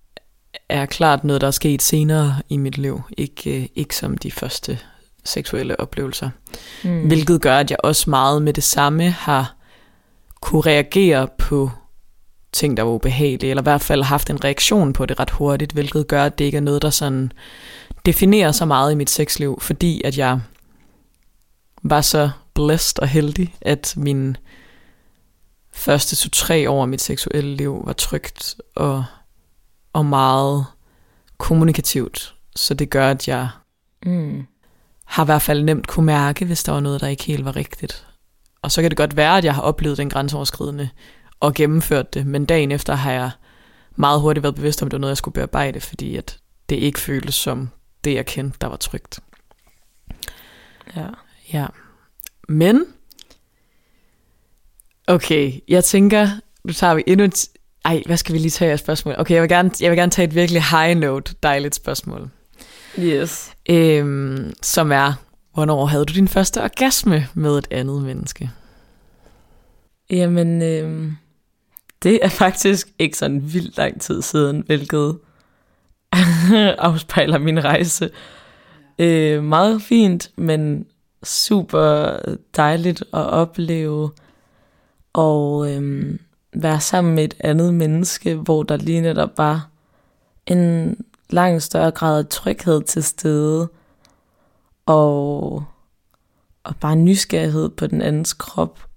er 0.68 0.86
klart 0.86 1.24
noget, 1.24 1.40
der 1.40 1.46
er 1.46 1.50
sket 1.50 1.82
senere 1.82 2.36
i 2.48 2.56
mit 2.56 2.78
liv, 2.78 3.02
ikke, 3.18 3.60
øh, 3.60 3.66
ikke 3.74 3.96
som 3.96 4.18
de 4.18 4.30
første 4.30 4.78
seksuelle 5.24 5.80
oplevelser. 5.80 6.30
mm. 6.84 7.06
Hvilket 7.06 7.40
gør, 7.40 7.58
at 7.58 7.70
jeg 7.70 7.78
også 7.84 8.10
meget 8.10 8.42
med 8.42 8.52
det 8.52 8.64
samme 8.64 9.10
har 9.10 9.54
kunne 10.40 10.60
reagere 10.60 11.28
på 11.38 11.70
ting, 12.52 12.76
der 12.76 12.82
var 12.82 12.90
ubehagelige, 12.90 13.50
eller 13.50 13.62
i 13.62 13.68
hvert 13.70 13.80
fald 13.80 14.02
haft 14.02 14.30
en 14.30 14.44
reaktion 14.44 14.92
på 14.92 15.06
det 15.06 15.20
ret 15.20 15.30
hurtigt, 15.30 15.72
hvilket 15.72 16.08
gør, 16.08 16.24
at 16.24 16.38
det 16.38 16.44
ikke 16.44 16.56
er 16.56 16.62
noget, 16.62 16.82
der 16.82 16.90
sådan 16.90 17.32
definerer 18.06 18.52
så 18.52 18.64
meget 18.64 18.92
i 18.92 18.94
mit 18.94 19.10
sexliv, 19.10 19.58
fordi 19.60 20.02
at 20.04 20.18
jeg 20.18 20.40
var 21.82 22.00
så 22.00 22.30
blessed 22.54 22.98
og 22.98 23.08
heldig, 23.08 23.54
at 23.60 23.94
min 23.96 24.36
første 25.72 26.16
to-tre 26.16 26.70
år 26.70 26.82
af 26.82 26.88
mit 26.88 27.00
seksuelle 27.00 27.56
liv 27.56 27.82
var 27.84 27.92
trygt 27.92 28.54
og, 28.74 29.04
og 29.92 30.06
meget 30.06 30.66
kommunikativt. 31.38 32.34
Så 32.56 32.74
det 32.74 32.90
gør, 32.90 33.10
at 33.10 33.28
jeg 33.28 33.48
Mm. 34.06 34.46
har 35.04 35.24
i 35.24 35.26
hvert 35.26 35.42
fald 35.42 35.62
nemt 35.62 35.86
kunne 35.86 36.06
mærke, 36.06 36.44
hvis 36.44 36.62
der 36.64 36.72
var 36.72 36.80
noget, 36.80 37.00
der 37.00 37.06
ikke 37.06 37.24
helt 37.24 37.44
var 37.44 37.56
rigtigt. 37.56 38.06
Og 38.62 38.72
så 38.72 38.82
kan 38.82 38.90
det 38.90 38.96
godt 38.96 39.16
være, 39.16 39.38
at 39.38 39.44
jeg 39.44 39.54
har 39.54 39.62
oplevet 39.62 39.98
den 39.98 40.10
grænseoverskridende 40.10 40.88
og 41.40 41.54
gennemført 41.54 42.14
det, 42.14 42.26
men 42.26 42.44
dagen 42.44 42.72
efter 42.72 42.94
har 42.94 43.12
jeg 43.12 43.30
meget 43.96 44.20
hurtigt 44.20 44.42
været 44.42 44.54
bevidst 44.54 44.82
om, 44.82 44.86
at 44.86 44.90
det 44.90 44.96
var 44.96 45.00
noget, 45.00 45.10
jeg 45.10 45.16
skulle 45.16 45.32
bearbejde, 45.34 45.80
fordi 45.80 46.16
at 46.16 46.38
det 46.68 46.76
ikke 46.76 47.00
føltes 47.00 47.34
som 47.34 47.70
det, 48.04 48.14
jeg 48.14 48.26
kendte, 48.26 48.58
der 48.60 48.66
var 48.66 48.76
trygt. 48.76 49.20
Ja. 50.96 51.06
Ja. 51.52 51.66
Men, 52.48 52.84
okay, 55.06 55.52
jeg 55.68 55.84
tænker, 55.84 56.28
nu 56.64 56.72
tager 56.72 56.94
vi 56.94 57.02
endnu 57.06 57.24
et... 57.24 57.48
Ej, 57.84 58.02
hvad 58.06 58.16
skal 58.16 58.32
vi 58.32 58.38
lige 58.38 58.50
tage 58.50 58.72
af 58.72 58.78
spørgsmål? 58.78 59.14
Okay, 59.18 59.34
jeg 59.34 59.42
vil 59.42 59.50
gerne, 59.50 59.70
jeg 59.80 59.90
vil 59.90 59.98
gerne 59.98 60.10
tage 60.10 60.28
et 60.28 60.34
virkelig 60.34 60.62
high 60.62 60.98
note, 60.98 61.34
dejligt 61.42 61.74
spørgsmål. 61.74 62.30
Yes. 62.98 63.52
Øhm, 63.70 64.52
som 64.62 64.92
er, 64.92 65.12
hvornår 65.54 65.86
havde 65.86 66.04
du 66.04 66.14
din 66.14 66.28
første 66.28 66.62
orgasme 66.62 67.28
med 67.34 67.58
et 67.58 67.68
andet 67.70 68.02
menneske? 68.02 68.50
Jamen, 70.10 70.62
øh, 70.62 71.12
det 72.02 72.18
er 72.22 72.28
faktisk 72.28 72.88
ikke 72.98 73.16
sådan 73.16 73.52
vildt 73.52 73.76
lang 73.76 74.00
tid 74.00 74.22
siden, 74.22 74.62
hvilket 74.66 75.18
afspejler 76.78 77.38
min 77.38 77.64
rejse. 77.64 78.10
Øh, 78.98 79.44
meget 79.44 79.82
fint, 79.82 80.30
men 80.36 80.86
super 81.24 82.18
dejligt 82.56 83.00
at 83.00 83.26
opleve 83.26 84.10
og 85.12 85.72
øhm, 85.72 86.20
være 86.54 86.80
sammen 86.80 87.14
med 87.14 87.24
et 87.24 87.34
andet 87.40 87.74
menneske, 87.74 88.34
hvor 88.34 88.62
der 88.62 88.76
lige 88.76 89.00
netop 89.00 89.38
var 89.38 89.68
en 90.46 90.96
langt 91.30 91.62
større 91.62 91.90
grad 91.90 92.18
af 92.18 92.26
tryghed 92.30 92.82
til 92.82 93.02
stede, 93.02 93.68
og, 94.86 95.64
og 96.64 96.76
bare 96.80 96.96
nysgerrighed 96.96 97.68
på 97.68 97.86
den 97.86 98.02
andens 98.02 98.32
krop, 98.32 98.88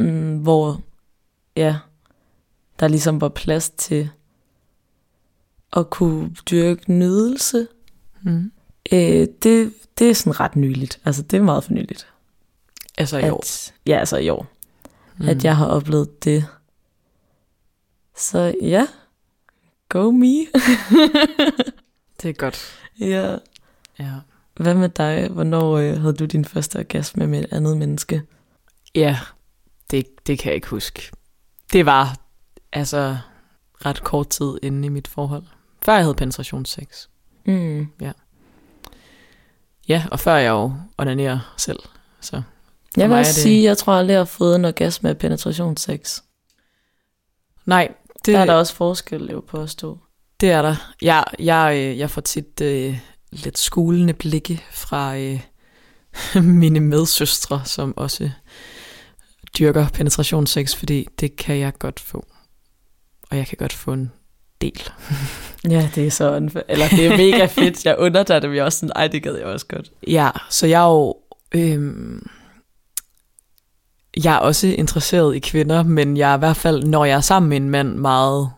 mm, 0.00 0.38
hvor 0.38 0.80
ja, 1.56 1.76
der 2.80 2.88
ligesom 2.88 3.20
var 3.20 3.28
plads 3.28 3.70
til 3.70 4.10
at 5.72 5.90
kunne 5.90 6.34
dyrke 6.50 6.92
nydelse, 6.92 7.68
Mm 8.22 8.52
øh, 8.92 9.28
det, 9.42 9.74
det 9.98 10.10
er 10.10 10.14
sådan 10.14 10.40
ret 10.40 10.56
nyligt. 10.56 11.00
Altså, 11.04 11.22
det 11.22 11.36
er 11.36 11.42
meget 11.42 11.64
for 11.64 11.72
nyligt. 11.72 12.08
Altså 12.98 13.18
i 13.18 13.30
år. 13.30 13.38
At, 13.38 13.74
ja, 13.86 13.98
altså 13.98 14.16
i 14.16 14.28
år. 14.28 14.46
Mm. 15.16 15.28
At 15.28 15.44
jeg 15.44 15.56
har 15.56 15.66
oplevet 15.66 16.24
det. 16.24 16.46
Så 18.16 18.54
ja, 18.62 18.86
go 19.88 20.10
me. 20.10 20.26
Det 22.22 22.28
er 22.28 22.32
godt. 22.32 22.78
ja. 23.00 23.36
Ja. 23.98 24.12
Hvad 24.56 24.74
med 24.74 24.88
dig? 24.88 25.28
Hvornår 25.28 25.76
øh, 25.76 26.00
havde 26.00 26.12
du 26.12 26.24
din 26.24 26.44
første 26.44 26.78
orgasme 26.78 27.26
med 27.26 27.38
et 27.40 27.46
andet 27.52 27.76
menneske? 27.76 28.22
Ja, 28.94 29.18
det, 29.90 30.26
det 30.26 30.38
kan 30.38 30.48
jeg 30.48 30.54
ikke 30.54 30.68
huske. 30.68 31.10
Det 31.72 31.86
var 31.86 32.16
altså 32.72 33.18
ret 33.86 34.04
kort 34.04 34.28
tid 34.28 34.58
inde 34.62 34.86
i 34.86 34.88
mit 34.88 35.08
forhold. 35.08 35.42
Før 35.84 35.92
jeg 35.92 36.02
havde 36.02 36.14
penetrationssex. 36.14 37.06
Mm. 37.46 37.86
Ja, 38.00 38.12
og 40.10 40.20
før 40.20 40.34
jeg 40.36 40.50
jo 40.50 40.72
onanerer 40.98 41.54
selv. 41.56 41.78
Så 42.20 42.42
Jeg 42.96 43.08
vil 43.10 43.18
også 43.18 43.32
det- 43.34 43.42
sige, 43.42 43.58
at 43.58 43.64
jeg 43.64 43.78
tror 43.78 43.92
aldrig, 43.92 44.12
jeg 44.12 44.20
har 44.20 44.24
fået 44.24 44.56
en 44.56 44.64
orgasme 44.64 45.08
af 45.08 45.18
penetrationssex. 45.18 46.20
nej, 47.66 47.94
Det... 48.24 48.34
Der 48.34 48.38
er 48.40 48.44
der 48.44 48.54
også 48.54 48.74
forskel 48.74 49.30
jo 49.32 49.40
på 49.40 49.62
at 49.62 49.70
stå. 49.70 49.98
det 50.40 50.50
er 50.50 50.62
der. 50.62 50.76
Jeg, 51.02 51.24
jeg, 51.38 51.72
øh, 51.76 51.98
jeg 51.98 52.10
får 52.10 52.20
tit 52.20 52.60
øh, 52.60 52.98
lidt 53.32 53.58
skulende 53.58 54.12
blikke 54.12 54.64
fra 54.72 55.16
øh, 55.16 55.40
mine 56.44 56.80
medsøstre, 56.80 57.62
som 57.64 57.94
også 57.96 58.30
dyrker 59.58 59.88
penetrationssex, 59.88 60.74
fordi 60.74 61.08
det 61.20 61.36
kan 61.36 61.58
jeg 61.58 61.72
godt 61.78 62.00
få. 62.00 62.26
Og 63.30 63.36
jeg 63.36 63.46
kan 63.46 63.56
godt 63.58 63.72
få 63.72 63.92
en 63.92 64.12
del. 64.60 64.82
Ja, 65.70 65.88
det 65.94 66.06
er 66.06 66.10
sådan. 66.10 66.50
Eller 66.68 66.88
det 66.88 67.06
er 67.06 67.16
mega 67.16 67.46
fedt. 67.46 67.84
Jeg 67.86 67.96
under 67.98 68.22
dig 68.22 68.42
det, 68.42 68.50
men 68.50 68.56
jeg 68.56 68.64
også 68.64 68.78
sådan, 68.78 68.92
ej, 68.96 69.08
det 69.08 69.22
gad 69.22 69.34
jeg 69.34 69.44
også 69.44 69.66
godt. 69.66 69.90
Ja, 70.06 70.30
så 70.50 70.66
jeg 70.66 70.82
er 70.82 70.88
jo... 70.88 71.16
Øhm, 71.54 72.26
jeg 74.24 74.34
er 74.34 74.38
også 74.38 74.66
interesseret 74.66 75.36
i 75.36 75.38
kvinder, 75.38 75.82
men 75.82 76.16
jeg 76.16 76.32
er 76.32 76.36
i 76.36 76.38
hvert 76.38 76.56
fald, 76.56 76.84
når 76.84 77.04
jeg 77.04 77.16
er 77.16 77.20
sammen 77.20 77.48
med 77.48 77.56
en 77.56 77.70
mand, 77.70 77.94
meget... 77.94 78.50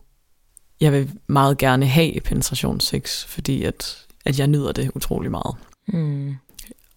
Jeg 0.81 0.93
vil 0.93 1.11
meget 1.27 1.59
gerne 1.59 1.87
have 1.87 2.21
penetrationssex, 2.21 3.25
fordi 3.25 3.65
at, 3.65 4.07
at 4.25 4.39
jeg 4.39 4.47
nyder 4.47 4.73
det 4.73 4.91
utrolig 4.95 5.31
meget. 5.31 5.57
Mm. 5.87 6.35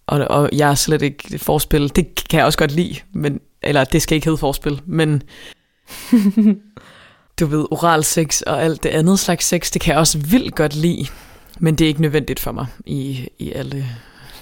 Og, 0.06 0.18
og 0.18 0.48
jeg 0.52 0.70
er 0.70 0.74
slet 0.74 1.02
ikke 1.02 1.38
forspil. 1.38 1.96
Det 1.96 2.28
kan 2.30 2.38
jeg 2.38 2.46
også 2.46 2.58
godt 2.58 2.72
lide, 2.72 2.96
men, 3.12 3.40
eller 3.62 3.84
det 3.84 4.02
skal 4.02 4.16
ikke 4.16 4.26
hedde 4.26 4.38
forspil, 4.38 4.80
men 4.86 5.22
du 7.40 7.46
ved, 7.46 7.66
oral 7.70 8.04
sex 8.04 8.40
og 8.40 8.62
alt 8.62 8.82
det 8.82 8.88
andet 8.88 9.18
slags 9.18 9.46
sex, 9.46 9.70
det 9.70 9.80
kan 9.80 9.92
jeg 9.92 10.00
også 10.00 10.18
vildt 10.18 10.54
godt 10.54 10.74
lide, 10.74 11.06
men 11.58 11.74
det 11.74 11.84
er 11.84 11.88
ikke 11.88 12.02
nødvendigt 12.02 12.40
for 12.40 12.52
mig 12.52 12.66
i, 12.86 13.28
i 13.38 13.52
alle, 13.52 13.86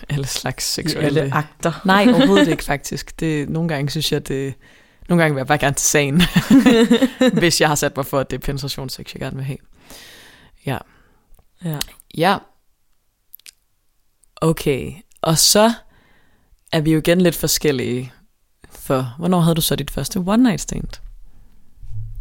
alle 0.09 0.27
slags 0.27 0.65
seksuelle... 0.65 1.21
Alle 1.21 1.35
akter. 1.35 1.73
Nej, 1.85 2.07
overhovedet 2.09 2.49
ikke 2.49 2.65
faktisk. 2.75 3.21
Det, 3.21 3.49
nogle 3.49 3.69
gange 3.69 3.91
synes 3.91 4.13
jeg, 4.13 4.29
det... 4.29 4.55
Nogle 5.09 5.23
gange 5.23 5.35
vil 5.35 5.41
jeg 5.41 5.47
bare 5.47 5.59
gerne 5.59 5.75
til 5.75 5.89
sagen, 5.89 6.23
hvis 7.41 7.61
jeg 7.61 7.69
har 7.69 7.75
sat 7.75 7.97
mig 7.97 8.07
for, 8.07 8.19
at 8.19 8.31
det 8.31 8.37
er 8.37 8.41
penetrationssex, 8.41 9.15
jeg 9.15 9.21
gerne 9.21 9.37
vil 9.37 9.45
have. 9.45 9.59
Ja. 10.67 10.79
Ja. 11.65 11.79
Ja. 12.17 12.39
Okay. 14.37 14.93
Og 15.23 15.39
så 15.39 15.73
er 16.73 16.81
vi 16.81 16.93
jo 16.93 16.99
igen 16.99 17.21
lidt 17.21 17.37
forskellige. 17.37 18.13
For 18.71 19.15
hvornår 19.19 19.41
havde 19.41 19.55
du 19.55 19.61
så 19.61 19.77
dit 19.77 19.91
første 19.91 20.17
one 20.17 20.43
night 20.43 20.61
stand? 20.61 20.89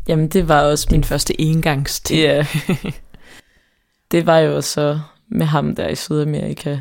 Jamen, 0.07 0.27
det 0.27 0.47
var 0.47 0.61
også 0.61 0.87
min 0.91 1.03
første 1.03 1.41
engangsting? 1.41 2.19
Ja. 2.19 2.45
det 4.11 4.25
var 4.25 4.37
jo 4.37 4.61
så 4.61 4.99
med 5.27 5.45
ham 5.45 5.75
der 5.75 5.87
i 5.87 5.95
Sydamerika. 5.95 6.79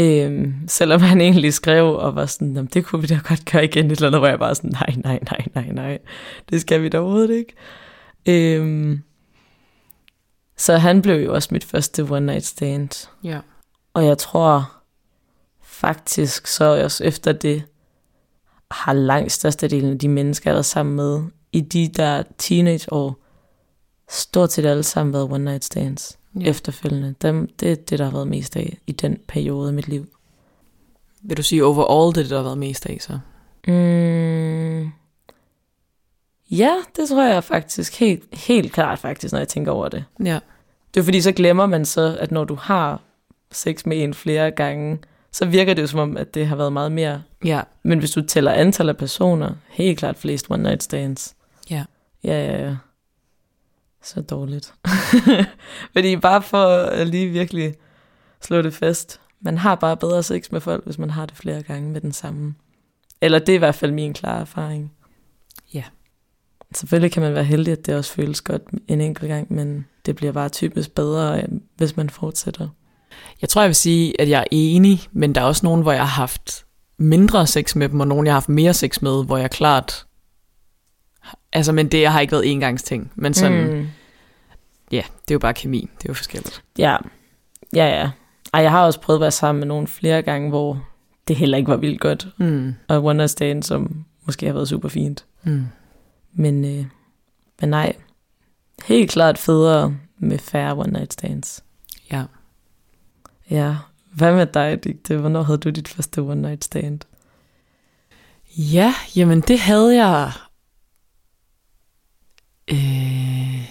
Øhm, 0.00 0.54
selvom 0.68 1.00
han 1.00 1.20
egentlig 1.20 1.54
skrev 1.54 1.84
og 1.84 2.14
var 2.14 2.26
sådan, 2.26 2.54
"Jamen, 2.54 2.70
det 2.74 2.84
kunne 2.84 3.00
vi 3.00 3.06
da 3.06 3.20
godt 3.28 3.50
gøre 3.52 3.64
igen, 3.64 3.86
et 3.86 3.92
eller 3.92 4.06
andet, 4.06 4.20
hvor 4.20 4.28
jeg 4.28 4.38
bare 4.38 4.54
sådan, 4.54 4.70
nej, 4.70 4.94
nej, 5.04 5.18
nej, 5.30 5.46
nej, 5.54 5.72
nej, 5.72 5.98
det 6.50 6.60
skal 6.60 6.82
vi 6.82 6.88
da 6.88 6.98
overhovedet 6.98 7.30
ikke. 7.30 7.54
Øhm, 8.26 9.02
så 10.56 10.76
han 10.76 11.02
blev 11.02 11.16
jo 11.24 11.34
også 11.34 11.48
mit 11.52 11.64
første 11.64 12.02
one 12.02 12.26
night 12.26 12.44
stand. 12.44 13.08
Ja. 13.24 13.40
Og 13.94 14.06
jeg 14.06 14.18
tror 14.18 14.72
faktisk 15.62 16.46
så 16.46 16.82
også 16.84 17.04
efter 17.04 17.32
det, 17.32 17.62
har 18.70 18.92
langt 18.92 19.32
størstedelen 19.32 19.92
af 19.92 19.98
de 19.98 20.08
mennesker, 20.08 20.50
jeg 20.50 20.52
har 20.52 20.56
været 20.56 20.66
sammen 20.66 20.96
med, 20.96 21.22
i 21.52 21.60
de 21.60 21.88
der 21.88 22.22
teenageår, 22.38 23.18
stort 24.10 24.52
set 24.52 24.66
alle 24.66 24.82
sammen 24.82 25.12
været 25.12 25.32
one 25.32 25.44
night 25.44 25.64
stands 25.64 26.18
ja. 26.40 26.50
efterfølgende. 26.50 27.14
Dem, 27.22 27.48
det 27.60 27.72
er 27.72 27.76
det, 27.76 27.98
der 27.98 28.04
har 28.04 28.12
været 28.12 28.28
mest 28.28 28.56
af 28.56 28.78
i 28.86 28.92
den 28.92 29.18
periode 29.28 29.68
af 29.68 29.74
mit 29.74 29.88
liv. 29.88 30.06
Vil 31.22 31.36
du 31.36 31.42
sige 31.42 31.64
overall, 31.64 32.14
det 32.14 32.20
er 32.20 32.22
det, 32.22 32.30
der 32.30 32.36
har 32.36 32.44
været 32.44 32.58
mest 32.58 32.86
af 32.86 32.98
så? 33.00 33.18
Mm. 33.66 34.90
Ja, 36.50 36.74
det 36.96 37.08
tror 37.08 37.22
jeg 37.22 37.44
faktisk 37.44 38.00
helt, 38.00 38.24
helt 38.32 38.72
klart 38.72 38.98
faktisk, 38.98 39.32
når 39.32 39.38
jeg 39.38 39.48
tænker 39.48 39.72
over 39.72 39.88
det. 39.88 40.04
Ja. 40.24 40.38
Det 40.94 41.00
er 41.00 41.04
fordi, 41.04 41.20
så 41.20 41.32
glemmer 41.32 41.66
man 41.66 41.84
så, 41.84 42.16
at 42.20 42.30
når 42.30 42.44
du 42.44 42.54
har 42.54 43.00
sex 43.52 43.86
med 43.86 44.04
en 44.04 44.14
flere 44.14 44.50
gange, 44.50 44.98
så 45.32 45.44
virker 45.44 45.74
det 45.74 45.82
jo 45.82 45.86
som 45.86 46.00
om, 46.00 46.16
at 46.16 46.34
det 46.34 46.46
har 46.46 46.56
været 46.56 46.72
meget 46.72 46.92
mere. 46.92 47.22
Ja. 47.44 47.60
Men 47.82 47.98
hvis 47.98 48.10
du 48.10 48.22
tæller 48.22 48.52
antal 48.52 48.88
af 48.88 48.96
personer, 48.96 49.54
helt 49.68 49.98
klart 49.98 50.16
flest 50.16 50.50
one 50.50 50.62
night 50.62 50.82
stands. 50.82 51.34
Ja. 51.70 51.84
Ja, 52.24 52.46
ja, 52.46 52.64
ja. 52.66 52.76
Så 54.02 54.20
dårligt. 54.20 54.74
fordi 55.92 56.16
bare 56.16 56.42
for 56.42 56.66
at 56.66 57.08
lige 57.08 57.28
virkelig 57.28 57.74
slå 58.40 58.62
det 58.62 58.74
fast. 58.74 59.20
Man 59.40 59.58
har 59.58 59.74
bare 59.74 59.96
bedre 59.96 60.22
sex 60.22 60.50
med 60.50 60.60
folk, 60.60 60.84
hvis 60.84 60.98
man 60.98 61.10
har 61.10 61.26
det 61.26 61.36
flere 61.36 61.62
gange 61.62 61.90
med 61.90 62.00
den 62.00 62.12
samme. 62.12 62.54
Eller 63.20 63.38
det 63.38 63.48
er 63.48 63.54
i 63.54 63.58
hvert 63.58 63.74
fald 63.74 63.92
min 63.92 64.14
klare 64.14 64.40
erfaring. 64.40 64.92
Ja. 65.74 65.84
Selvfølgelig 66.74 67.12
kan 67.12 67.22
man 67.22 67.34
være 67.34 67.44
heldig, 67.44 67.72
at 67.72 67.86
det 67.86 67.96
også 67.96 68.12
føles 68.12 68.40
godt 68.40 68.62
en 68.88 69.00
enkelt 69.00 69.28
gang, 69.28 69.52
men 69.52 69.86
det 70.06 70.16
bliver 70.16 70.32
bare 70.32 70.48
typisk 70.48 70.94
bedre, 70.94 71.42
hvis 71.76 71.96
man 71.96 72.10
fortsætter. 72.10 72.68
Jeg 73.40 73.48
tror, 73.48 73.62
jeg 73.62 73.68
vil 73.68 73.74
sige, 73.74 74.20
at 74.20 74.28
jeg 74.28 74.40
er 74.40 74.44
enig, 74.50 75.00
men 75.12 75.34
der 75.34 75.40
er 75.40 75.44
også 75.44 75.66
nogen, 75.66 75.82
hvor 75.82 75.92
jeg 75.92 76.00
har 76.00 76.20
haft 76.20 76.64
mindre 76.98 77.46
sex 77.46 77.76
med 77.76 77.88
dem, 77.88 78.00
og 78.00 78.08
nogen, 78.08 78.26
jeg 78.26 78.32
har 78.32 78.40
haft 78.40 78.48
mere 78.48 78.74
sex 78.74 79.02
med, 79.02 79.24
hvor 79.24 79.36
jeg 79.36 79.50
klart... 79.50 80.06
Altså, 81.52 81.72
men 81.72 81.88
det 81.88 82.06
har 82.06 82.20
ikke 82.20 82.32
været 82.32 82.50
engangsting. 82.50 83.12
Men 83.14 83.34
sådan, 83.34 83.70
mm. 83.70 83.76
Mm. 83.76 83.86
ja, 84.92 85.02
det 85.22 85.30
er 85.30 85.34
jo 85.34 85.38
bare 85.38 85.54
kemi. 85.54 85.80
Det 85.80 86.04
er 86.04 86.08
jo 86.08 86.14
forskelligt. 86.14 86.62
Ja, 86.78 86.96
ja, 87.74 87.86
ja. 87.86 88.10
Ej, 88.52 88.62
jeg 88.62 88.70
har 88.70 88.84
også 88.84 89.00
prøvet 89.00 89.18
at 89.18 89.20
være 89.20 89.30
sammen 89.30 89.60
med 89.60 89.68
nogen 89.68 89.86
flere 89.86 90.22
gange, 90.22 90.48
hvor 90.48 90.86
det 91.28 91.36
heller 91.36 91.58
ikke 91.58 91.70
var 91.70 91.76
vildt 91.76 92.00
godt. 92.00 92.28
Mm. 92.36 92.74
Og 92.88 93.04
one 93.04 93.16
night 93.16 93.30
stand, 93.30 93.62
som 93.62 94.04
måske 94.26 94.46
har 94.46 94.52
været 94.52 94.68
super 94.68 94.88
fint. 94.88 95.24
Mm. 95.42 95.66
Men, 96.32 96.64
øh, 96.64 96.84
men 97.60 97.70
nej, 97.70 97.96
helt 98.84 99.10
klart 99.10 99.38
federe 99.38 99.96
med 100.18 100.38
færre 100.38 100.72
one 100.72 100.92
night 100.92 101.12
stands. 101.12 101.64
Ja. 102.10 102.24
Ja, 103.50 103.76
hvad 104.12 104.34
med 104.34 104.46
dig, 104.46 104.84
Digte? 104.84 105.16
Hvornår 105.16 105.42
havde 105.42 105.58
du 105.58 105.70
dit 105.70 105.88
første 105.88 106.18
one 106.20 106.42
night 106.42 106.64
stand? 106.64 107.00
Ja, 108.56 108.94
jamen 109.16 109.40
det 109.40 109.58
havde 109.58 109.96
jeg 110.06 110.32
øh, 112.72 113.68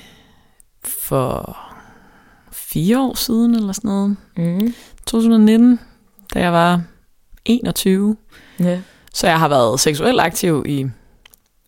for 0.84 1.58
fire 2.52 3.02
år 3.02 3.16
siden 3.16 3.56
eller 3.56 3.74
sådan 3.74 3.90
noget. 3.90 4.18
Mm. 4.38 4.74
2019, 5.06 5.80
da 6.34 6.40
jeg 6.40 6.54
var 6.54 6.82
21. 7.46 8.18
Ja. 8.60 8.82
Så 9.14 9.28
jeg 9.28 9.40
har 9.40 9.48
været 9.48 9.80
seksuelt 9.80 10.20
aktiv 10.20 10.64
i 10.68 10.86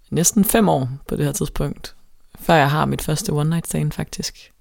næsten 0.09 0.45
fem 0.45 0.69
år 0.69 0.89
på 1.07 1.15
det 1.15 1.25
her 1.25 1.31
tidspunkt. 1.31 1.95
Før 2.39 2.53
jeg 2.53 2.71
har 2.71 2.85
mit 2.85 3.01
første 3.01 3.29
one 3.29 3.49
night 3.49 3.67
stand 3.67 3.91
faktisk. 3.91 4.51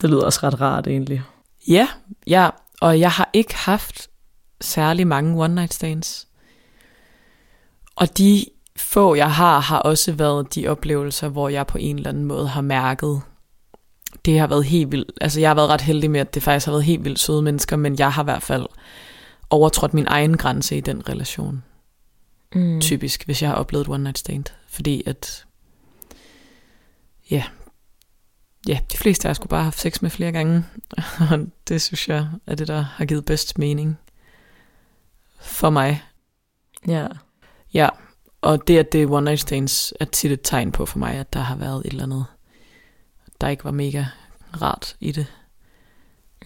Det 0.00 0.10
lyder 0.10 0.24
også 0.24 0.40
ret 0.42 0.60
rart 0.60 0.86
egentlig. 0.86 1.22
Ja, 1.68 1.88
ja, 2.26 2.50
og 2.80 3.00
jeg 3.00 3.10
har 3.10 3.30
ikke 3.32 3.54
haft 3.54 4.08
særlig 4.60 5.06
mange 5.06 5.44
one 5.44 5.54
night 5.54 5.74
stands. 5.74 6.28
Og 7.96 8.18
de 8.18 8.44
få, 8.78 9.14
jeg 9.14 9.32
har, 9.32 9.60
har 9.60 9.78
også 9.78 10.12
været 10.12 10.54
de 10.54 10.68
oplevelser, 10.68 11.28
hvor 11.28 11.48
jeg 11.48 11.66
på 11.66 11.78
en 11.78 11.96
eller 11.96 12.10
anden 12.10 12.24
måde 12.24 12.48
har 12.48 12.60
mærket, 12.60 13.22
det 14.24 14.38
har 14.38 14.46
været 14.46 14.64
helt 14.64 14.92
vildt. 14.92 15.12
Altså 15.20 15.40
jeg 15.40 15.50
har 15.50 15.54
været 15.54 15.68
ret 15.68 15.80
heldig 15.80 16.10
med, 16.10 16.20
at 16.20 16.34
det 16.34 16.42
faktisk 16.42 16.66
har 16.66 16.72
været 16.72 16.84
helt 16.84 17.04
vildt 17.04 17.18
søde 17.18 17.42
mennesker, 17.42 17.76
men 17.76 17.98
jeg 17.98 18.12
har 18.12 18.22
i 18.22 18.24
hvert 18.24 18.42
fald 18.42 18.66
overtrådt 19.50 19.94
min 19.94 20.06
egen 20.06 20.36
grænse 20.36 20.76
i 20.76 20.80
den 20.80 21.08
relation. 21.08 21.62
Mm. 22.54 22.80
Typisk, 22.80 23.24
hvis 23.24 23.42
jeg 23.42 23.50
har 23.50 23.56
oplevet 23.56 23.84
et 23.84 23.92
one 23.92 24.02
night 24.02 24.18
stand. 24.18 24.44
Fordi 24.68 25.02
at, 25.06 25.46
ja, 27.30 27.44
ja, 28.68 28.78
de 28.92 28.96
fleste 28.96 29.28
af 29.28 29.30
os 29.30 29.36
skulle 29.36 29.50
bare 29.50 29.60
have 29.60 29.64
haft 29.64 29.80
sex 29.80 30.02
med 30.02 30.10
flere 30.10 30.32
gange. 30.32 30.64
Og 31.30 31.46
det 31.68 31.82
synes 31.82 32.08
jeg 32.08 32.28
er 32.46 32.54
det, 32.54 32.68
der 32.68 32.80
har 32.80 33.04
givet 33.04 33.24
bedst 33.24 33.58
mening 33.58 33.98
for 35.40 35.70
mig. 35.70 36.02
Ja. 36.86 37.06
Ja, 37.74 37.88
og 38.40 38.68
det, 38.68 38.78
at 38.78 38.92
det 38.92 39.02
er 39.02 39.10
one 39.10 39.24
night 39.24 39.40
stands, 39.40 39.94
er 40.00 40.04
tit 40.04 40.32
et 40.32 40.40
tegn 40.42 40.72
på 40.72 40.86
for 40.86 40.98
mig, 40.98 41.14
at 41.14 41.32
der 41.32 41.40
har 41.40 41.56
været 41.56 41.86
et 41.86 41.90
eller 41.90 42.02
andet, 42.02 42.24
der 43.40 43.48
ikke 43.48 43.64
var 43.64 43.70
mega 43.70 44.04
rart 44.62 44.96
i 45.00 45.12
det. 45.12 45.26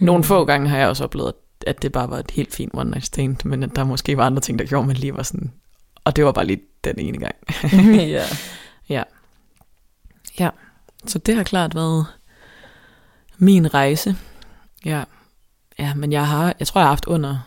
Nogle 0.01 0.25
få 0.25 0.45
gange 0.45 0.69
har 0.69 0.79
jeg 0.79 0.89
også 0.89 1.05
oplevet, 1.05 1.33
at 1.67 1.83
det 1.83 1.93
bare 1.93 2.11
var 2.11 2.19
et 2.19 2.31
helt 2.31 2.55
fint 2.55 2.71
one 2.75 2.91
night 2.91 3.07
stand, 3.07 3.37
men 3.45 3.63
at 3.63 3.77
der 3.77 3.85
måske 3.85 4.17
var 4.17 4.27
andre 4.27 4.41
ting, 4.41 4.59
der 4.59 4.65
gjorde, 4.65 4.83
at 4.83 4.87
man 4.87 4.97
lige 4.97 5.17
var 5.17 5.23
sådan, 5.23 5.53
og 6.05 6.17
det 6.17 6.25
var 6.25 6.33
bare 6.33 6.47
lige 6.47 6.63
den 6.85 6.99
ene 6.99 7.19
gang. 7.19 7.35
ja. 8.17 8.25
ja. 8.89 9.03
Ja, 10.39 10.51
så 11.07 11.19
det 11.19 11.37
har 11.37 11.43
klart 11.43 11.75
været 11.75 12.07
min 13.39 13.75
rejse. 13.75 14.17
Ja. 14.85 15.05
Ja, 15.79 15.95
men 15.95 16.13
jeg 16.13 16.29
har, 16.29 16.55
jeg 16.59 16.67
tror, 16.67 16.81
jeg 16.81 16.87
har 16.87 16.93
haft 16.93 17.07
under 17.07 17.39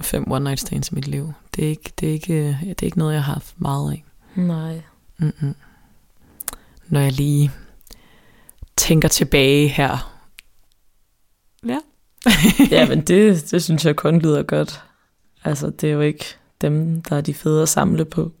fem 0.00 0.32
one 0.32 0.44
night 0.44 0.60
stands 0.60 0.90
i 0.90 0.94
mit 0.94 1.08
liv. 1.08 1.32
Det 1.58 1.66
er 1.66 1.70
ikke, 1.70 1.92
det 2.00 2.08
er 2.08 2.12
ikke, 2.12 2.58
det 2.68 2.82
er 2.82 2.86
ikke 2.86 2.98
noget, 2.98 3.14
jeg 3.14 3.24
har 3.24 3.32
haft 3.32 3.54
meget 3.56 3.92
af. 3.92 4.04
Nej. 4.36 4.82
Mm-mm. 5.18 5.54
Når 6.88 7.00
jeg 7.00 7.12
lige 7.12 7.50
tænker 8.76 9.08
tilbage 9.08 9.68
her. 9.68 10.20
Ja. 11.66 11.78
ja, 12.76 12.88
men 12.88 13.00
det, 13.00 13.50
det 13.50 13.62
synes 13.62 13.84
jeg 13.84 13.96
kun 13.96 14.18
lyder 14.18 14.42
godt. 14.42 14.82
Altså, 15.44 15.70
det 15.70 15.88
er 15.88 15.92
jo 15.92 16.00
ikke 16.00 16.24
dem, 16.60 17.02
der 17.02 17.16
er 17.16 17.20
de 17.20 17.34
fede 17.34 17.62
at 17.62 17.68
samle 17.68 18.04
på. 18.04 18.32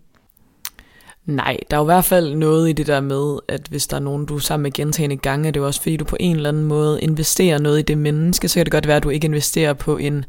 Nej, 1.24 1.58
der 1.70 1.76
er 1.76 1.80
jo 1.80 1.84
i 1.84 1.92
hvert 1.92 2.04
fald 2.04 2.34
noget 2.34 2.68
i 2.68 2.72
det 2.72 2.86
der 2.86 3.00
med, 3.00 3.38
at 3.48 3.66
hvis 3.70 3.86
der 3.86 3.96
er 3.96 4.00
nogen, 4.00 4.26
du 4.26 4.36
er 4.36 4.40
sammen 4.40 4.62
med 4.62 4.72
gentagende 4.72 5.16
gange, 5.16 5.48
er 5.48 5.52
det 5.52 5.60
jo 5.60 5.66
også 5.66 5.82
fordi, 5.82 5.96
du 5.96 6.04
på 6.04 6.16
en 6.20 6.36
eller 6.36 6.48
anden 6.48 6.64
måde 6.64 7.00
investerer 7.02 7.58
noget 7.58 7.78
i 7.78 7.82
det 7.82 7.98
menneske, 7.98 8.48
så 8.48 8.54
kan 8.54 8.64
det 8.66 8.72
godt 8.72 8.86
være, 8.86 8.96
at 8.96 9.02
du 9.02 9.10
ikke 9.10 9.24
investerer 9.24 9.72
på 9.72 9.96
en 9.96 10.24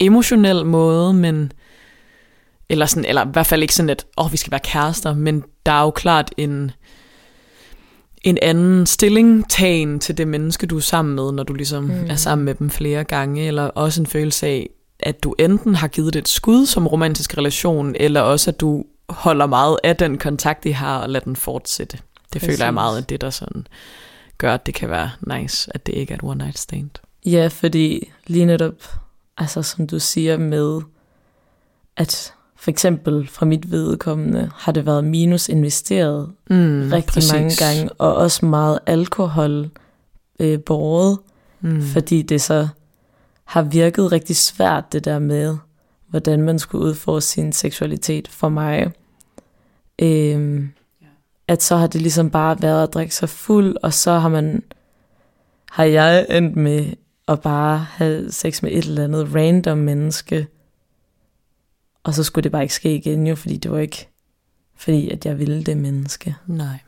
emotionel 0.00 0.66
måde, 0.66 1.14
men 1.14 1.52
eller, 2.68 2.86
sådan, 2.86 3.04
eller 3.04 3.24
i 3.24 3.28
hvert 3.32 3.46
fald 3.46 3.62
ikke 3.62 3.74
sådan, 3.74 3.90
at 3.90 4.06
oh, 4.16 4.32
vi 4.32 4.36
skal 4.36 4.50
være 4.50 4.60
kærester, 4.60 5.14
men 5.14 5.44
der 5.66 5.72
er 5.72 5.82
jo 5.82 5.90
klart 5.90 6.34
en, 6.36 6.70
en 8.22 8.38
anden 8.42 8.86
stillingtagen 8.86 10.00
til 10.00 10.18
det 10.18 10.28
menneske, 10.28 10.66
du 10.66 10.76
er 10.76 10.80
sammen 10.80 11.14
med, 11.14 11.32
når 11.32 11.42
du 11.42 11.54
ligesom 11.54 11.84
mm. 11.84 12.10
er 12.10 12.16
sammen 12.16 12.44
med 12.44 12.54
dem 12.54 12.70
flere 12.70 13.04
gange, 13.04 13.46
eller 13.46 13.62
også 13.62 14.00
en 14.00 14.06
følelse 14.06 14.46
af, 14.46 14.70
at 15.00 15.24
du 15.24 15.34
enten 15.38 15.74
har 15.74 15.88
givet 15.88 16.14
det 16.14 16.20
et 16.20 16.28
skud 16.28 16.66
som 16.66 16.86
romantisk 16.86 17.38
relation, 17.38 17.94
eller 18.00 18.20
også 18.20 18.50
at 18.50 18.60
du 18.60 18.84
holder 19.08 19.46
meget 19.46 19.78
af 19.84 19.96
den 19.96 20.18
kontakt, 20.18 20.64
I 20.64 20.70
har, 20.70 20.98
og 20.98 21.10
lader 21.10 21.24
den 21.24 21.36
fortsætte. 21.36 21.98
Det 22.32 22.40
Præcis. 22.40 22.46
føler 22.46 22.64
jeg 22.64 22.74
meget, 22.74 22.98
at 22.98 23.08
det 23.08 23.20
der 23.20 23.30
sådan 23.30 23.66
gør, 24.38 24.54
at 24.54 24.66
det 24.66 24.74
kan 24.74 24.90
være 24.90 25.10
nice, 25.26 25.70
at 25.74 25.86
det 25.86 25.94
ikke 25.94 26.12
er 26.12 26.16
et 26.16 26.24
one 26.24 26.44
night 26.44 26.58
stand. 26.58 26.90
Ja, 27.26 27.46
fordi 27.46 28.12
lige 28.26 28.44
netop, 28.44 28.98
altså 29.38 29.62
som 29.62 29.86
du 29.86 29.98
siger 29.98 30.36
med, 30.36 30.80
at 31.96 32.34
for 32.66 32.70
eksempel 32.70 33.28
fra 33.28 33.46
mit 33.46 33.70
vedkommende 33.70 34.50
har 34.54 34.72
det 34.72 34.86
været 34.86 35.04
minus 35.04 35.48
investeret 35.48 36.32
mm, 36.50 36.88
rigtig 36.92 37.12
præcis. 37.12 37.32
mange 37.32 37.56
gange, 37.58 37.92
og 37.92 38.14
også 38.14 38.46
meget 38.46 38.78
alkohol 38.86 39.70
øh, 40.40 40.60
båret, 40.60 41.18
mm. 41.60 41.82
fordi 41.82 42.22
det 42.22 42.40
så 42.40 42.68
har 43.44 43.62
virket 43.62 44.12
rigtig 44.12 44.36
svært 44.36 44.92
det 44.92 45.04
der 45.04 45.18
med, 45.18 45.56
hvordan 46.08 46.42
man 46.42 46.58
skulle 46.58 46.84
udforske 46.84 47.28
sin 47.28 47.52
seksualitet 47.52 48.28
for 48.28 48.48
mig. 48.48 48.92
Øhm. 49.98 50.70
At 51.48 51.62
så 51.62 51.76
har 51.76 51.86
det 51.86 52.00
ligesom 52.02 52.30
bare 52.30 52.62
været 52.62 52.82
at 52.82 52.94
drikke 52.94 53.14
sig 53.14 53.28
fuld, 53.28 53.76
og 53.82 53.94
så 53.94 54.12
har 54.12 54.28
man 54.28 54.62
har 55.70 55.84
jeg 55.84 56.26
endt 56.30 56.56
med 56.56 56.86
at 57.28 57.40
bare 57.40 57.78
have 57.78 58.32
sex 58.32 58.62
med 58.62 58.70
et 58.70 58.84
eller 58.84 59.04
andet 59.04 59.34
random 59.34 59.78
menneske, 59.78 60.46
og 62.06 62.14
så 62.14 62.24
skulle 62.24 62.42
det 62.42 62.52
bare 62.52 62.62
ikke 62.62 62.74
ske 62.74 62.94
igen 62.94 63.26
jo, 63.26 63.34
fordi 63.34 63.56
det 63.56 63.70
var 63.70 63.78
ikke 63.78 64.08
fordi, 64.76 65.10
at 65.10 65.26
jeg 65.26 65.38
ville 65.38 65.64
det 65.64 65.76
menneske. 65.76 66.36
Nej. 66.46 66.78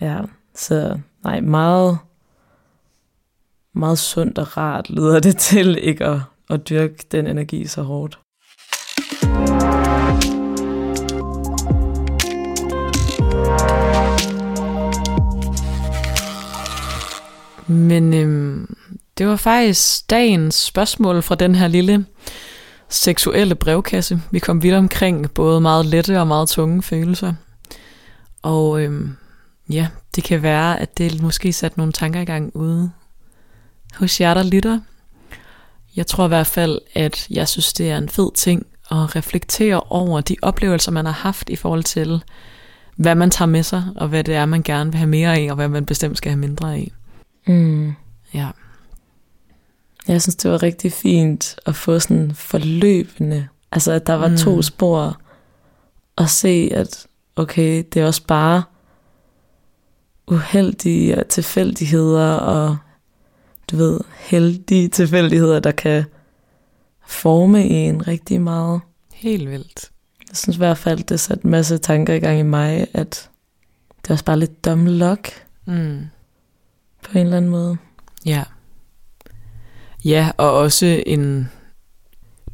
Ja, 0.00 0.20
så 0.54 0.98
nej, 1.24 1.40
meget, 1.40 1.98
meget 3.72 3.98
sundt 3.98 4.38
og 4.38 4.56
rart 4.56 4.90
lyder 4.90 5.20
det 5.20 5.36
til 5.36 5.78
ikke 5.82 6.04
at, 6.04 6.20
at 6.50 6.68
dyrke 6.68 7.06
den 7.12 7.26
energi 7.26 7.66
så 7.66 7.82
hårdt. 7.82 8.18
Men 17.66 18.14
øhm, 18.14 18.76
det 19.18 19.26
var 19.26 19.36
faktisk 19.36 20.10
dagens 20.10 20.54
spørgsmål 20.54 21.22
fra 21.22 21.34
den 21.34 21.54
her 21.54 21.68
lille 21.68 22.06
seksuelle 22.88 23.54
brevkasse. 23.54 24.22
Vi 24.30 24.38
kom 24.38 24.62
vidt 24.62 24.74
omkring 24.74 25.30
både 25.30 25.60
meget 25.60 25.86
lette 25.86 26.20
og 26.20 26.26
meget 26.26 26.48
tunge 26.48 26.82
følelser. 26.82 27.34
Og 28.42 28.82
øhm, 28.82 29.16
ja, 29.70 29.88
det 30.16 30.24
kan 30.24 30.42
være, 30.42 30.80
at 30.80 30.98
det 30.98 31.22
måske 31.22 31.52
satte 31.52 31.78
nogle 31.78 31.92
tanker 31.92 32.20
i 32.20 32.24
gang 32.24 32.56
ude 32.56 32.90
hos 33.94 34.20
jer, 34.20 34.34
der 34.34 34.42
lytter. 34.42 34.80
Jeg 35.96 36.06
tror 36.06 36.24
i 36.24 36.28
hvert 36.28 36.46
fald, 36.46 36.78
at 36.94 37.26
jeg 37.30 37.48
synes, 37.48 37.72
det 37.72 37.90
er 37.90 37.98
en 37.98 38.08
fed 38.08 38.30
ting 38.34 38.66
at 38.90 39.16
reflektere 39.16 39.80
over 39.80 40.20
de 40.20 40.36
oplevelser, 40.42 40.92
man 40.92 41.04
har 41.04 41.12
haft 41.12 41.50
i 41.50 41.56
forhold 41.56 41.82
til, 41.82 42.22
hvad 42.96 43.14
man 43.14 43.30
tager 43.30 43.48
med 43.48 43.62
sig, 43.62 43.84
og 43.96 44.08
hvad 44.08 44.24
det 44.24 44.34
er, 44.34 44.46
man 44.46 44.62
gerne 44.62 44.90
vil 44.90 44.98
have 44.98 45.08
mere 45.08 45.38
af, 45.38 45.46
og 45.50 45.54
hvad 45.54 45.68
man 45.68 45.86
bestemt 45.86 46.18
skal 46.18 46.30
have 46.30 46.40
mindre 46.40 46.74
af. 46.74 46.92
Mm. 47.46 47.92
Ja. 48.34 48.48
Jeg 50.08 50.22
synes, 50.22 50.36
det 50.36 50.50
var 50.50 50.62
rigtig 50.62 50.92
fint 50.92 51.56
at 51.66 51.76
få 51.76 51.98
sådan 51.98 52.34
forløbende, 52.34 53.48
altså 53.72 53.92
at 53.92 54.06
der 54.06 54.14
var 54.14 54.28
mm. 54.28 54.36
to 54.36 54.62
spor, 54.62 55.20
og 56.16 56.28
se, 56.28 56.70
at 56.74 57.06
okay, 57.36 57.84
det 57.92 58.02
er 58.02 58.06
også 58.06 58.26
bare 58.26 58.62
uheldige 60.26 61.24
tilfældigheder, 61.28 62.32
og 62.34 62.76
du 63.70 63.76
ved, 63.76 64.00
heldige 64.18 64.88
tilfældigheder, 64.88 65.60
der 65.60 65.70
kan 65.70 66.04
forme 67.06 67.64
en 67.64 68.08
rigtig 68.08 68.40
meget. 68.40 68.80
Helt 69.14 69.50
vildt. 69.50 69.90
Jeg 70.28 70.36
synes 70.36 70.56
i 70.56 70.58
hvert 70.58 70.78
fald, 70.78 71.04
det 71.04 71.20
satte 71.20 71.44
en 71.44 71.50
masse 71.50 71.78
tanker 71.78 72.14
i 72.14 72.18
gang 72.18 72.38
i 72.38 72.42
mig, 72.42 72.86
at 72.92 73.30
det 74.02 74.10
er 74.10 74.14
også 74.14 74.24
bare 74.24 74.38
lidt 74.38 74.64
dumb 74.64 74.86
luck. 74.88 75.46
Mm. 75.64 76.06
På 77.02 77.18
en 77.18 77.24
eller 77.24 77.36
anden 77.36 77.50
måde. 77.50 77.76
Ja. 78.26 78.44
Ja, 80.04 80.30
og 80.36 80.52
også 80.52 81.02
en 81.06 81.48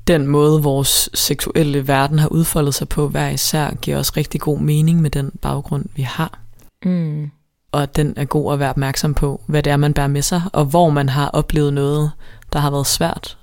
den 0.06 0.26
måde, 0.26 0.62
vores 0.62 1.10
seksuelle 1.14 1.88
verden 1.88 2.18
har 2.18 2.28
udfoldet 2.28 2.74
sig 2.74 2.88
på 2.88 3.08
hver 3.08 3.28
især, 3.28 3.74
giver 3.74 3.96
også 3.96 4.12
rigtig 4.16 4.40
god 4.40 4.58
mening 4.58 5.00
med 5.00 5.10
den 5.10 5.32
baggrund, 5.42 5.84
vi 5.96 6.02
har. 6.02 6.38
Mm. 6.84 7.30
Og 7.72 7.82
at 7.82 7.96
den 7.96 8.14
er 8.16 8.24
god 8.24 8.52
at 8.52 8.58
være 8.58 8.70
opmærksom 8.70 9.14
på, 9.14 9.40
hvad 9.46 9.62
det 9.62 9.70
er, 9.72 9.76
man 9.76 9.94
bærer 9.94 10.08
med 10.08 10.22
sig, 10.22 10.42
og 10.52 10.64
hvor 10.64 10.90
man 10.90 11.08
har 11.08 11.28
oplevet 11.28 11.72
noget, 11.72 12.10
der 12.52 12.58
har 12.58 12.70
været 12.70 12.86
svært. 12.86 13.38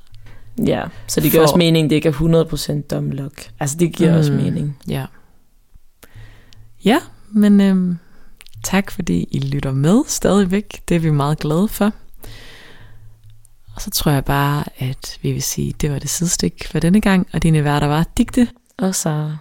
Ja, 0.66 0.84
så 1.08 1.22
det 1.22 1.32
giver 1.32 1.41
For... 1.41 1.47
også 1.47 1.58
mening, 1.58 1.89
det 1.89 1.95
ikke 1.95 2.10
er 2.10 2.84
100% 2.84 2.88
dumb 2.88 3.14
luck. 3.14 3.51
Altså 3.60 3.78
det 3.78 3.93
giver 3.93 4.12
mm, 4.12 4.18
også 4.18 4.32
mening. 4.32 4.78
Ja. 4.88 5.05
Ja, 6.86 6.97
men 7.30 7.62
øhm, 7.62 7.97
tak 8.64 8.91
fordi 8.91 9.28
I 9.32 9.39
lytter 9.39 9.72
med 9.72 10.03
stadigvæk. 10.08 10.82
Det 10.89 10.95
er 10.95 10.99
vi 10.99 11.12
meget 11.12 11.39
glade 11.39 11.68
for. 11.68 11.91
Og 13.78 13.82
så 13.82 13.89
tror 13.89 14.11
jeg 14.11 14.25
bare, 14.25 14.63
at 14.78 15.19
vi 15.21 15.32
vil 15.32 15.43
sige, 15.43 15.69
at 15.69 15.82
det 15.82 15.91
var 15.91 15.99
det 15.99 16.09
sidestik 16.09 16.67
for 16.71 16.80
denne 16.80 17.01
gang, 17.01 17.28
og 17.34 17.43
dine 17.43 17.63
værter 17.63 17.88
var 17.88 18.05
Digte 18.17 18.47
og 18.78 18.95
så 18.95 19.36